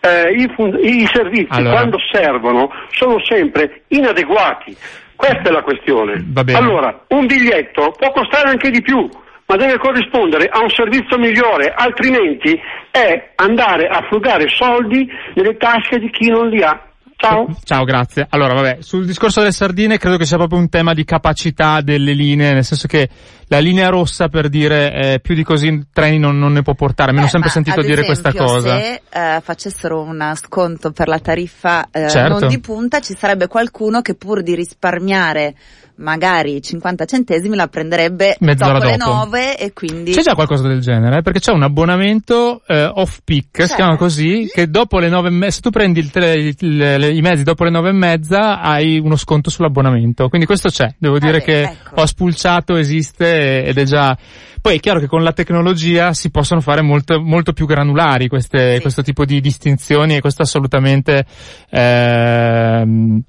Eh, 0.00 0.32
i, 0.32 0.52
fun- 0.54 0.78
i, 0.80 1.08
servizi 1.10 1.58
allora. 1.58 1.72
quando 1.72 1.98
servono 2.12 2.70
sono 2.90 3.16
sempre 3.24 3.84
inadeguati. 3.88 4.76
Questa 5.18 5.48
è 5.48 5.50
la 5.50 5.62
questione. 5.62 6.24
Allora, 6.54 6.96
un 7.08 7.26
biglietto 7.26 7.90
può 7.98 8.12
costare 8.12 8.50
anche 8.50 8.70
di 8.70 8.80
più, 8.80 9.08
ma 9.46 9.56
deve 9.56 9.76
corrispondere 9.76 10.46
a 10.46 10.60
un 10.60 10.70
servizio 10.70 11.18
migliore, 11.18 11.72
altrimenti 11.74 12.56
è 12.92 13.32
andare 13.34 13.88
a 13.88 14.06
frugare 14.08 14.46
soldi 14.46 15.10
nelle 15.34 15.56
tasche 15.56 15.98
di 15.98 16.08
chi 16.10 16.28
non 16.30 16.48
li 16.48 16.62
ha. 16.62 16.87
Ciao. 17.20 17.48
Ciao, 17.64 17.82
grazie. 17.82 18.28
Allora, 18.30 18.54
vabbè, 18.54 18.78
sul 18.78 19.04
discorso 19.04 19.40
delle 19.40 19.50
sardine 19.50 19.98
credo 19.98 20.16
che 20.16 20.24
sia 20.24 20.36
proprio 20.36 20.60
un 20.60 20.68
tema 20.68 20.94
di 20.94 21.04
capacità 21.04 21.80
delle 21.80 22.12
linee, 22.12 22.52
nel 22.52 22.64
senso 22.64 22.86
che 22.86 23.08
la 23.48 23.58
linea 23.58 23.88
rossa 23.88 24.28
per 24.28 24.48
dire 24.48 24.92
eh, 24.92 25.20
più 25.20 25.34
di 25.34 25.42
così 25.42 25.86
treni 25.92 26.20
non, 26.20 26.38
non 26.38 26.52
ne 26.52 26.62
può 26.62 26.74
portare. 26.74 27.10
Mi 27.10 27.18
hanno 27.18 27.26
sempre 27.26 27.50
sentito 27.50 27.80
dire 27.80 28.02
esempio, 28.02 28.20
questa 28.32 28.44
cosa. 28.44 28.78
Se 28.78 29.02
eh, 29.10 29.40
facessero 29.40 30.00
un 30.00 30.32
sconto 30.36 30.92
per 30.92 31.08
la 31.08 31.18
tariffa 31.18 31.88
eh, 31.90 32.08
certo. 32.08 32.38
non 32.38 32.48
di 32.48 32.60
punta, 32.60 33.00
ci 33.00 33.16
sarebbe 33.18 33.48
qualcuno 33.48 34.00
che 34.00 34.14
pur 34.14 34.40
di 34.40 34.54
risparmiare 34.54 35.56
magari 35.98 36.60
50 36.62 37.04
centesimi 37.04 37.56
la 37.56 37.66
prenderebbe 37.68 38.36
Mezz'ora 38.40 38.74
dopo 38.78 38.84
le 38.84 38.96
dopo. 38.96 39.10
9 39.10 39.58
e 39.58 39.72
quindi 39.72 40.12
C'è 40.12 40.22
già 40.22 40.34
qualcosa 40.34 40.66
del 40.66 40.80
genere, 40.80 41.22
perché 41.22 41.40
c'è 41.40 41.52
un 41.52 41.62
abbonamento 41.62 42.62
eh, 42.66 42.84
off 42.84 43.18
peak, 43.24 43.46
C'è. 43.52 43.66
si 43.66 43.74
chiama 43.74 43.96
così, 43.96 44.48
che 44.52 44.68
dopo 44.68 44.98
le 44.98 45.08
nove 45.08 45.28
e 45.28 45.32
mezza, 45.32 45.50
se 45.56 45.60
tu 45.60 45.70
prendi 45.70 46.00
il 46.00 46.10
tele- 46.10 46.34
il- 46.34 46.56
il- 46.58 47.16
i 47.16 47.20
mezzi 47.20 47.42
dopo 47.42 47.64
le 47.64 47.70
nove 47.70 47.90
e 47.90 47.92
mezza 47.92 48.60
hai 48.60 48.98
uno 48.98 49.16
sconto 49.16 49.50
sull'abbonamento. 49.50 50.28
Quindi 50.28 50.46
questo 50.46 50.68
c'è, 50.68 50.94
devo 50.98 51.18
dire 51.18 51.38
beh, 51.38 51.44
che 51.44 51.60
ecco. 51.62 52.00
ho 52.00 52.06
spulciato, 52.06 52.76
esiste 52.76 53.64
ed 53.64 53.76
è 53.78 53.84
già... 53.84 54.16
Poi 54.60 54.76
è 54.76 54.80
chiaro 54.80 55.00
che 55.00 55.06
con 55.06 55.22
la 55.22 55.32
tecnologia 55.32 56.12
si 56.12 56.30
possono 56.30 56.60
fare 56.60 56.82
molto, 56.82 57.20
molto 57.20 57.52
più 57.52 57.66
granulari 57.66 58.28
queste, 58.28 58.76
Sì. 58.76 58.80
questo 58.80 59.02
tipo 59.02 59.24
di 59.24 59.40
distinzioni 59.40 60.16
e 60.16 60.20
questo 60.20 60.42
assolutamente... 60.42 61.24
ehm, 61.70 63.22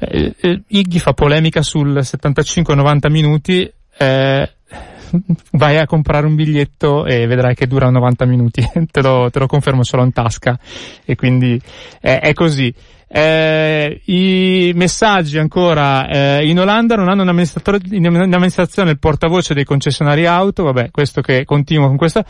eh, 0.00 0.34
eh, 0.40 0.62
Iggy 0.68 0.98
fa 0.98 1.12
polemica 1.12 1.62
sul 1.62 1.98
75-90 2.02 3.10
minuti, 3.10 3.70
eh, 3.98 4.52
vai 5.52 5.78
a 5.78 5.86
comprare 5.86 6.26
un 6.26 6.34
biglietto 6.34 7.06
e 7.06 7.26
vedrai 7.26 7.54
che 7.54 7.66
dura 7.66 7.90
90 7.90 8.24
minuti, 8.26 8.66
te 8.90 9.02
lo, 9.02 9.30
te 9.30 9.38
lo 9.38 9.46
confermo, 9.46 9.82
l'ho 9.88 10.04
in 10.04 10.12
tasca 10.12 10.58
e 11.04 11.14
quindi 11.14 11.60
eh, 12.00 12.18
è 12.20 12.32
così. 12.32 12.74
Eh, 13.10 14.02
I 14.04 14.72
messaggi 14.74 15.38
ancora, 15.38 16.06
eh, 16.08 16.46
in 16.46 16.60
Olanda 16.60 16.94
non 16.94 17.08
hanno 17.08 17.22
un 17.22 17.28
amministratore, 17.28 17.78
in 17.90 18.04
in 18.04 18.34
amministrazione 18.34 18.90
il 18.90 18.98
portavoce 18.98 19.54
dei 19.54 19.64
concessionari 19.64 20.26
auto, 20.26 20.64
vabbè, 20.64 20.90
questo 20.90 21.22
che 21.22 21.46
continua 21.46 21.86
con 21.86 21.96
questa, 21.96 22.22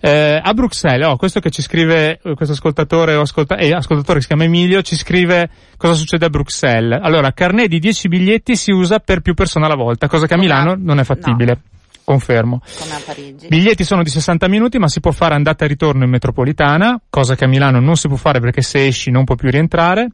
eh, 0.00 0.40
a 0.42 0.54
Bruxelles, 0.54 1.06
oh, 1.06 1.16
questo 1.16 1.40
che 1.40 1.50
ci 1.50 1.60
scrive, 1.60 2.18
eh, 2.22 2.34
questo 2.34 2.54
ascoltatore, 2.54 3.14
o 3.14 3.20
ascolta, 3.20 3.56
eh, 3.56 3.74
ascoltatore 3.74 4.14
che 4.14 4.22
si 4.22 4.28
chiama 4.28 4.44
Emilio, 4.44 4.80
ci 4.80 4.96
scrive 4.96 5.50
cosa 5.76 5.92
succede 5.92 6.24
a 6.24 6.30
Bruxelles. 6.30 6.98
Allora, 7.02 7.32
carnet 7.32 7.68
di 7.68 7.78
10 7.78 8.08
biglietti 8.08 8.56
si 8.56 8.70
usa 8.70 9.00
per 9.00 9.20
più 9.20 9.34
persone 9.34 9.66
alla 9.66 9.76
volta, 9.76 10.08
cosa 10.08 10.26
che 10.26 10.32
a 10.32 10.38
Milano 10.38 10.76
non 10.78 10.98
è 10.98 11.04
fattibile. 11.04 11.60
Confermo. 12.04 12.60
come 12.78 12.94
a 12.94 13.00
Parigi. 13.04 13.48
Biglietti 13.48 13.84
sono 13.84 14.02
di 14.02 14.10
60 14.10 14.48
minuti, 14.48 14.78
ma 14.78 14.88
si 14.88 15.00
può 15.00 15.12
fare 15.12 15.34
andata 15.34 15.64
e 15.64 15.68
ritorno 15.68 16.04
in 16.04 16.10
metropolitana, 16.10 17.00
cosa 17.08 17.34
che 17.34 17.44
a 17.44 17.48
Milano 17.48 17.80
non 17.80 17.96
si 17.96 18.08
può 18.08 18.16
fare 18.16 18.40
perché 18.40 18.62
se 18.62 18.86
esci 18.86 19.10
non 19.10 19.24
puoi 19.24 19.36
più 19.36 19.50
rientrare. 19.50 20.08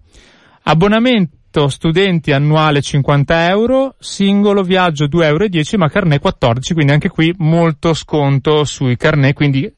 Abbonamento 0.65 1.69
studenti 1.69 2.33
annuale 2.33 2.83
50 2.83 3.49
euro, 3.49 3.95
singolo 3.99 4.63
viaggio 4.63 5.07
2,10 5.07 5.23
euro, 5.23 5.47
ma 5.79 5.89
carnet 5.89 6.21
14, 6.21 6.75
quindi 6.75 6.93
anche 6.93 7.09
qui 7.09 7.35
molto 7.39 7.95
sconto 7.95 8.65
sui 8.65 8.97
carnet, 8.97 9.35
quindi 9.35 9.73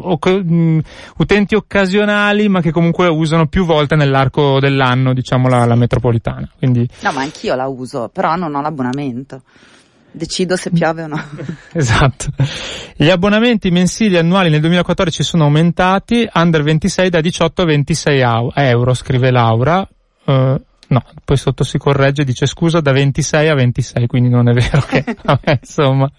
oc- 0.00 0.42
mh, 0.42 0.80
utenti 1.18 1.54
occasionali, 1.54 2.48
ma 2.48 2.60
che 2.60 2.70
comunque 2.70 3.08
usano 3.08 3.46
più 3.48 3.64
volte 3.64 3.96
nell'arco 3.96 4.60
dell'anno, 4.60 5.12
diciamo, 5.12 5.48
la, 5.48 5.64
la 5.64 5.74
metropolitana. 5.74 6.48
Quindi 6.56 6.88
No, 7.00 7.12
ma 7.12 7.22
anch'io 7.22 7.54
la 7.54 7.66
uso, 7.66 8.08
però 8.12 8.36
non 8.36 8.54
ho 8.54 8.60
l'abbonamento. 8.60 9.42
Decido 10.16 10.56
se 10.56 10.70
piove 10.70 11.02
o 11.02 11.08
no. 11.08 11.22
Esatto. 11.74 12.30
Gli 12.96 13.10
abbonamenti 13.10 13.70
mensili 13.70 14.14
e 14.14 14.18
annuali 14.20 14.48
nel 14.48 14.60
2014 14.60 15.22
sono 15.22 15.44
aumentati, 15.44 16.26
under 16.32 16.62
26 16.62 17.10
da 17.10 17.20
18 17.20 17.60
a 17.60 17.64
26 17.66 18.22
au- 18.22 18.50
euro, 18.54 18.94
scrive 18.94 19.30
Laura. 19.30 19.86
Eh, 20.24 20.60
no, 20.88 21.04
poi 21.22 21.36
sotto 21.36 21.64
si 21.64 21.76
corregge, 21.76 22.24
dice 22.24 22.46
scusa, 22.46 22.80
da 22.80 22.92
26 22.92 23.48
a 23.48 23.54
26, 23.54 24.06
quindi 24.06 24.30
non 24.30 24.48
è 24.48 24.54
vero 24.54 24.80
che, 24.80 25.04
vabbè, 25.22 25.58
insomma. 25.60 26.10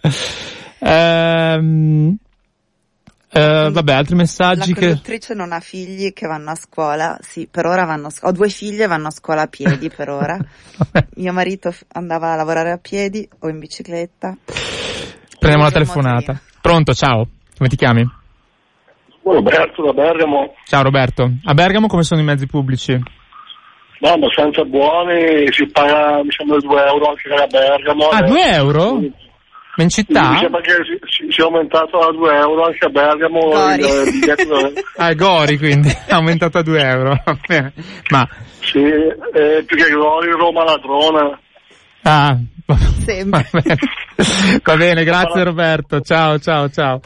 Ehm, 0.80 2.18
eh, 3.32 3.69
vabbè, 3.71 3.93
altri 3.93 4.15
messaggi 4.15 4.73
La 4.73 4.80
che... 4.80 4.86
conduttrice 4.88 5.34
non 5.34 5.51
ha 5.51 5.59
figli 5.59 6.13
che 6.13 6.28
vanno 6.28 6.51
a 6.51 6.55
scuola, 6.55 7.17
sì, 7.21 7.47
per 7.49 7.65
ora 7.65 7.84
vanno 7.86 8.07
a 8.07 8.09
scuola. 8.09 8.34
Ho 8.34 8.36
due 8.38 8.49
figlie 8.49 8.86
e 8.86 8.88
vanno 8.88 9.07
a 9.07 9.11
scuola 9.11 9.41
a 9.43 9.47
piedi 9.47 9.89
per 9.89 10.09
ora. 10.09 10.38
Mio 11.17 11.34
marito 11.34 11.71
f- 11.71 11.84
andava 11.93 12.32
a 12.34 12.36
lavorare 12.36 12.71
a 12.71 12.78
piedi 12.78 13.28
o 13.39 13.49
in 13.49 13.59
bicicletta. 13.59 14.36
prendiamo 15.39 15.65
la 15.65 15.71
telefonata. 15.71 16.13
motorino. 16.34 16.39
Pronto, 16.61 16.93
ciao. 16.93 17.28
Come 17.57 17.69
ti 17.69 17.75
chiami? 17.75 18.05
Roberto 19.23 19.84
da 19.84 19.91
Bergamo, 19.91 20.53
Ciao 20.65 20.84
Roberto. 20.84 21.30
A 21.43 21.53
Bergamo 21.53 21.88
come 21.88 22.03
sono 22.03 22.21
i 22.21 22.23
mezzi 22.23 22.45
pubblici? 22.47 22.93
no, 22.93 24.09
abbastanza 24.09 24.63
buoni, 24.63 25.51
si 25.51 25.65
paga 25.71 26.21
mi 26.23 26.30
sembra 26.32 26.57
2 26.59 26.86
euro 26.86 27.09
anche 27.09 27.28
da 27.28 27.45
Bergamo. 27.47 28.07
Ah, 28.07 28.23
Eh, 28.23 28.28
2 28.28 28.49
euro? 28.53 28.99
Ma 29.78 29.84
in 29.84 29.86
Mi 29.86 29.89
città? 29.89 30.38
sembra 30.39 30.59
che 30.61 30.71
si, 30.71 30.99
si- 31.05 31.32
sia 31.32 31.43
aumentato 31.45 31.99
a 31.99 32.11
2 32.11 32.36
euro 32.36 32.63
anche 32.65 32.86
a 32.86 32.89
Bergamo 32.89 33.39
Gori. 33.49 33.82
il 33.84 34.11
biglietto. 34.11 34.73
Ah, 34.97 35.13
Gori 35.13 35.57
quindi, 35.59 35.89
ha 36.09 36.15
aumentato 36.15 36.57
a 36.57 36.63
2 36.63 36.82
euro. 36.82 37.23
Ma, 38.09 38.28
sì, 38.61 38.80
eh, 38.84 39.63
più 39.65 39.78
che 39.78 39.89
Gori, 39.91 40.32
Roma 40.32 40.63
Ladrona. 40.63 41.39
ah, 42.01 42.38
Sempre. 43.05 43.47
va 43.51 43.61
bene. 43.61 43.78
Va 44.63 44.76
bene, 44.76 45.03
grazie 45.03 45.43
Roberto. 45.43 46.01
Ciao, 46.01 46.39
ciao, 46.39 46.70
ciao. 46.70 46.99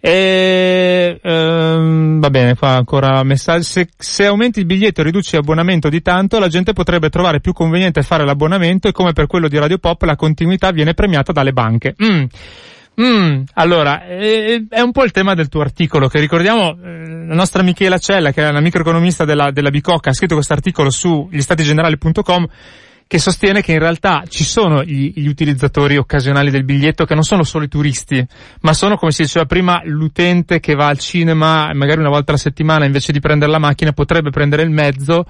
E, 0.00 1.18
ehm, 1.22 2.20
va 2.20 2.30
bene, 2.30 2.56
qua 2.56 2.70
ancora 2.70 3.22
messaggi. 3.22 3.64
Se, 3.64 3.88
se 3.96 4.26
aumenti 4.26 4.58
il 4.58 4.66
biglietto 4.66 5.00
e 5.00 5.04
riduci 5.04 5.36
l'abbonamento 5.36 5.88
di 5.88 6.02
tanto, 6.02 6.38
la 6.38 6.48
gente 6.48 6.72
potrebbe 6.72 7.10
trovare 7.10 7.40
più 7.40 7.52
conveniente 7.52 8.02
fare 8.02 8.24
l'abbonamento 8.24 8.88
e 8.88 8.92
come 8.92 9.12
per 9.12 9.26
quello 9.26 9.48
di 9.48 9.58
Radio 9.58 9.78
Pop 9.78 10.02
la 10.02 10.16
continuità 10.16 10.72
viene 10.72 10.94
premiata 10.94 11.32
dalle 11.32 11.52
banche. 11.52 11.94
Mm. 12.02 12.24
Mm, 13.00 13.42
allora, 13.54 14.06
eh, 14.06 14.66
è 14.68 14.80
un 14.80 14.92
po' 14.92 15.04
il 15.04 15.10
tema 15.10 15.34
del 15.34 15.48
tuo 15.48 15.62
articolo, 15.62 16.06
che 16.06 16.20
ricordiamo, 16.20 16.76
eh, 16.80 17.26
la 17.26 17.34
nostra 17.34 17.62
Michela 17.62 17.98
Cella, 17.98 18.30
che 18.30 18.44
è 18.44 18.48
una 18.48 18.60
microeconomista 18.60 19.24
della, 19.24 19.50
della 19.50 19.70
Bicocca, 19.70 20.10
ha 20.10 20.14
scritto 20.14 20.34
questo 20.34 20.52
articolo 20.52 20.90
su 20.90 21.28
gliestatigenerali.com 21.30 22.48
che 23.06 23.18
sostiene 23.18 23.62
che 23.62 23.72
in 23.72 23.78
realtà 23.78 24.24
ci 24.28 24.44
sono 24.44 24.82
gli, 24.82 25.12
gli 25.14 25.26
utilizzatori 25.26 25.96
occasionali 25.96 26.50
del 26.50 26.64
biglietto 26.64 27.04
che 27.04 27.14
non 27.14 27.22
sono 27.22 27.42
solo 27.42 27.64
i 27.64 27.68
turisti, 27.68 28.24
ma 28.62 28.72
sono, 28.72 28.96
come 28.96 29.12
si 29.12 29.22
diceva 29.22 29.44
prima, 29.44 29.80
l'utente 29.84 30.60
che 30.60 30.74
va 30.74 30.86
al 30.86 30.98
cinema 30.98 31.70
magari 31.74 32.00
una 32.00 32.08
volta 32.08 32.30
alla 32.30 32.40
settimana 32.40 32.86
invece 32.86 33.12
di 33.12 33.20
prendere 33.20 33.50
la 33.50 33.58
macchina 33.58 33.92
potrebbe 33.92 34.30
prendere 34.30 34.62
il 34.62 34.70
mezzo 34.70 35.26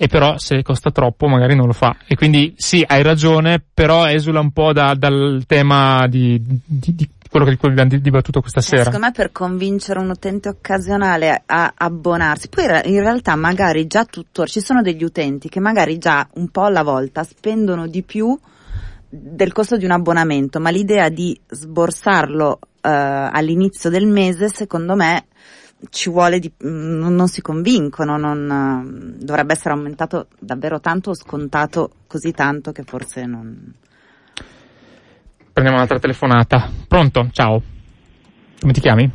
e 0.00 0.06
però 0.06 0.38
se 0.38 0.62
costa 0.62 0.92
troppo 0.92 1.26
magari 1.26 1.56
non 1.56 1.66
lo 1.66 1.72
fa. 1.72 1.96
E 2.06 2.14
quindi 2.14 2.54
sì, 2.56 2.84
hai 2.86 3.02
ragione, 3.02 3.60
però 3.74 4.06
esula 4.06 4.38
un 4.38 4.52
po' 4.52 4.72
da, 4.72 4.94
dal 4.94 5.42
tema 5.44 6.06
di, 6.06 6.40
di, 6.40 6.94
di 6.94 7.08
quello 7.30 7.46
di 7.48 7.56
cui 7.56 7.68
abbiamo 7.68 7.96
dibattuto 7.98 8.40
questa 8.40 8.60
sera. 8.60 8.84
Secondo 8.84 9.06
me 9.06 9.12
per 9.12 9.32
convincere 9.32 9.98
un 10.00 10.10
utente 10.10 10.48
occasionale 10.48 11.42
a 11.46 11.72
abbonarsi, 11.76 12.48
poi 12.48 12.64
in 12.64 13.00
realtà 13.00 13.34
magari 13.36 13.86
già 13.86 14.04
tuttora 14.04 14.48
ci 14.48 14.60
sono 14.60 14.82
degli 14.82 15.04
utenti 15.04 15.48
che 15.48 15.60
magari 15.60 15.98
già 15.98 16.26
un 16.34 16.48
po' 16.48 16.64
alla 16.64 16.82
volta 16.82 17.22
spendono 17.24 17.86
di 17.86 18.02
più 18.02 18.38
del 19.10 19.52
costo 19.52 19.76
di 19.76 19.84
un 19.84 19.92
abbonamento, 19.92 20.60
ma 20.60 20.70
l'idea 20.70 21.08
di 21.08 21.38
sborsarlo 21.46 22.58
eh, 22.80 22.90
all'inizio 22.90 23.88
del 23.88 24.06
mese, 24.06 24.48
secondo 24.48 24.94
me, 24.94 25.26
ci 25.90 26.10
vuole 26.10 26.38
di, 26.38 26.52
non, 26.58 27.14
non 27.14 27.28
si 27.28 27.40
convincono, 27.40 28.16
non, 28.18 29.16
dovrebbe 29.18 29.52
essere 29.52 29.74
aumentato 29.74 30.28
davvero 30.38 30.80
tanto 30.80 31.10
o 31.10 31.14
scontato 31.14 31.92
così 32.06 32.32
tanto 32.32 32.72
che 32.72 32.82
forse 32.82 33.24
non. 33.24 33.74
Prendiamo 35.58 35.82
un'altra 35.82 35.98
telefonata. 35.98 36.70
Pronto? 36.86 37.30
Ciao. 37.32 37.60
Come 38.60 38.72
ti 38.72 38.78
chiami? 38.78 39.10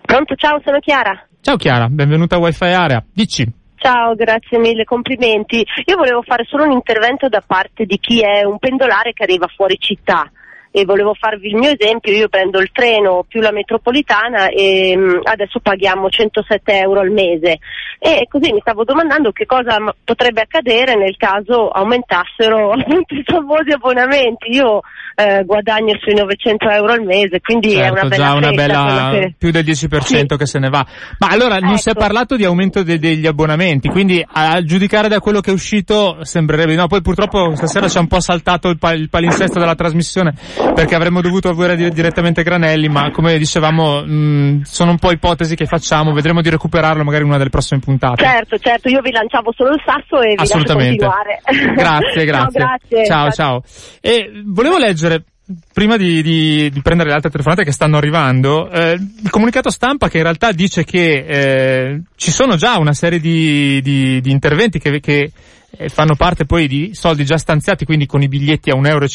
Pronto, 0.00 0.36
ciao, 0.36 0.60
sono 0.64 0.78
Chiara. 0.78 1.26
Ciao 1.40 1.56
Chiara, 1.56 1.88
benvenuta 1.88 2.36
a 2.36 2.38
Wi-Fi 2.38 2.64
Area. 2.66 3.04
Dici. 3.12 3.44
Ciao, 3.74 4.14
grazie 4.14 4.56
mille, 4.58 4.84
complimenti. 4.84 5.66
Io 5.86 5.96
volevo 5.96 6.22
fare 6.22 6.44
solo 6.46 6.62
un 6.62 6.70
intervento 6.70 7.28
da 7.28 7.42
parte 7.44 7.86
di 7.86 7.98
chi 7.98 8.20
è 8.20 8.44
un 8.44 8.60
pendolare 8.60 9.12
che 9.14 9.24
arriva 9.24 9.48
fuori 9.48 9.76
città 9.80 10.30
e 10.76 10.84
volevo 10.84 11.14
farvi 11.14 11.50
il 11.50 11.54
mio 11.54 11.70
esempio, 11.70 12.10
io 12.10 12.28
prendo 12.28 12.58
il 12.58 12.70
treno 12.72 13.24
più 13.28 13.40
la 13.40 13.52
metropolitana 13.52 14.48
e 14.48 14.96
mh, 14.96 15.20
adesso 15.22 15.60
paghiamo 15.60 16.08
107 16.08 16.78
euro 16.80 16.98
al 16.98 17.12
mese 17.12 17.60
e 18.00 18.26
così 18.28 18.52
mi 18.52 18.58
stavo 18.60 18.82
domandando 18.82 19.30
che 19.30 19.46
cosa 19.46 19.78
m- 19.78 19.94
potrebbe 20.02 20.40
accadere 20.40 20.96
nel 20.96 21.16
caso 21.16 21.68
aumentassero 21.68 22.72
appunto 22.76 23.14
i 23.14 23.22
famosi 23.24 23.70
abbonamenti. 23.70 24.50
Io 24.50 24.80
eh, 25.14 25.44
guadagno 25.44 25.96
sui 26.00 26.14
900 26.14 26.68
euro 26.68 26.92
al 26.92 27.04
mese, 27.04 27.40
quindi 27.40 27.70
certo, 27.70 27.86
è 27.86 27.90
una 27.90 28.08
bella 28.08 28.24
già 28.24 28.34
una 28.34 28.50
bella 28.50 29.08
che... 29.12 29.34
più 29.38 29.50
del 29.52 29.64
10% 29.64 30.00
sì. 30.00 30.26
che 30.26 30.46
se 30.46 30.58
ne 30.58 30.70
va. 30.70 30.84
Ma 31.20 31.28
allora 31.28 31.58
non 31.58 31.70
ecco. 31.70 31.78
si 31.78 31.90
è 31.90 31.94
parlato 31.94 32.34
di 32.34 32.44
aumento 32.44 32.82
de- 32.82 32.98
degli 32.98 33.28
abbonamenti, 33.28 33.88
quindi 33.88 34.26
a 34.26 34.60
giudicare 34.60 35.06
da 35.06 35.20
quello 35.20 35.40
che 35.40 35.50
è 35.50 35.54
uscito 35.54 36.24
sembrerebbe 36.24 36.74
no, 36.74 36.88
poi 36.88 37.00
purtroppo 37.00 37.54
stasera 37.54 37.88
ci 37.88 37.96
ha 37.96 38.00
un 38.00 38.08
po' 38.08 38.18
saltato 38.18 38.70
il, 38.70 38.78
pa- 38.78 38.92
il 38.92 39.08
palinsesto 39.08 39.60
della 39.60 39.76
trasmissione 39.76 40.34
perché 40.72 40.94
avremmo 40.94 41.20
dovuto 41.20 41.48
avere 41.48 41.76
di- 41.76 41.90
direttamente 41.90 42.42
Granelli, 42.42 42.88
ma 42.88 43.10
come 43.10 43.36
dicevamo 43.38 44.02
mh, 44.04 44.62
sono 44.62 44.92
un 44.92 44.98
po' 44.98 45.10
ipotesi 45.10 45.54
che 45.54 45.66
facciamo, 45.66 46.12
vedremo 46.12 46.40
di 46.40 46.50
recuperarlo 46.50 47.04
magari 47.04 47.22
in 47.22 47.28
una 47.28 47.38
delle 47.38 47.50
prossime 47.50 47.80
puntate. 47.80 48.22
Certo, 48.22 48.58
certo, 48.58 48.88
io 48.88 49.00
vi 49.00 49.10
lanciavo 49.12 49.52
solo 49.54 49.70
il 49.74 49.82
sasso 49.84 50.20
e 50.22 50.30
vi 50.30 50.36
lascio 50.36 50.54
Assolutamente. 50.54 51.04
continuare. 51.06 51.74
Grazie, 51.74 52.24
grazie. 52.24 52.60
No, 52.60 52.66
grazie. 52.66 53.04
Ciao, 53.06 53.22
Grazie. 53.24 53.44
ciao. 53.44 53.62
E 54.00 54.30
volevo 54.46 54.78
leggere, 54.78 55.24
prima 55.72 55.96
di, 55.96 56.22
di- 56.22 56.70
di 56.70 56.80
prendere 56.82 57.10
le 57.10 57.14
altre 57.16 57.30
telefonate 57.30 57.64
che 57.64 57.72
stanno 57.72 57.96
arrivando, 57.96 58.70
eh, 58.70 58.92
il 58.92 59.30
comunicato 59.30 59.70
stampa 59.70 60.08
che 60.08 60.16
in 60.18 60.22
realtà 60.22 60.52
dice 60.52 60.84
che 60.84 61.24
eh, 61.26 62.02
ci 62.16 62.30
sono 62.30 62.56
già 62.56 62.78
una 62.78 62.92
serie 62.94 63.20
di, 63.20 63.80
di- 63.82 64.20
di 64.20 64.30
interventi 64.30 64.78
che, 64.78 65.00
che 65.00 65.30
eh, 65.76 65.88
fanno 65.88 66.14
parte 66.14 66.44
poi 66.44 66.66
di 66.66 66.90
soldi 66.94 67.24
già 67.24 67.38
stanziati, 67.38 67.84
quindi 67.84 68.06
con 68.06 68.22
i 68.22 68.28
biglietti 68.28 68.70
a 68.70 68.74
1,50 68.74 68.88
euro, 68.88 69.06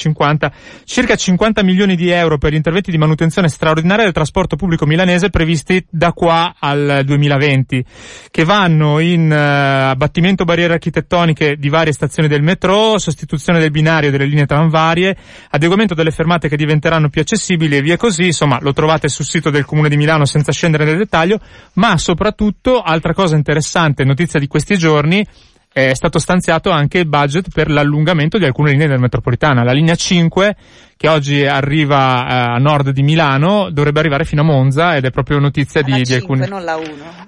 circa 0.84 1.16
50 1.16 1.64
milioni 1.64 1.96
di 1.96 2.10
euro 2.10 2.38
per 2.38 2.52
gli 2.52 2.56
interventi 2.56 2.92
di 2.92 2.98
manutenzione 2.98 3.48
straordinaria 3.48 4.04
del 4.04 4.14
trasporto 4.14 4.56
pubblico 4.56 4.86
milanese 4.86 5.30
previsti 5.30 5.86
da 5.90 6.12
qua 6.14 6.56
al 6.60 7.02
2020, 7.06 7.86
che 8.32 8.44
vanno 8.44 9.00
in 9.00 9.32
eh, 9.32 9.36
abbattimento 9.36 10.44
barriere 10.46 10.74
architettoniche 10.74 11.56
di 11.58 11.70
varie 11.70 11.94
stazioni 11.94 12.28
del 12.28 12.42
metro, 12.42 12.98
sostituzione 12.98 13.60
del 13.60 13.72
binario 13.72 14.12
delle 14.12 14.26
linee 14.26 14.46
tramvarie, 14.46 15.16
adeguamento 15.50 15.94
delle 15.94 16.12
fermate 16.12 16.50
che 16.50 16.58
diventeranno 16.58 17.10
più 17.10 17.22
accessibili 17.22 17.78
e 17.78 17.82
via 17.82 17.98
così, 17.98 18.26
insomma 18.26 18.60
lo 18.62 18.74
trovate 18.74 19.08
sul 19.08 19.26
sito 19.26 19.50
del 19.50 19.66
Comune 19.66 19.90
di 19.90 19.98
Milano 19.98 20.26
senza 20.26 20.52
scendere 20.52 20.86
nel 20.86 20.98
dettaglio, 20.98 21.40
ma 21.74 21.98
soprattutto, 21.98 22.82
altra 22.82 23.14
cosa 23.14 23.36
interessante, 23.36 24.04
notizia 24.04 24.40
di 24.40 24.48
questi 24.48 24.78
giorni, 24.78 25.26
è 25.72 25.94
stato 25.94 26.18
stanziato 26.20 26.72
anche 26.72 26.98
il 27.00 27.08
budget 27.08 27.48
per 27.54 27.70
l'allungamento 27.70 28.38
di 28.38 28.46
alcune 28.46 28.72
linee 28.72 28.88
del 28.88 29.00
metropolitana. 29.00 29.64
La 29.64 29.72
linea 29.72 29.96
5, 29.96 30.56
che 30.98 31.08
oggi 31.08 31.46
arriva 31.46 32.26
eh, 32.28 32.34
a 32.54 32.58
nord 32.58 32.90
di 32.90 33.04
Milano, 33.04 33.70
dovrebbe 33.72 34.00
arrivare 34.00 34.26
fino 34.26 34.42
a 34.42 34.46
Monza 34.46 34.96
ed 34.96 35.06
è 35.06 35.12
proprio 35.12 35.38
notizia 35.40 35.82
di, 35.84 35.92
la 35.92 35.98
di 35.98 36.06
5, 36.06 36.18
alcune. 36.18 36.48
non 36.48 36.64
la 36.64 36.76
1. 36.76 36.86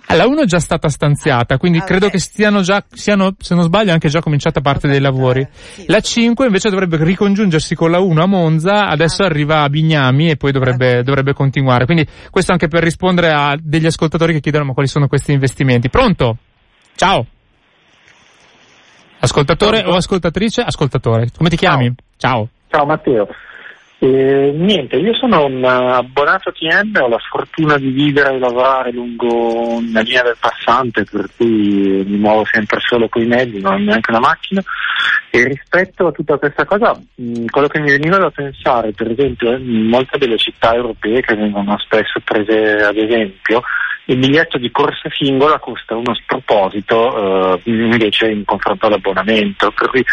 Ah, 0.07 0.15
La 0.15 0.25
1 0.25 0.41
è 0.41 0.45
già 0.45 0.59
stata 0.59 0.89
stanziata, 0.89 1.57
quindi 1.57 1.77
Ah, 1.77 1.83
credo 1.83 2.07
ok. 2.07 2.11
che 2.13 2.19
stiano 2.19 2.61
già, 2.61 2.83
siano, 2.91 3.35
se 3.37 3.53
non 3.53 3.63
sbaglio, 3.63 3.93
anche 3.93 4.09
già 4.09 4.19
cominciata 4.21 4.59
parte 4.59 4.87
dei 4.87 4.99
lavori. 4.99 5.47
Sì, 5.51 5.83
La 5.87 6.01
5 6.01 6.45
invece 6.47 6.69
dovrebbe 6.69 6.97
ricongiungersi 7.01 7.75
con 7.75 7.91
la 7.91 7.99
1 7.99 8.23
a 8.23 8.27
Monza, 8.27 8.87
adesso 8.87 9.21
Ah. 9.21 9.27
arriva 9.27 9.61
a 9.61 9.69
Bignami 9.69 10.29
e 10.31 10.35
poi 10.35 10.51
dovrebbe, 10.51 11.03
dovrebbe 11.03 11.33
continuare. 11.33 11.85
Quindi 11.85 12.05
questo 12.31 12.51
anche 12.53 12.67
per 12.67 12.81
rispondere 12.83 13.31
a 13.31 13.55
degli 13.61 13.85
ascoltatori 13.85 14.33
che 14.33 14.39
chiedono 14.41 14.65
ma 14.65 14.73
quali 14.73 14.89
sono 14.89 15.07
questi 15.07 15.31
investimenti. 15.31 15.89
Pronto? 15.89 16.37
Ciao. 16.95 17.25
Ascoltatore 19.21 19.83
o 19.85 19.93
ascoltatrice? 19.95 20.61
Ascoltatore. 20.61 21.27
Come 21.37 21.49
ti 21.49 21.55
chiami? 21.55 21.93
Ciao. 22.17 22.47
Ciao 22.69 22.85
Matteo. 22.85 23.27
Eh, 24.03 24.51
niente, 24.55 24.95
io 24.95 25.13
sono 25.13 25.45
un 25.45 25.63
abbonato 25.63 26.51
TM, 26.51 26.97
ho 27.03 27.07
la 27.07 27.19
sfortuna 27.19 27.77
di 27.77 27.91
vivere 27.91 28.33
e 28.33 28.39
lavorare 28.39 28.91
lungo 28.91 29.75
una 29.75 30.01
linea 30.01 30.23
del 30.23 30.37
passante, 30.39 31.03
per 31.03 31.29
cui 31.37 32.03
mi 32.03 32.17
muovo 32.17 32.43
sempre 32.51 32.79
solo 32.79 33.07
con 33.09 33.21
i 33.21 33.27
mezzi, 33.27 33.59
non 33.59 33.73
ho 33.73 33.77
neanche 33.77 34.09
una 34.09 34.21
macchina. 34.21 34.63
E 35.29 35.43
rispetto 35.43 36.07
a 36.07 36.11
tutta 36.11 36.39
questa 36.39 36.65
cosa, 36.65 36.99
mh, 37.13 37.45
quello 37.51 37.67
che 37.67 37.79
mi 37.79 37.91
veniva 37.91 38.17
da 38.17 38.31
pensare, 38.31 38.91
per 38.91 39.11
esempio, 39.11 39.55
in 39.55 39.85
molte 39.85 40.17
delle 40.17 40.37
città 40.37 40.73
europee 40.73 41.21
che 41.21 41.35
vengono 41.35 41.77
spesso 41.77 42.19
prese 42.23 42.81
ad 42.81 42.97
esempio, 42.97 43.61
il 44.05 44.17
biglietto 44.17 44.57
di 44.57 44.71
corsa 44.71 45.09
singola 45.11 45.59
costa 45.59 45.95
uno 45.95 46.15
sproposito 46.15 47.53
eh, 47.53 47.61
invece 47.65 48.31
in 48.31 48.45
confronto 48.45 48.87
all'abbonamento. 48.87 49.71
Per 49.71 49.89
cui 49.89 50.03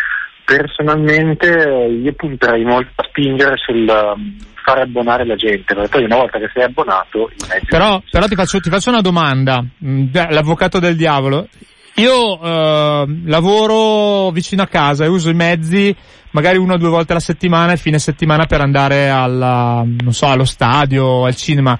personalmente 0.49 1.46
eh, 1.46 1.92
io 1.92 2.14
punterei 2.14 2.64
molto 2.64 2.90
a 2.96 3.05
spingere 3.07 3.57
sul 3.59 3.86
um, 3.86 4.34
fare 4.64 4.80
abbonare 4.80 5.26
la 5.26 5.36
gente, 5.36 5.74
perché 5.74 5.88
poi 5.90 6.05
una 6.05 6.16
volta 6.16 6.38
che 6.38 6.51
sei 6.55 6.62
abbonato 6.62 7.30
Però, 7.66 8.01
però 8.11 8.26
ti, 8.26 8.34
faccio, 8.34 8.59
ti 8.59 8.70
faccio 8.70 8.88
una 8.88 9.03
domanda, 9.03 9.62
Mm, 9.84 10.07
l'avvocato 10.30 10.78
del 10.78 10.96
diavolo. 10.96 11.49
Io 11.96 12.40
eh, 12.40 13.07
lavoro 13.24 14.30
vicino 14.30 14.62
a 14.62 14.66
casa 14.66 15.05
e 15.05 15.09
uso 15.09 15.28
i 15.30 15.34
mezzi 15.34 15.94
magari 16.30 16.59
una 16.59 16.74
o 16.74 16.78
due 16.78 16.88
volte 16.88 17.12
alla 17.12 17.20
settimana 17.20 17.72
e 17.72 17.76
fine 17.76 17.99
settimana 17.99 18.46
per 18.46 18.61
andare 18.61 19.09
alla, 19.09 19.84
so, 20.09 20.26
allo 20.26 20.44
stadio, 20.44 21.24
al 21.24 21.34
cinema. 21.34 21.78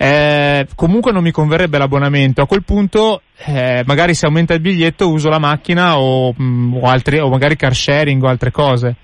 Eh, 0.00 0.66
comunque 0.76 1.10
non 1.10 1.24
mi 1.24 1.32
converrebbe 1.32 1.76
l'abbonamento. 1.76 2.40
A 2.40 2.46
quel 2.46 2.62
punto, 2.62 3.22
eh, 3.36 3.82
magari 3.84 4.14
se 4.14 4.26
aumenta 4.26 4.54
il 4.54 4.60
biglietto 4.60 5.10
uso 5.10 5.28
la 5.28 5.40
macchina 5.40 5.98
o, 5.98 6.32
mm, 6.40 6.74
o, 6.76 6.88
altri, 6.88 7.18
o 7.18 7.28
magari 7.28 7.56
car 7.56 7.74
sharing 7.74 8.22
o 8.22 8.28
altre 8.28 8.52
cose. 8.52 8.94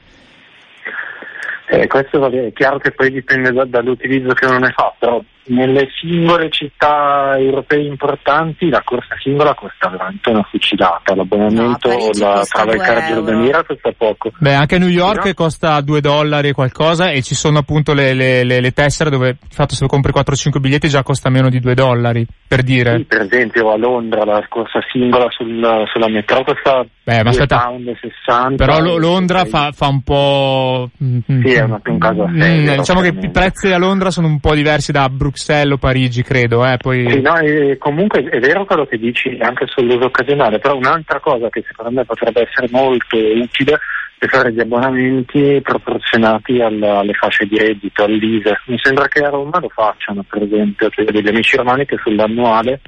Eh, 1.67 1.89
questo 1.89 2.25
è 2.31 2.53
chiaro 2.53 2.79
che 2.79 2.93
poi 2.93 3.11
dipende 3.11 3.51
da- 3.51 3.65
dall'utilizzo 3.65 4.35
che 4.35 4.47
uno 4.47 4.59
ne 4.59 4.73
fa, 4.77 4.95
però 4.97 5.21
nelle 5.47 5.89
singole 6.01 6.49
città 6.51 7.35
europee 7.39 7.83
importanti 7.87 8.69
la 8.69 8.83
corsa 8.85 9.15
singola 9.23 9.55
costa 9.55 9.89
veramente 9.89 10.31
una 10.31 10.43
fucilata, 10.51 11.15
l'abbonamento 11.15 11.89
No, 11.89 11.95
a 11.95 11.97
o 11.97 12.01
Parigi 12.11 13.51
la 13.51 13.65
costa 13.67 13.93
poco. 13.97 14.33
Beh, 14.39 14.55
anche 14.55 14.77
a 14.77 14.79
New 14.79 14.89
York 14.89 15.25
No. 15.27 15.35
costa 15.35 15.81
2 15.81 16.01
dollari 16.01 16.49
e 16.49 16.53
qualcosa 16.53 17.11
e 17.11 17.23
ci 17.23 17.35
sono 17.35 17.59
appunto 17.59 17.93
le, 17.93 18.15
le, 18.15 18.45
le, 18.45 18.61
le 18.61 18.71
tessere 18.73 19.11
dove, 19.11 19.33
di 19.41 19.55
fatto 19.55 19.75
se 19.75 19.87
compri 19.87 20.13
4-5 20.13 20.59
biglietti 20.61 20.89
già 20.89 21.03
costa 21.03 21.29
meno 21.29 21.51
di 21.51 21.61
2 21.61 21.75
dollari, 21.75 22.27
per 22.49 22.63
dire. 22.63 22.97
Sì, 22.99 23.05
per 23.05 23.21
esempio 23.23 23.71
a 23.71 23.77
Londra 23.77 24.25
la 24.25 24.45
corsa 24.49 24.81
singola 24.91 25.27
sul- 25.31 25.85
sulla 25.93 26.09
metro 26.09 26.43
costa 26.45 26.85
Beh, 27.05 27.17
ma 27.17 27.21
2 27.23 27.31
aspetta. 27.31 27.59
pound 27.65 27.89
e 27.89 27.99
60. 28.01 28.65
Però 28.65 28.81
Lo- 28.81 28.97
Londra 28.97 29.45
fa, 29.45 29.73
fa 29.73 29.89
un 29.89 30.03
po'... 30.03 30.91
mm, 31.03 31.19
Sì, 31.45 31.53
è 31.53 31.63
un- 31.63 31.81
un 31.85 31.99
caso 31.99 32.23
a 32.25 32.31
sé, 32.35 32.49
Mm, 32.55 32.77
diciamo 32.79 33.01
che 33.03 33.09
i 33.21 33.31
prezzi 33.31 33.71
a 33.73 33.79
Londra 33.79 34.11
sono 34.11 34.27
un 34.27 34.41
po' 34.41 34.55
diversi 34.55 34.91
da 34.93 35.09
Bruxelles 35.09 35.33
o 35.73 35.77
Parigi, 35.79 36.23
credo, 36.23 36.65
eh, 36.65 36.77
poi... 36.77 37.09
Sì, 37.11 37.21
no, 37.21 37.37
e 37.39 37.77
comunque 37.79 38.23
è 38.25 38.39
vero 38.39 38.65
quello 38.65 38.87
che 38.87 38.99
dici 38.99 39.37
anche 39.41 39.67
sull'uso 39.67 40.07
occasionale, 40.07 40.59
però 40.59 40.77
un'altra 40.77 41.21
cosa 41.21 41.49
che 41.49 41.65
secondo 41.67 41.91
me 41.91 42.05
potrebbe 42.05 42.43
essere 42.49 42.69
molto 42.71 43.17
utile 43.17 43.79
è 44.19 44.27
fare 44.27 44.53
gli 44.53 44.61
abbonamenti 44.61 45.61
proporzionati 45.63 46.61
alla- 46.61 46.99
alle 46.99 47.13
fasce 47.15 47.47
di 47.47 47.59
reddito, 47.59 48.05
all'ISE. 48.05 48.61
Mi 48.67 48.79
sembra 48.83 49.09
che 49.09 49.21
a 49.21 49.29
Roma 49.29 49.59
lo 49.61 49.69
facciano, 49.69 50.25
per 50.29 50.43
esempio, 50.43 50.89
cioè 50.91 51.05
degli 51.05 51.29
amici 51.29 51.57
romani 51.57 51.85
che 51.85 51.99
sull'annuale 52.03 52.81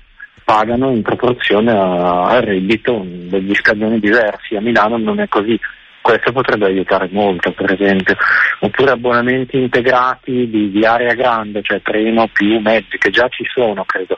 pagano 0.44 0.90
in 0.92 1.02
proporzione 1.02 1.72
al 1.72 2.40
reddito 2.42 3.04
degli 3.04 3.54
scaglioni 3.54 3.98
diversi. 3.98 4.54
A 4.54 4.60
Milano 4.60 4.96
non 4.96 5.20
è 5.20 5.28
così. 5.28 5.58
Questo 6.06 6.30
potrebbe 6.30 6.66
aiutare 6.66 7.08
molto 7.10 7.50
per 7.50 7.72
esempio, 7.72 8.14
oppure 8.60 8.92
abbonamenti 8.92 9.56
integrati 9.58 10.48
di, 10.48 10.70
di 10.70 10.86
area 10.86 11.14
grande, 11.14 11.62
cioè 11.62 11.82
treno 11.82 12.28
più 12.32 12.60
mezzi, 12.60 12.96
che 12.96 13.10
già 13.10 13.26
ci 13.26 13.42
sono 13.52 13.84
credo, 13.84 14.14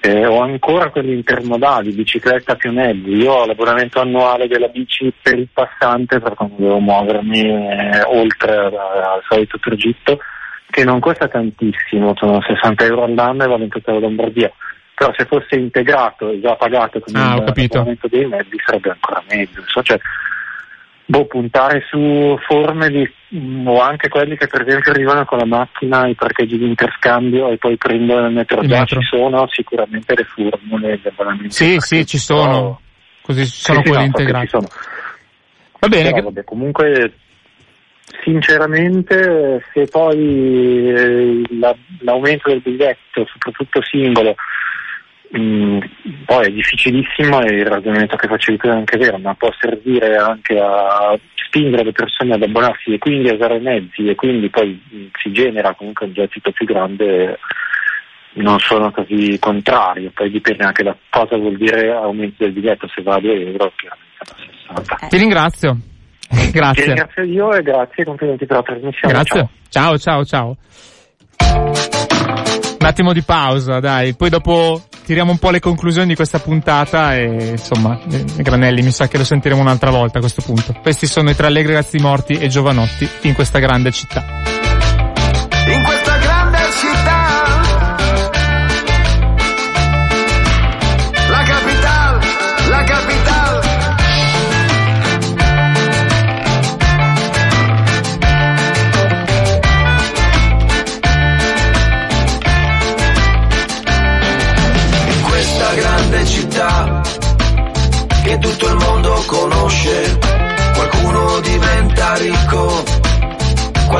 eh, 0.00 0.24
o 0.24 0.40
ancora 0.40 0.88
quelli 0.88 1.12
intermodali, 1.12 1.92
bicicletta 1.92 2.54
più 2.54 2.72
mezzi, 2.72 3.10
io 3.10 3.32
ho 3.32 3.44
l'abbonamento 3.44 4.00
annuale 4.00 4.48
della 4.48 4.68
bici 4.68 5.12
per 5.20 5.38
il 5.38 5.48
passante 5.52 6.20
per 6.20 6.32
quando 6.32 6.54
devo 6.56 6.78
muovermi 6.78 7.40
eh, 7.40 8.02
oltre 8.06 8.56
al, 8.56 9.22
solito 9.28 9.58
tragitto, 9.58 10.18
che 10.70 10.84
non 10.84 11.00
costa 11.00 11.28
tantissimo, 11.28 12.14
sono 12.16 12.40
60 12.40 12.82
euro 12.86 13.04
all'anno 13.04 13.44
e 13.44 13.46
vale 13.46 13.64
in 13.64 13.68
tutta 13.68 13.92
la 13.92 13.98
Lombardia. 13.98 14.50
Però 14.94 15.12
se 15.14 15.26
fosse 15.26 15.56
integrato 15.56 16.30
e 16.30 16.40
già 16.40 16.54
pagato 16.54 16.98
con 17.00 17.14
Ah, 17.14 17.34
il 17.34 17.42
abbonamento 17.42 18.08
dei 18.08 18.24
mezzi 18.24 18.56
sarebbe 18.64 18.88
ancora 18.92 19.22
meglio. 19.28 19.62
So, 19.66 19.82
cioè, 19.82 20.00
boh, 21.06 21.26
puntare 21.26 21.84
su 21.88 22.36
forme 22.46 22.88
di, 22.90 23.08
mm, 23.34 23.66
o 23.66 23.80
anche 23.80 24.08
quelli 24.08 24.36
che 24.36 24.48
per 24.48 24.66
esempio 24.66 24.92
arrivano 24.92 25.24
con 25.24 25.38
la 25.38 25.44
macchina, 25.46 26.06
i 26.08 26.14
parcheggi 26.14 26.58
di 26.58 26.66
interscambio 26.66 27.48
e 27.50 27.56
poi 27.56 27.76
prendono 27.76 28.26
il 28.26 28.34
metro. 28.34 28.60
Il 28.60 28.68
metro. 28.68 29.00
ci 29.00 29.06
sono 29.06 29.46
sicuramente 29.48 30.14
le 30.14 30.24
formule. 30.24 31.00
Sì, 31.48 31.76
sì, 31.78 32.04
ci 32.04 32.18
sono. 32.18 32.80
Così 33.22 33.44
sono 33.46 33.82
Sì, 33.82 33.88
quelli 33.90 34.08
no, 34.08 34.40
ci 34.40 34.48
sono. 34.48 34.68
Va 35.78 35.88
bene, 35.88 36.10
Però, 36.10 36.22
vabbè, 36.24 36.44
comunque 36.44 37.12
sinceramente 38.22 39.64
se 39.72 39.86
poi 39.86 40.88
eh, 40.90 41.42
la- 41.58 41.76
l'aumento 42.00 42.48
del 42.48 42.60
biglietto, 42.60 43.26
soprattutto 43.26 43.82
singolo, 43.82 44.34
mh, 45.30 45.78
poi 46.24 46.46
è 46.46 46.50
difficilissimo 46.50 47.40
e 47.42 47.54
il 47.54 47.66
ragionamento 47.66 48.16
che 48.16 48.28
facevi 48.28 48.58
tu 48.58 48.68
è 48.68 48.70
anche 48.70 48.98
vero, 48.98 49.18
ma 49.18 49.34
può 49.34 49.50
servire 49.58 50.16
anche 50.16 50.58
a 50.58 51.18
spingere 51.46 51.84
le 51.84 51.92
persone 51.92 52.34
ad 52.34 52.42
abbonarsi 52.42 52.92
e 52.92 52.98
quindi 52.98 53.28
a 53.28 53.34
usare 53.34 53.56
i 53.56 53.62
mezzi 53.62 54.06
e 54.08 54.14
quindi 54.14 54.50
poi 54.50 54.80
mh, 54.88 55.04
si 55.22 55.32
genera 55.32 55.74
comunque 55.74 56.06
un 56.06 56.12
gettito 56.12 56.50
più 56.52 56.66
grande 56.66 57.38
non 58.36 58.58
sono 58.58 58.90
così 58.90 59.38
contrario, 59.38 60.10
poi 60.12 60.30
dipende 60.30 60.64
anche 60.64 60.82
da 60.82 60.94
cosa 61.08 61.36
vuol 61.38 61.56
dire 61.56 61.90
aumento 61.92 62.44
del 62.44 62.52
biglietto, 62.52 62.86
se 62.94 63.02
va 63.02 63.14
a 63.14 63.20
2 63.20 63.32
euro 63.32 63.72
chiaramente 63.76 64.06
60. 64.66 65.06
ti 65.08 65.16
ringrazio. 65.16 65.78
Ti 66.28 66.50
Grazie. 66.50 66.84
ringrazio 66.86 67.22
io 67.22 67.52
e 67.52 67.62
grazie 67.62 68.02
e 68.02 68.04
complimenti 68.04 68.46
per 68.46 68.56
la 68.56 68.62
trasmissione. 68.62 69.14
Grazie. 69.14 69.48
Ciao. 69.68 69.96
Ciao, 69.96 69.98
ciao, 69.98 70.24
ciao. 70.24 70.56
Un 72.80 72.86
attimo 72.86 73.12
di 73.12 73.22
pausa, 73.22 73.78
dai. 73.78 74.14
Poi 74.16 74.28
dopo 74.28 74.82
tiriamo 75.06 75.30
un 75.30 75.38
po' 75.38 75.50
le 75.50 75.60
conclusioni 75.60 76.08
di 76.08 76.14
questa 76.16 76.40
puntata 76.40 77.14
e 77.14 77.50
insomma, 77.52 77.96
eh, 78.10 78.24
Granelli, 78.42 78.82
mi 78.82 78.90
sa 78.90 79.06
che 79.06 79.18
lo 79.18 79.24
sentiremo 79.24 79.60
un'altra 79.60 79.90
volta 79.90 80.18
a 80.18 80.20
questo 80.20 80.42
punto. 80.42 80.74
Questi 80.82 81.06
sono 81.06 81.30
i 81.30 81.36
tre 81.36 81.46
allegri 81.46 81.74
ragazzi 81.74 81.98
morti 81.98 82.32
e 82.32 82.48
giovanotti 82.48 83.08
in 83.22 83.34
questa 83.34 83.60
grande 83.60 83.92
città. 83.92 84.24
in 85.68 85.82
questa 85.84 85.95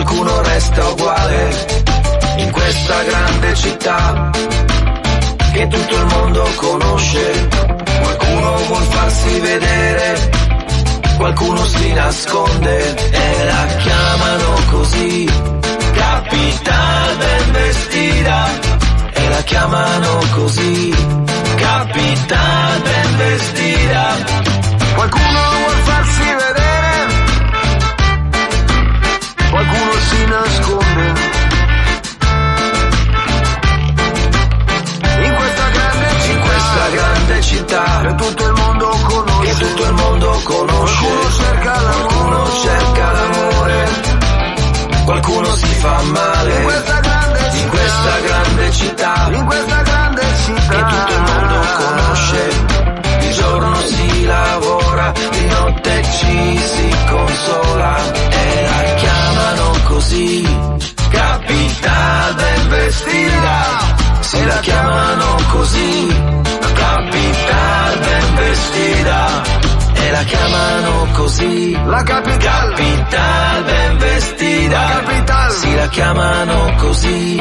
qualcuno 0.06 0.40
resta 0.42 0.88
uguale 0.88 1.66
in 2.36 2.50
questa 2.52 3.02
grande 3.02 3.54
città 3.56 4.30
che 5.52 5.66
tutto 5.66 5.94
il 5.96 6.06
mondo 6.06 6.48
conosce. 6.54 7.48
Qualcuno 8.00 8.56
vuol 8.68 8.82
farsi 8.84 9.40
vedere, 9.40 10.30
qualcuno 11.16 11.64
si 11.64 11.92
nasconde 11.92 13.10
e 13.10 13.44
la 13.46 13.66
chiamano 13.78 14.54
così. 14.70 15.24
Capital 15.92 17.16
ben 17.16 17.52
vestita 17.52 18.48
e 19.12 19.28
la 19.28 19.42
chiamano 19.42 20.18
così. 20.34 20.94
Capital 21.56 22.80
ben 22.82 23.16
vestita. 23.16 24.14
Qualcuno 24.94 25.40
vuol 25.58 25.80
farsi 25.82 26.20
vedere 26.20 26.45
grande 37.66 38.14
città 38.16 38.34
che 38.34 38.45
chiamano 70.26 71.08
così. 71.12 71.72
La 71.72 72.02
capital, 72.02 72.74
capital 72.74 73.64
ben 73.64 73.96
vestita, 73.98 74.78
la 74.78 74.88
capital, 74.88 75.50
si 75.52 75.74
la 75.74 75.88
chiamano 75.88 76.74
così. 76.76 77.36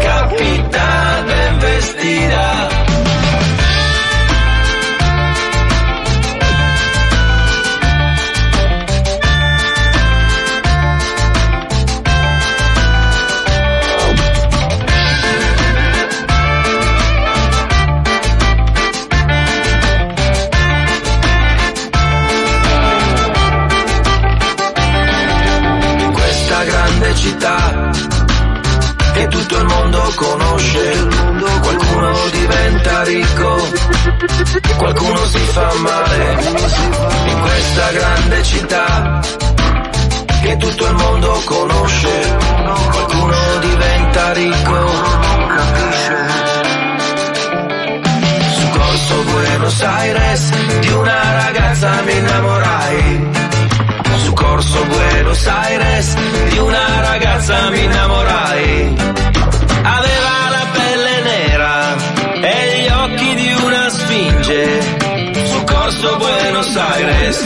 Capital 0.00 1.24
ben 1.24 1.58
vestita. 1.58 2.71
Aires 50.02 50.50
di 50.80 50.88
una 50.88 51.20
ragazza 51.44 52.02
mi 52.04 52.16
innamorai 52.16 53.30
su 54.24 54.32
Corso 54.32 54.84
Buenos 54.86 55.46
Aires 55.46 56.16
di 56.50 56.58
una 56.58 57.00
ragazza 57.02 57.70
mi 57.70 57.84
innamorai. 57.84 58.94
Aveva 59.98 60.34
la 60.56 60.66
pelle 60.72 61.20
nera 61.22 61.94
e 62.42 62.80
gli 62.80 62.88
occhi 62.88 63.34
di 63.34 63.52
una 63.64 63.88
sfinge. 63.90 64.80
Su 65.50 65.64
Corso 65.64 66.16
Buenos 66.16 66.76
Aires 66.76 67.44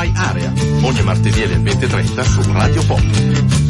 Wi-Fi 0.00 0.12
Area 0.16 0.50
ogni 0.80 1.02
martedì 1.02 1.42
alle 1.42 1.56
20.30 1.56 2.22
su 2.22 2.52
Radio 2.52 2.82
Pop. 2.84 3.69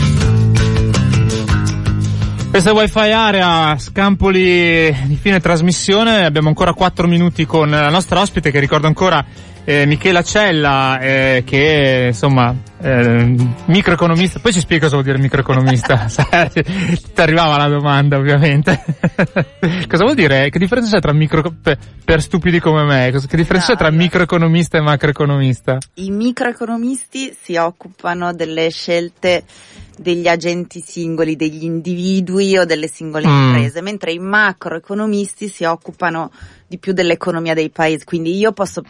Questa 2.50 2.70
è 2.70 2.72
Wi-Fi 2.72 3.12
area, 3.12 3.78
scampoli 3.78 4.92
di 5.04 5.14
fine 5.14 5.38
trasmissione, 5.38 6.24
abbiamo 6.24 6.48
ancora 6.48 6.74
4 6.74 7.06
minuti 7.06 7.46
con 7.46 7.70
la 7.70 7.90
nostra 7.90 8.20
ospite 8.20 8.50
che 8.50 8.58
ricordo 8.58 8.88
ancora 8.88 9.24
eh, 9.62 9.86
Michela 9.86 10.24
Cella, 10.24 10.98
eh, 10.98 11.44
che 11.46 12.06
insomma 12.08 12.52
eh, 12.82 13.36
microeconomista, 13.66 14.40
poi 14.40 14.52
ci 14.52 14.58
spiega 14.58 14.82
cosa 14.82 14.96
vuol 14.96 15.06
dire 15.06 15.22
microeconomista, 15.22 16.06
ti 16.50 17.20
arrivava 17.20 17.56
la 17.56 17.68
domanda 17.68 18.16
ovviamente. 18.18 18.82
cosa 19.88 20.02
vuol 20.02 20.16
dire? 20.16 20.50
Che 20.50 20.58
differenza 20.58 20.96
c'è 20.96 21.00
tra 21.00 21.12
micro, 21.12 21.54
per, 21.62 21.78
per 22.04 22.20
stupidi 22.20 22.58
come 22.58 22.82
me, 22.82 23.12
che 23.12 23.36
differenza 23.36 23.72
no, 23.72 23.74
c'è 23.74 23.76
tra 23.76 23.90
microeconomista 23.90 24.76
e 24.76 24.80
macroeconomista? 24.80 25.78
I 25.94 26.10
microeconomisti 26.10 27.32
si 27.40 27.54
occupano 27.54 28.34
delle 28.34 28.70
scelte 28.70 29.44
degli 30.00 30.26
agenti 30.28 30.80
singoli, 30.80 31.36
degli 31.36 31.64
individui 31.64 32.56
o 32.56 32.64
delle 32.64 32.88
singole 32.88 33.28
mm. 33.28 33.48
imprese, 33.48 33.82
mentre 33.82 34.12
i 34.12 34.18
macroeconomisti 34.18 35.46
si 35.48 35.64
occupano 35.64 36.30
di 36.66 36.78
più 36.78 36.94
dell'economia 36.94 37.52
dei 37.52 37.68
paesi. 37.68 38.06
Quindi 38.06 38.34
io 38.34 38.52
posso 38.52 38.82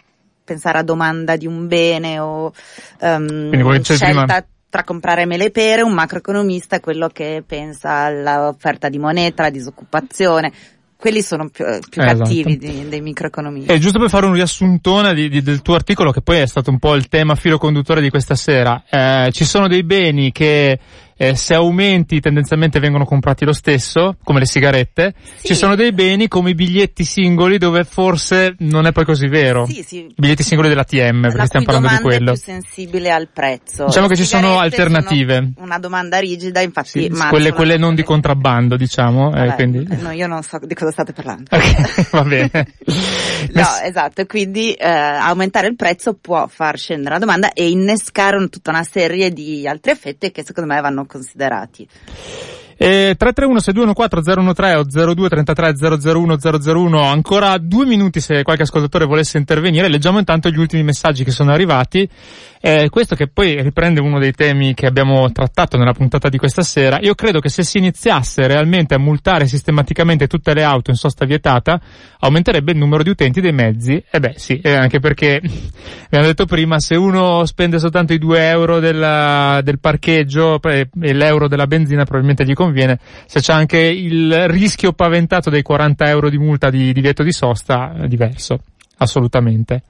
pensare 0.44 0.78
a 0.78 0.82
domanda 0.82 1.34
di 1.34 1.48
un 1.48 1.66
bene 1.66 2.20
o 2.20 2.52
um, 3.00 3.82
scelta 3.82 4.06
prima... 4.06 4.46
tra 4.68 4.84
comprare 4.84 5.26
mele 5.26 5.46
e 5.46 5.50
pere, 5.50 5.82
un 5.82 5.94
macroeconomista 5.94 6.76
è 6.76 6.80
quello 6.80 7.08
che 7.08 7.42
pensa 7.44 8.04
all'offerta 8.04 8.88
di 8.88 8.98
moneta, 8.98 9.42
alla 9.42 9.50
disoccupazione, 9.50 10.52
quelli 11.01 11.22
sono 11.22 11.48
più, 11.48 11.64
più 11.88 12.03
eh, 12.03 12.05
cattivi 12.05 12.59
esatto. 12.59 12.66
dei, 12.66 12.88
dei 12.88 13.01
microeconomisti. 13.01 13.72
E 13.72 13.78
giusto 13.78 13.98
per 13.98 14.11
fare 14.11 14.26
un 14.26 14.34
riassuntone 14.34 15.14
di, 15.14 15.30
di, 15.30 15.42
del 15.42 15.62
tuo 15.62 15.74
articolo, 15.74 16.12
che 16.12 16.20
poi 16.20 16.38
è 16.38 16.46
stato 16.46 16.70
un 16.70 16.78
po' 16.78 16.94
il 16.94 17.09
tema 17.09 17.34
filo 17.34 17.57
conduttore 17.57 18.03
di 18.03 18.11
questa 18.11 18.34
sera, 18.34 18.84
eh, 18.88 19.30
ci 19.32 19.44
sono 19.46 19.66
dei 19.66 19.82
beni 19.82 20.30
che 20.30 20.78
eh, 21.22 21.36
se 21.36 21.54
aumenti 21.54 22.18
tendenzialmente 22.18 22.80
vengono 22.80 23.04
comprati 23.04 23.44
lo 23.44 23.52
stesso, 23.52 24.16
come 24.24 24.38
le 24.38 24.46
sigarette. 24.46 25.12
Sì. 25.36 25.48
Ci 25.48 25.54
sono 25.54 25.74
dei 25.74 25.92
beni 25.92 26.28
come 26.28 26.50
i 26.50 26.54
biglietti 26.54 27.04
singoli 27.04 27.58
dove 27.58 27.84
forse 27.84 28.54
non 28.60 28.86
è 28.86 28.92
poi 28.92 29.04
così 29.04 29.28
vero. 29.28 29.66
Sì, 29.66 29.82
sì. 29.82 29.98
I 29.98 30.14
biglietti 30.16 30.42
singoli 30.42 30.70
dell'ATM, 30.70 31.20
perché 31.20 31.44
stiamo 31.44 31.66
parlando 31.66 31.88
di 31.88 32.00
quello. 32.00 32.30
è 32.30 32.32
più 32.32 32.42
sensibile 32.42 33.10
al 33.10 33.28
prezzo. 33.30 33.84
Diciamo 33.84 34.06
le 34.06 34.14
che 34.14 34.18
ci 34.18 34.26
sono 34.26 34.60
alternative. 34.60 35.34
Sono 35.34 35.66
una 35.66 35.78
domanda 35.78 36.18
rigida, 36.18 36.62
infatti. 36.62 36.88
Sì, 36.88 37.12
quelle, 37.28 37.52
quelle 37.52 37.76
non 37.76 37.94
di 37.94 38.02
contrabbando, 38.02 38.78
diciamo. 38.78 39.34
Eh, 39.34 39.46
Vabbè, 39.46 39.50
eh, 39.50 39.54
quindi... 39.56 39.86
No, 40.00 40.12
io 40.12 40.26
non 40.26 40.42
so 40.42 40.58
di 40.62 40.72
cosa 40.72 40.90
state 40.90 41.12
parlando. 41.12 41.54
Okay, 41.54 41.84
va 42.12 42.22
bene. 42.22 42.50
no, 43.52 43.66
esatto, 43.84 44.24
quindi 44.24 44.72
eh, 44.72 44.88
aumentare 44.88 45.66
il 45.66 45.76
prezzo 45.76 46.14
può 46.14 46.46
far 46.46 46.78
scendere 46.78 47.12
la 47.12 47.20
domanda 47.20 47.52
e 47.52 47.68
innescare 47.68 48.48
tutta 48.48 48.70
una 48.70 48.84
serie 48.84 49.30
di 49.30 49.68
altri 49.68 49.90
effetti 49.92 50.30
che 50.30 50.42
secondo 50.42 50.72
me 50.72 50.80
vanno 50.80 51.08
considerati. 51.11 51.88
Eh, 52.82 53.14
331-621-4013 53.18 54.76
o 54.76 54.84
0233-001-001, 54.84 57.04
ancora 57.04 57.58
due 57.58 57.84
minuti 57.84 58.20
se 58.20 58.42
qualche 58.42 58.62
ascoltatore 58.62 59.04
volesse 59.04 59.36
intervenire, 59.36 59.88
leggiamo 59.88 60.18
intanto 60.18 60.48
gli 60.48 60.58
ultimi 60.58 60.82
messaggi 60.82 61.22
che 61.22 61.30
sono 61.30 61.52
arrivati. 61.52 62.08
Eh, 62.62 62.90
questo 62.90 63.14
che 63.14 63.26
poi 63.26 63.62
riprende 63.62 64.00
uno 64.00 64.18
dei 64.18 64.32
temi 64.32 64.74
che 64.74 64.84
abbiamo 64.84 65.32
trattato 65.32 65.78
nella 65.78 65.94
puntata 65.94 66.28
di 66.28 66.36
questa 66.36 66.61
sera. 66.61 66.98
Io 67.00 67.14
credo 67.14 67.40
che 67.40 67.48
se 67.48 67.62
si 67.62 67.78
iniziasse 67.78 68.46
realmente 68.46 68.92
a 68.92 68.98
multare 68.98 69.46
sistematicamente 69.46 70.26
tutte 70.26 70.52
le 70.52 70.62
auto 70.62 70.90
in 70.90 70.96
sosta 70.96 71.24
vietata, 71.24 71.80
aumenterebbe 72.18 72.72
il 72.72 72.76
numero 72.76 73.02
di 73.02 73.08
utenti 73.08 73.40
dei 73.40 73.54
mezzi. 73.54 73.92
E 73.92 74.04
eh 74.11 74.20
beh, 74.20 74.34
sì, 74.36 74.61
eh, 74.61 74.74
anche 74.74 75.00
perché, 75.00 75.40
abbiamo 76.04 76.26
detto 76.26 76.44
prima, 76.44 76.78
se 76.80 76.96
uno 76.96 77.46
spende 77.46 77.78
soltanto 77.78 78.12
i 78.12 78.18
2 78.18 78.48
euro 78.50 78.78
della, 78.78 79.62
del 79.64 79.78
parcheggio 79.78 80.61
e 80.62 80.88
l'euro 81.14 81.48
della 81.48 81.66
benzina 81.66 82.04
probabilmente 82.04 82.44
gli 82.44 82.52
conviene. 82.52 82.98
Se 83.24 83.40
c'è 83.40 83.54
anche 83.54 83.78
il 83.78 84.48
rischio 84.48 84.92
paventato 84.92 85.48
dei 85.48 85.62
40 85.62 86.08
euro 86.11 86.28
di 86.28 86.36
multa 86.36 86.68
di 86.68 86.92
divieto 86.92 87.22
di 87.22 87.32
sosta, 87.32 87.94
è 88.02 88.06
diverso 88.06 88.61
assolutamente. 89.01 89.82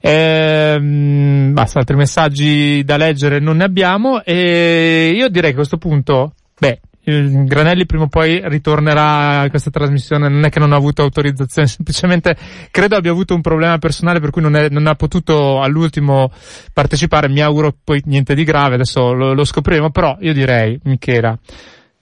Ehm, 0.00 1.52
basta, 1.52 1.78
altri 1.78 1.96
messaggi 1.96 2.82
da 2.84 2.96
leggere 2.96 3.38
non 3.38 3.58
ne 3.58 3.64
abbiamo. 3.64 4.22
E 4.22 5.12
io 5.14 5.28
direi 5.28 5.50
che 5.50 5.54
a 5.54 5.58
questo 5.58 5.78
punto, 5.78 6.34
beh, 6.58 6.80
Granelli 7.02 7.86
prima 7.86 8.04
o 8.04 8.08
poi 8.08 8.40
ritornerà 8.44 9.40
a 9.40 9.50
questa 9.50 9.70
trasmissione, 9.70 10.28
non 10.28 10.44
è 10.44 10.50
che 10.50 10.58
non 10.58 10.72
ha 10.72 10.76
avuto 10.76 11.02
autorizzazione, 11.02 11.66
semplicemente 11.68 12.36
credo 12.70 12.96
abbia 12.96 13.10
avuto 13.10 13.34
un 13.34 13.40
problema 13.40 13.78
personale 13.78 14.20
per 14.20 14.30
cui 14.30 14.42
non, 14.42 14.54
è, 14.54 14.68
non 14.68 14.86
ha 14.86 14.94
potuto 14.94 15.60
all'ultimo 15.60 16.30
partecipare, 16.72 17.28
mi 17.28 17.40
auguro 17.40 17.74
poi 17.82 18.02
niente 18.04 18.34
di 18.34 18.44
grave, 18.44 18.74
adesso 18.74 19.12
lo, 19.12 19.32
lo 19.32 19.44
scopriremo, 19.44 19.90
però 19.90 20.16
io 20.20 20.34
direi, 20.34 20.78
Michela, 20.84 21.36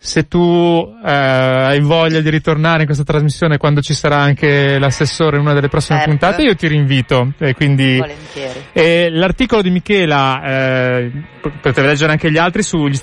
se 0.01 0.29
tu 0.29 0.97
eh, 1.05 1.11
hai 1.11 1.81
voglia 1.81 2.21
di 2.21 2.31
ritornare 2.31 2.81
in 2.81 2.87
questa 2.87 3.03
trasmissione 3.03 3.57
quando 3.57 3.81
ci 3.81 3.95
sarà 3.95 4.19
anche 4.19 4.79
l'assessore 4.79 5.39
in 5.39 5.43
una 5.43 5.55
delle 5.55 5.67
prossime 5.67 5.99
certo. 5.99 6.13
puntate, 6.13 6.43
io 6.43 6.55
ti 6.55 6.69
rinvito. 6.69 7.33
E 7.39 7.55
quindi, 7.55 8.01
e 8.73 9.11
l'articolo 9.11 9.61
di 9.61 9.71
Michela, 9.71 10.41
eh, 10.45 11.11
potete 11.41 11.83
leggere 11.83 12.13
anche 12.13 12.31
gli 12.31 12.39
altri 12.39 12.63
su 12.63 12.87
gli 12.87 12.95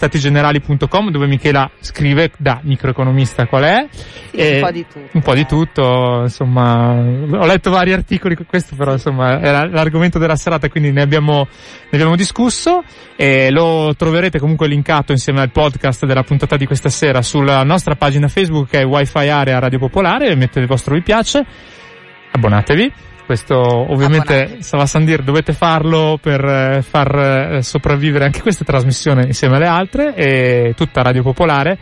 dove 1.12 1.28
Michela 1.28 1.70
scrive 1.82 2.32
da 2.38 2.62
microeconomista 2.64 3.46
qual 3.46 3.64
è. 3.64 3.88
Sì, 4.32 4.54
un 4.54 4.62
po' 4.62 4.72
di 4.72 4.86
tutto. 4.88 5.10
Un 5.12 5.22
po' 5.22 5.34
di 5.34 5.46
tutto, 5.46 6.20
insomma, 6.22 6.92
ho 6.92 7.46
letto 7.46 7.72
vari 7.72 7.92
articoli, 7.92 8.38
questo 8.48 8.76
però 8.76 8.94
insomma 8.94 9.42
era 9.42 9.68
l'argomento 9.68 10.18
della 10.18 10.38
serata, 10.38 10.70
quindi 10.70 10.92
ne 10.92 11.02
abbiamo, 11.02 11.46
ne 11.46 11.90
abbiamo 11.92 12.16
discusso 12.16 12.84
e 13.18 13.50
lo 13.52 13.94
troverete 13.98 14.40
comunque 14.40 14.68
linkato 14.68 15.12
insieme 15.12 15.42
al 15.42 15.52
podcast 15.52 16.06
della 16.06 16.24
puntata 16.24 16.56
di 16.58 16.66
questa 16.66 16.85
stasera 16.90 17.24
sulla 17.24 17.64
nostra 17.64 17.96
pagina 17.96 18.28
Facebook 18.28 18.70
che 18.70 18.82
è 18.82 18.86
Wi-Fi 18.86 19.28
Area 19.28 19.58
Radio 19.58 19.80
Popolare, 19.80 20.36
mettete 20.36 20.60
il 20.60 20.68
vostro 20.68 20.94
mi 20.94 21.02
piace, 21.02 21.44
abbonatevi. 22.32 22.94
Questo 23.26 23.58
ovviamente 23.58 24.58
Sava 24.60 24.86
Sandir 24.86 25.24
dovete 25.24 25.54
farlo 25.54 26.20
per 26.22 26.46
eh, 26.46 26.84
far 26.84 27.56
eh, 27.56 27.62
sopravvivere 27.64 28.26
anche 28.26 28.42
questa 28.44 28.64
trasmissione 28.64 29.26
insieme 29.26 29.56
alle 29.56 29.66
altre 29.66 30.14
e 30.14 30.74
tutta 30.76 31.02
Radio 31.02 31.24
Popolare 31.24 31.80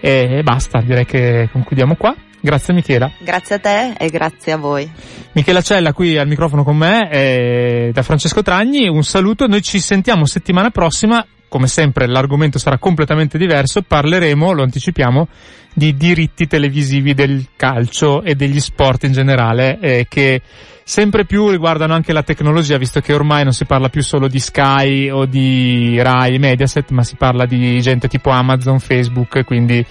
e 0.00 0.40
basta, 0.42 0.80
direi 0.80 1.04
che 1.04 1.50
concludiamo 1.52 1.94
qua. 1.96 2.14
Grazie 2.40 2.72
Michela. 2.72 3.10
Grazie 3.18 3.56
a 3.56 3.58
te 3.58 3.92
e 3.98 4.08
grazie 4.08 4.52
a 4.52 4.56
voi. 4.56 4.90
Michela 5.32 5.60
Cella 5.60 5.92
qui 5.92 6.16
al 6.16 6.26
microfono 6.26 6.64
con 6.64 6.78
me 6.78 7.10
e 7.10 7.90
da 7.92 8.02
Francesco 8.02 8.40
Tragni, 8.40 8.88
un 8.88 9.04
saluto, 9.04 9.46
noi 9.46 9.60
ci 9.60 9.78
sentiamo 9.78 10.24
settimana 10.24 10.70
prossima 10.70 11.22
come 11.48 11.66
sempre 11.66 12.06
l'argomento 12.06 12.58
sarà 12.58 12.78
completamente 12.78 13.38
diverso, 13.38 13.82
parleremo, 13.82 14.52
lo 14.52 14.62
anticipiamo, 14.62 15.28
di 15.72 15.94
diritti 15.94 16.46
televisivi 16.46 17.14
del 17.14 17.48
calcio 17.56 18.22
e 18.22 18.34
degli 18.34 18.60
sport 18.60 19.04
in 19.04 19.12
generale, 19.12 19.78
eh, 19.80 20.06
che 20.08 20.42
sempre 20.82 21.24
più 21.24 21.50
riguardano 21.50 21.94
anche 21.94 22.12
la 22.12 22.22
tecnologia, 22.22 22.78
visto 22.78 23.00
che 23.00 23.12
ormai 23.12 23.44
non 23.44 23.52
si 23.52 23.64
parla 23.64 23.88
più 23.88 24.02
solo 24.02 24.26
di 24.26 24.40
Sky 24.40 25.10
o 25.10 25.26
di 25.26 26.00
Rai, 26.00 26.38
Mediaset, 26.38 26.90
ma 26.90 27.02
si 27.02 27.16
parla 27.16 27.46
di 27.46 27.80
gente 27.80 28.08
tipo 28.08 28.30
Amazon, 28.30 28.80
Facebook, 28.80 29.44
quindi 29.44 29.84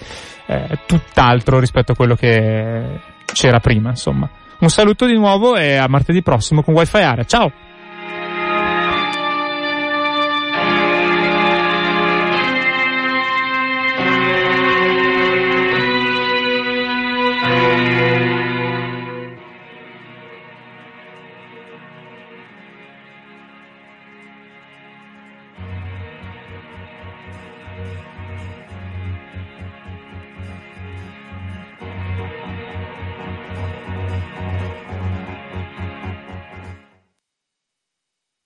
eh, 0.46 0.78
tutt'altro 0.86 1.58
rispetto 1.58 1.92
a 1.92 1.94
quello 1.94 2.16
che 2.16 3.00
c'era 3.32 3.60
prima, 3.60 3.90
insomma. 3.90 4.28
Un 4.60 4.70
saluto 4.70 5.06
di 5.06 5.14
nuovo 5.14 5.56
e 5.56 5.76
a 5.76 5.86
martedì 5.88 6.20
prossimo 6.20 6.62
con 6.62 6.74
Wi-Fi 6.74 7.00
Area. 7.00 7.24
Ciao! 7.24 7.52